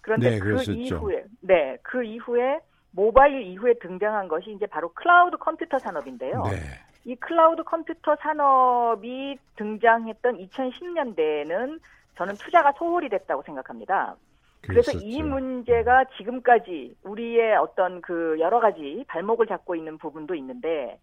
[0.00, 0.72] 그런데 네, 그 그랬었죠.
[0.72, 2.60] 이후에 네, 그 이후에
[2.90, 6.42] 모바일 이후에 등장한 것이 이제 바로 클라우드 컴퓨터 산업인데요.
[6.44, 6.58] 네.
[7.04, 11.80] 이 클라우드 컴퓨터 산업이 등장했던 2010년대에는
[12.16, 14.16] 저는 투자가 소홀히 됐다고 생각합니다.
[14.62, 15.24] 그래서 이 그랬었죠.
[15.24, 20.98] 문제가 지금까지 우리의 어떤 그 여러 가지 발목을 잡고 있는 부분도 있는데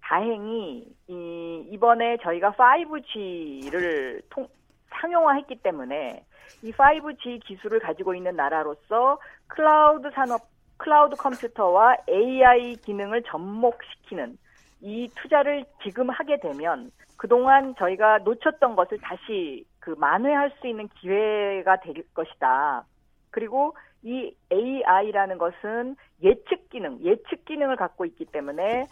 [0.00, 4.48] 다행히 이 이번에 저희가 5G를 통
[4.90, 6.24] 상용화했기 때문에
[6.62, 9.18] 이 5G 기술을 가지고 있는 나라로서
[9.48, 10.42] 클라우드 산업
[10.76, 14.38] 클라우드 컴퓨터와 AI 기능을 접목시키는
[14.80, 21.76] 이 투자를 지금 하게 되면 그동안 저희가 놓쳤던 것을 다시 그 만회할 수 있는 기회가
[21.80, 22.84] 될 것이다.
[23.30, 28.86] 그리고 이 AI라는 것은 예측 기능, 예측 기능을 갖고 있기 때문에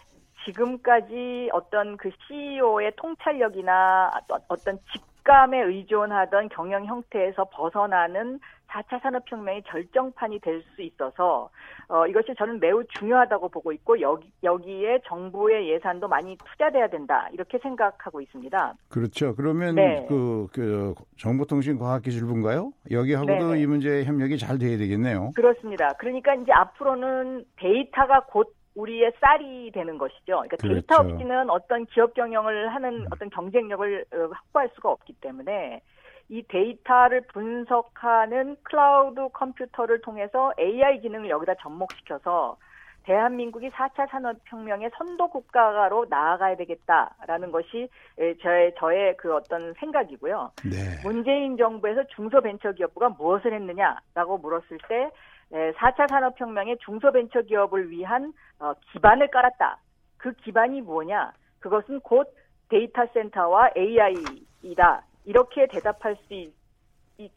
[0.45, 8.39] 지금까지 어떤 그 CEO의 통찰력이나 어- 어떤 직 감에 의존하던 경영 형태에서 벗어나는
[8.69, 11.49] 4차 산업혁명의 결정판이 될 수 있어서
[11.87, 17.57] 어, 이것이 저는 매우 중요하다고 보고 있고 여기, 여기에 정부의 예산도 많이 투자돼야 된다 이렇게
[17.57, 18.75] 생각하고 있습니다.
[18.89, 19.35] 그렇죠.
[19.35, 20.05] 그러면 네.
[20.07, 22.71] 그, 그 정보통신과학기술부인가요?
[22.91, 23.59] 여기하고도 네네.
[23.59, 25.31] 이 문제 협력이 잘 돼야 되겠네요.
[25.35, 25.93] 그렇습니다.
[25.93, 30.43] 그러니까 이제 앞으로는 데이터가 곧 우리의 쌀이 되는 것이죠.
[30.43, 31.03] 그러니까 데이터 그렇죠.
[31.03, 31.13] 음.
[31.13, 35.81] 없이는 어떤 기업 경영을 하는 어떤 경쟁력을 어, 확보할 수가 없기 때문에
[36.29, 42.57] 이 데이터를 분석하는 클라우드 컴퓨터를 통해서 AI 기능을 여기다 접목시켜서
[43.03, 47.89] 대한민국이 4차 산업혁명의 선도 국가로 나아가야 되겠다라는 것이
[48.19, 50.51] 에, 저의 저의 그 어떤 생각이고요.
[50.65, 51.01] 네.
[51.03, 55.09] 문재인 정부에서 중소벤처기업부가 무엇을 했느냐라고 물었을 때 에,
[55.51, 59.79] 4차 산업혁명의 중소벤처기업을 위한 어, 기반을 깔았다.
[60.17, 61.31] 그 기반이 뭐냐?
[61.59, 62.27] 그것은 곧
[62.69, 65.03] 데이터 센터와 AI이다.
[65.25, 66.53] 이렇게 대답할 수 있,
[67.17, 67.31] 이-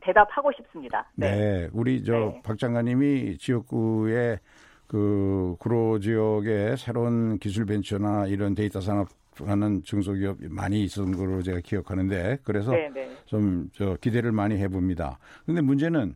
[0.00, 1.08] 대답하고 싶습니다.
[1.14, 1.68] 네.
[1.72, 2.42] 우리 저 네.
[2.44, 4.38] 박 장관님이 지역구의
[4.86, 9.08] 그 구로 지역에 새로운 기술 벤처나 이런 데이터 산업
[9.44, 13.10] 하는 중소기업 많이 있었던 걸로 제가 기억하는데 그래서 네, 네.
[13.26, 15.18] 좀 저 기대를 많이 해봅니다.
[15.44, 16.14] 근데 문제는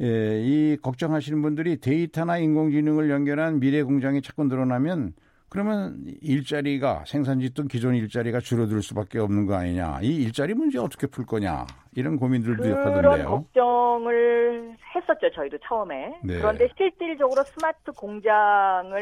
[0.00, 5.12] 예, 이 걱정하시는 분들이 데이터나 인공지능을 연결한 미래 공장이 자꾸 늘어나면
[5.48, 9.98] 그러면 일자리가 생산직 등 기존 일자리가 줄어들 수밖에 없는 거 아니냐.
[10.00, 11.66] 이 일자리 문제 어떻게 풀 거냐.
[11.94, 13.28] 이런 고민들도 그런 하던데요.
[13.28, 16.38] 걱정을 했었죠 저희도 처음에 네.
[16.38, 18.98] 그런데 실질적으로 스마트 공장을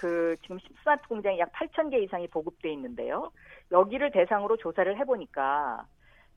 [0.00, 3.30] 그 지금 스마트 공장이 약 8천 개 이상이 보급돼 있는데요
[3.70, 5.84] 여기를 대상으로 조사를 해보니까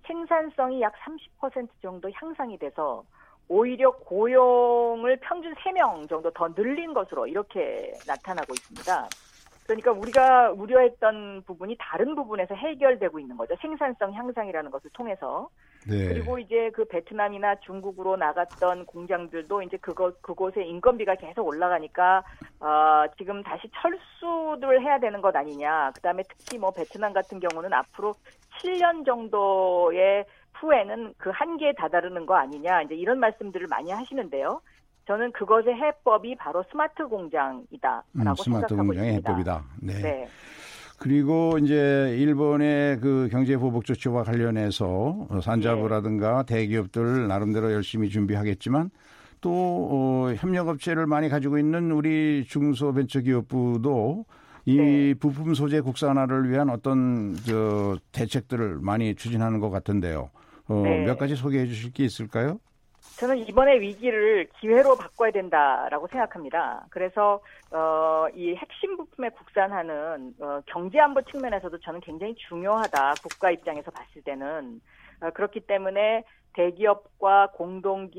[0.06, 0.94] 생산성이 약
[1.42, 3.04] 30% 정도 향상이 돼서
[3.50, 9.10] 오히려 고용을 평균 3명 정도 더 늘린 것으로 이렇게 나타나고 있습니다.
[9.70, 13.56] 그러니까 우리가 우려했던 부분이 다른 부분에서 해결되고 있는 거죠.
[13.62, 15.48] 생산성 향상이라는 것을 통해서.
[15.88, 16.08] 네.
[16.08, 22.24] 그리고 이제 그 베트남이나 중국으로 나갔던 공장들도 이제 그곳 그곳에 인건비가 계속 올라가니까
[22.60, 25.92] 어, 지금 다시 철수를 해야 되는 것 아니냐.
[25.96, 28.16] 그다음에 특히 뭐 베트남 같은 경우는 앞으로
[28.62, 30.26] 7년 정도의
[30.60, 32.84] 후에는 그 한계에 다다르는 거 아니냐.
[32.84, 34.62] 이제 이런 말씀들을 많이 하시는데요.
[35.08, 39.32] 저는 그것의 해법이 바로 스마트 공장이다라고 음, 스마트 공장의 있습니다.
[39.32, 39.64] 해법이다.
[39.82, 39.94] 네.
[40.02, 40.28] 네.
[41.00, 46.56] 그리고 이제 일본의 그 경제 보복 조치와 관련해서 어, 산자부라든가 네.
[46.56, 48.92] 대기업들 나름대로 열심히 준비하겠지만
[49.42, 54.26] 또 어, 협력업체를 많이 가지고 있는 우리 중소벤처기업부도
[54.66, 55.14] 이 네.
[55.16, 60.30] 부품 소재 국산화를 위한 어떤 저 대책들을 많이 추진하는 것 같은데요.
[60.70, 61.04] 어, 네.
[61.04, 62.60] 몇 가지 소개해 주실 게 있을까요?
[63.18, 66.86] 저는 이번의 위기를 기회로 바꿔야 된다라고 생각합니다.
[66.90, 67.42] 그래서
[67.72, 73.16] 어, 이 핵심 부품에 국산화는 어, 경제 안보 측면에서도 저는 굉장히 중요하다.
[73.22, 74.80] 국가 입장에서 봤을 때는
[75.22, 76.24] 어, 그렇기 때문에
[76.54, 78.10] 대기업과 공동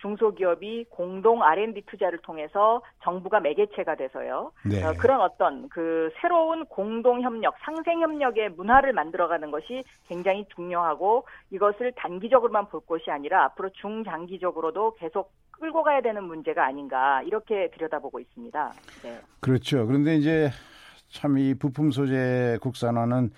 [0.00, 4.52] 중소기업이 공동 R&D 투자를 통해서 정부가 매개체가 돼서요.
[4.64, 4.84] 네.
[4.84, 11.92] 어, 그런 어떤 그 새로운 공동 협력, 상생 협력의 문화를 만들어가는 것이 굉장히 중요하고 이것을
[11.96, 18.72] 단기적으로만 볼 것이 아니라 앞으로 중장기적으로도 계속 끌고 가야 되는 문제가 아닌가 이렇게 들여다보고 있습니다.
[19.02, 19.20] 네.
[19.40, 19.86] 그렇죠.
[19.86, 20.50] 그런데 이제
[21.10, 23.30] 참 이 부품 소재 국산화는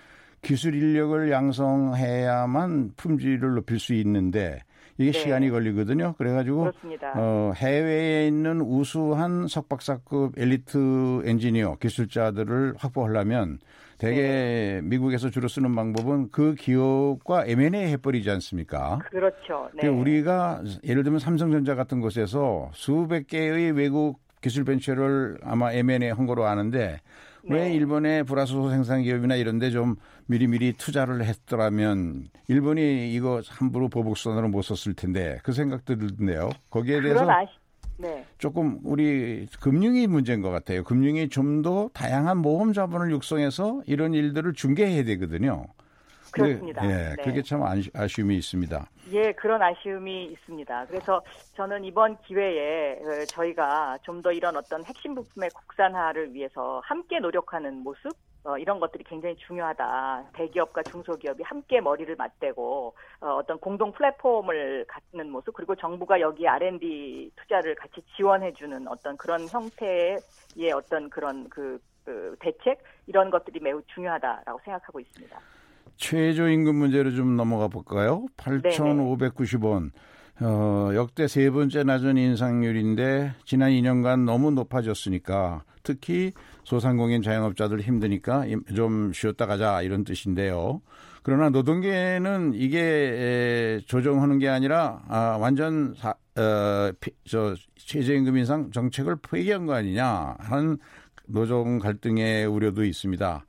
[0.42, 4.60] 기술 인력을 양성해야만 품질을 높일 수 있는데
[5.02, 5.18] 이게 네.
[5.18, 6.14] 시간이 걸리거든요.
[6.16, 7.12] 그래가지고 그렇습니다.
[7.16, 13.58] 어, 해외에 있는 우수한 석박사급 엘리트 엔지니어 기술자들을 확보하려면
[13.98, 14.80] 대개 네.
[14.82, 18.98] 미국에서 주로 쓰는 방법은 그 기업과 M&A 해버리지 않습니까?
[19.10, 19.70] 그렇죠.
[19.74, 19.82] 네.
[19.82, 26.26] 그러니까 우리가 예를 들면 삼성전자 같은 곳에서 수백 개의 외국 기술 벤처를 아마 M&A 한
[26.26, 27.00] 거로 아는데
[27.44, 27.74] 왜 네.
[27.74, 29.96] 일본의 불화수소 생산 기업이나 이런 데 좀
[30.26, 36.50] 미리미리 투자를 했더라면 일본이 이거 함부로 보복선으로 못 썼을 텐데 그 생각도 들던데요.
[36.70, 37.50] 거기에 대해서 아시,
[37.98, 38.24] 네.
[38.38, 40.84] 조금 우리 금융이 문제인 것 같아요.
[40.84, 45.66] 금융이 좀 더 다양한 모험 자본을 육성해서 이런 일들을 중개해야 되거든요.
[46.30, 46.84] 그렇습니다.
[46.84, 47.16] 예, 네.
[47.22, 48.86] 그게 참 아쉬- 아쉬움이 있습니다.
[49.10, 50.86] 예, 그런 아쉬움이 있습니다.
[50.86, 51.22] 그래서
[51.54, 57.82] 저는 이번 기회에 어, 저희가 좀 더 이런 어떤 핵심 부품의 국산화를 위해서 함께 노력하는
[57.82, 58.12] 모습,
[58.44, 60.26] 어, 이런 것들이 굉장히 중요하다.
[60.34, 67.32] 대기업과 중소기업이 함께 머리를 맞대고 어, 어떤 공동 플랫폼을 갖는 모습, 그리고 정부가 여기 R&D
[67.34, 70.20] 투자를 같이 지원해주는 어떤 그런 형태의
[70.72, 75.40] 어떤 그런 그, 그 대책 이런 것들이 매우 중요하다라고 생각하고 있습니다.
[75.96, 78.26] 최저임금 문제로 좀 넘어가 볼까요?
[78.36, 79.90] 8,590원.
[80.40, 86.32] 어, 역대 세 번째 낮은 인상률인데 지난 2년간 너무 높아졌으니까 특히
[86.64, 90.80] 소상공인 자영업자들 힘드니까 임- 좀 쉬었다 가자 이런 뜻인데요.
[91.22, 98.70] 그러나 노동계는 이게 에, 조정하는 게 아니라 아, 완전 사, 어, 피- 저 최저임금 인상
[98.72, 100.78] 정책을 폐기한 거 아니냐 하는
[101.26, 103.44] 노동 갈등의 우려도 있습니다.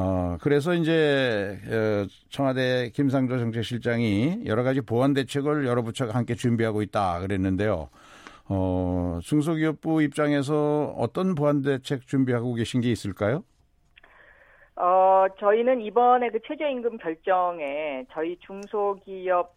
[0.00, 6.82] 어, 그래서 이제, 어, 청와대 김상조 정책실장이 여러 가지 보완 대책을 여러 부처가 함께 준비하고
[6.82, 7.88] 있다 그랬는데요.
[8.48, 13.42] 어, 중소기업부 입장에서 어떤 보완 대책 준비하고 계신 게 있을까요?
[14.76, 19.52] 어, 저희는 이번에 그 최저임금 결정에 저희 중소기업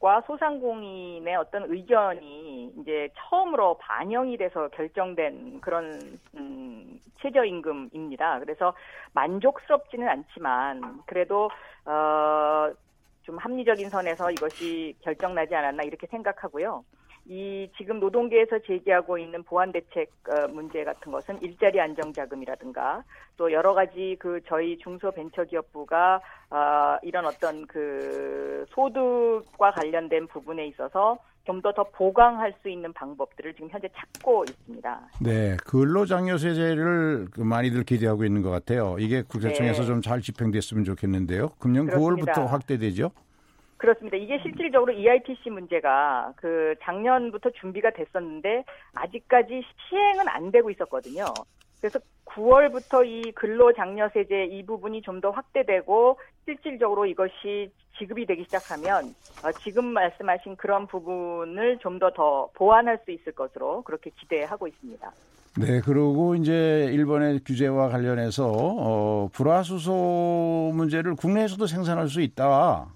[0.00, 6.00] 과 소상공인의 어떤 의견이 이제 처음으로 반영이 돼서 결정된 그런,
[6.36, 8.38] 음, 최저임금입니다.
[8.38, 8.74] 그래서
[9.12, 11.50] 만족스럽지는 않지만, 그래도,
[11.84, 12.72] 어,
[13.24, 16.84] 좀 합리적인 선에서 이것이 결정나지 않았나 이렇게 생각하고요.
[17.28, 23.04] 이 지금 노동계에서 제기하고 있는 보완 대책 어, 문제 같은 것은 일자리 안정 자금이라든가
[23.36, 31.62] 또 여러 가지 그 저희 중소벤처기업부가 어, 이런 어떤 그 소득과 관련된 부분에 있어서 좀
[31.62, 35.00] 더 더 보강할 수 있는 방법들을 지금 현재 찾고 있습니다.
[35.22, 38.96] 네, 근로장려세제를 그 많이들 기대하고 있는 것 같아요.
[38.98, 39.86] 이게 국세청에서 네.
[39.86, 41.48] 좀잘 집행됐으면 좋겠는데요.
[41.58, 42.32] 금년 그렇습니다.
[42.34, 43.10] 9월부터 확대되죠?
[43.78, 44.16] 그렇습니다.
[44.16, 48.64] 이게 실질적으로 E EITC 문제가 그 작년부터 준비가 됐었는데
[48.94, 51.24] 아직까지 시행은 안 되고 있었거든요.
[51.80, 59.14] 그래서 9월부터 이 근로장려세제 이 부분이 좀 더 확대되고 실질적으로 이것이 지급이 되기 시작하면
[59.44, 65.10] 어, 지금 말씀하신 그런 부분을 좀더더 보완할 수 있을 것으로 그렇게 기대하고 있습니다.
[65.58, 72.86] 네, 그리고 이제 일본의 규제와 관련해서 어, 불화수소 문제를 국내에서도 생산할 수 있다.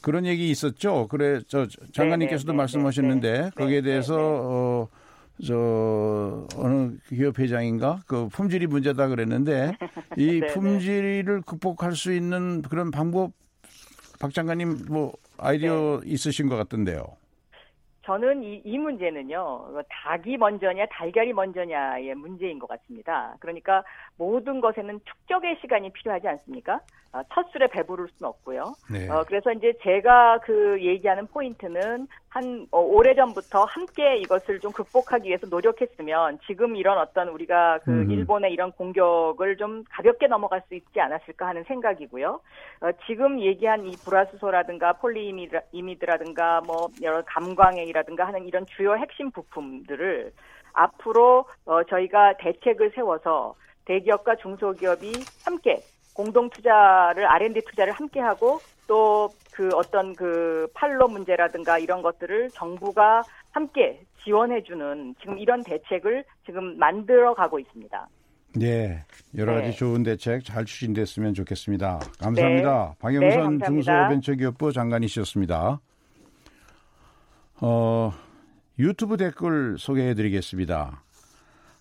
[0.00, 1.08] 그런 얘기 있었죠.
[1.08, 4.16] 그래 저 장관님께서도 네, 네, 말씀하셨는데 네, 네, 거기에 네, 대해서.
[4.18, 4.88] 어,
[5.46, 9.72] 저 어느 기업 회장인가 그 품질이 문제다 그랬는데
[10.18, 10.40] 이.
[10.52, 13.30] 품질을 극복할 수 있는 그런 방법
[14.18, 16.10] 박 장관님 뭐 아이디어 네.
[16.10, 17.04] 있으신 것 같던데요.
[18.08, 23.36] 저는 이, 이 문제는요, 닭이 먼저냐, 달걀이 먼저냐의 문제인 것 같습니다.
[23.38, 23.84] 그러니까
[24.16, 26.80] 모든 것에는 축적의 시간이 필요하지 않습니까?
[27.12, 28.72] 어, 첫 술에 배부를 수는 없고요.
[28.90, 29.10] 네.
[29.10, 35.46] 어, 그래서 이제 제가 그 얘기하는 포인트는 한 어, 오래전부터 함께 이것을 좀 극복하기 위해서
[35.46, 38.10] 노력했으면 지금 이런 어떤 우리가 그 음.
[38.10, 42.40] 일본의 이런 공격을 좀 가볍게 넘어갈 수 있지 않았을까 하는 생각이고요.
[42.80, 50.32] 어, 지금 얘기한 이 불화수소라든가 폴리이미드라든가 뭐 여러 감광액이라든가 하는 이런 주요 핵심 부품들을
[50.74, 53.54] 앞으로 어, 저희가 대책을 세워서
[53.86, 55.12] 대기업과 중소기업이
[55.46, 55.82] 함께
[56.14, 63.24] 공동 투자를 R&D 투자를 함께 하고 또 그 어떤 그 팔로 문제라든가 이런 것들을 정부가
[63.50, 68.08] 함께 지원해주는 지금 이런 대책을 지금 만들어 가고 있습니다.
[68.54, 69.04] 네,
[69.36, 69.72] 여러 가지 네.
[69.72, 71.98] 좋은 대책 잘 추진됐으면 좋겠습니다.
[72.20, 72.88] 감사합니다.
[72.90, 73.66] 네, 박영선 감사합니다.
[73.66, 75.80] 중소벤처기업부 장관이셨습니다.
[77.60, 78.12] 어,
[78.78, 81.02] 유튜브 댓글 소개해 드리겠습니다.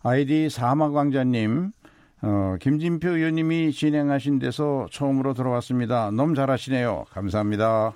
[0.02, 1.74] 아이디 사막왕자님,
[2.22, 6.10] 어, 김진표 의원님이 진행하신 데서 처음으로 들어왔습니다.
[6.12, 7.06] 너무 잘하시네요.
[7.12, 7.94] 감사합니다.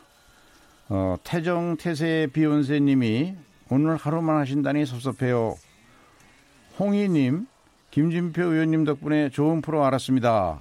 [0.89, 3.35] 어, 태정 태세 비욘세님이
[3.69, 5.55] 오늘 하루만 하신다니 섭섭해요.
[6.79, 7.47] 홍희님,
[7.89, 10.59] 김진표 의원님 덕분에 좋은 프로 알았습니다.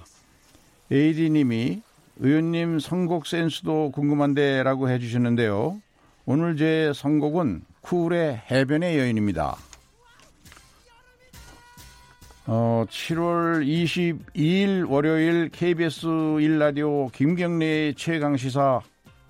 [0.91, 1.81] AD님이
[2.17, 5.81] 의원님 선곡 센스도 궁금한데 라고 해주셨는데요.
[6.25, 9.57] 오늘 제 선곡은 쿨의 해변의 여인입니다.
[12.53, 18.81] 어, 7월 22일 월요일 KBS 1라디오 김경래의 최강시사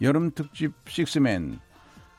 [0.02, 1.60] 여름특집 식스맨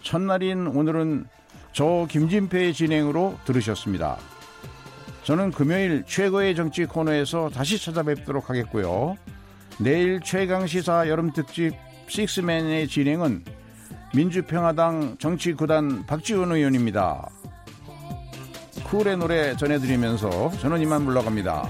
[0.00, 1.24] 첫날인 오늘은
[1.72, 4.16] 저 김진표의 진행으로 들으셨습니다.
[5.24, 9.16] 저는 금요일 최고의 정치 코너에서 다시 찾아뵙도록 하겠고요.
[9.80, 11.74] 내일 최강시사 여름특집
[12.06, 13.42] 식스맨의 진행은
[14.14, 17.28] 민주평화당 정치구단 박지원 의원입니다.
[18.84, 21.68] 쿨의 노래 전해드리면서 저는 이만 물러갑니다.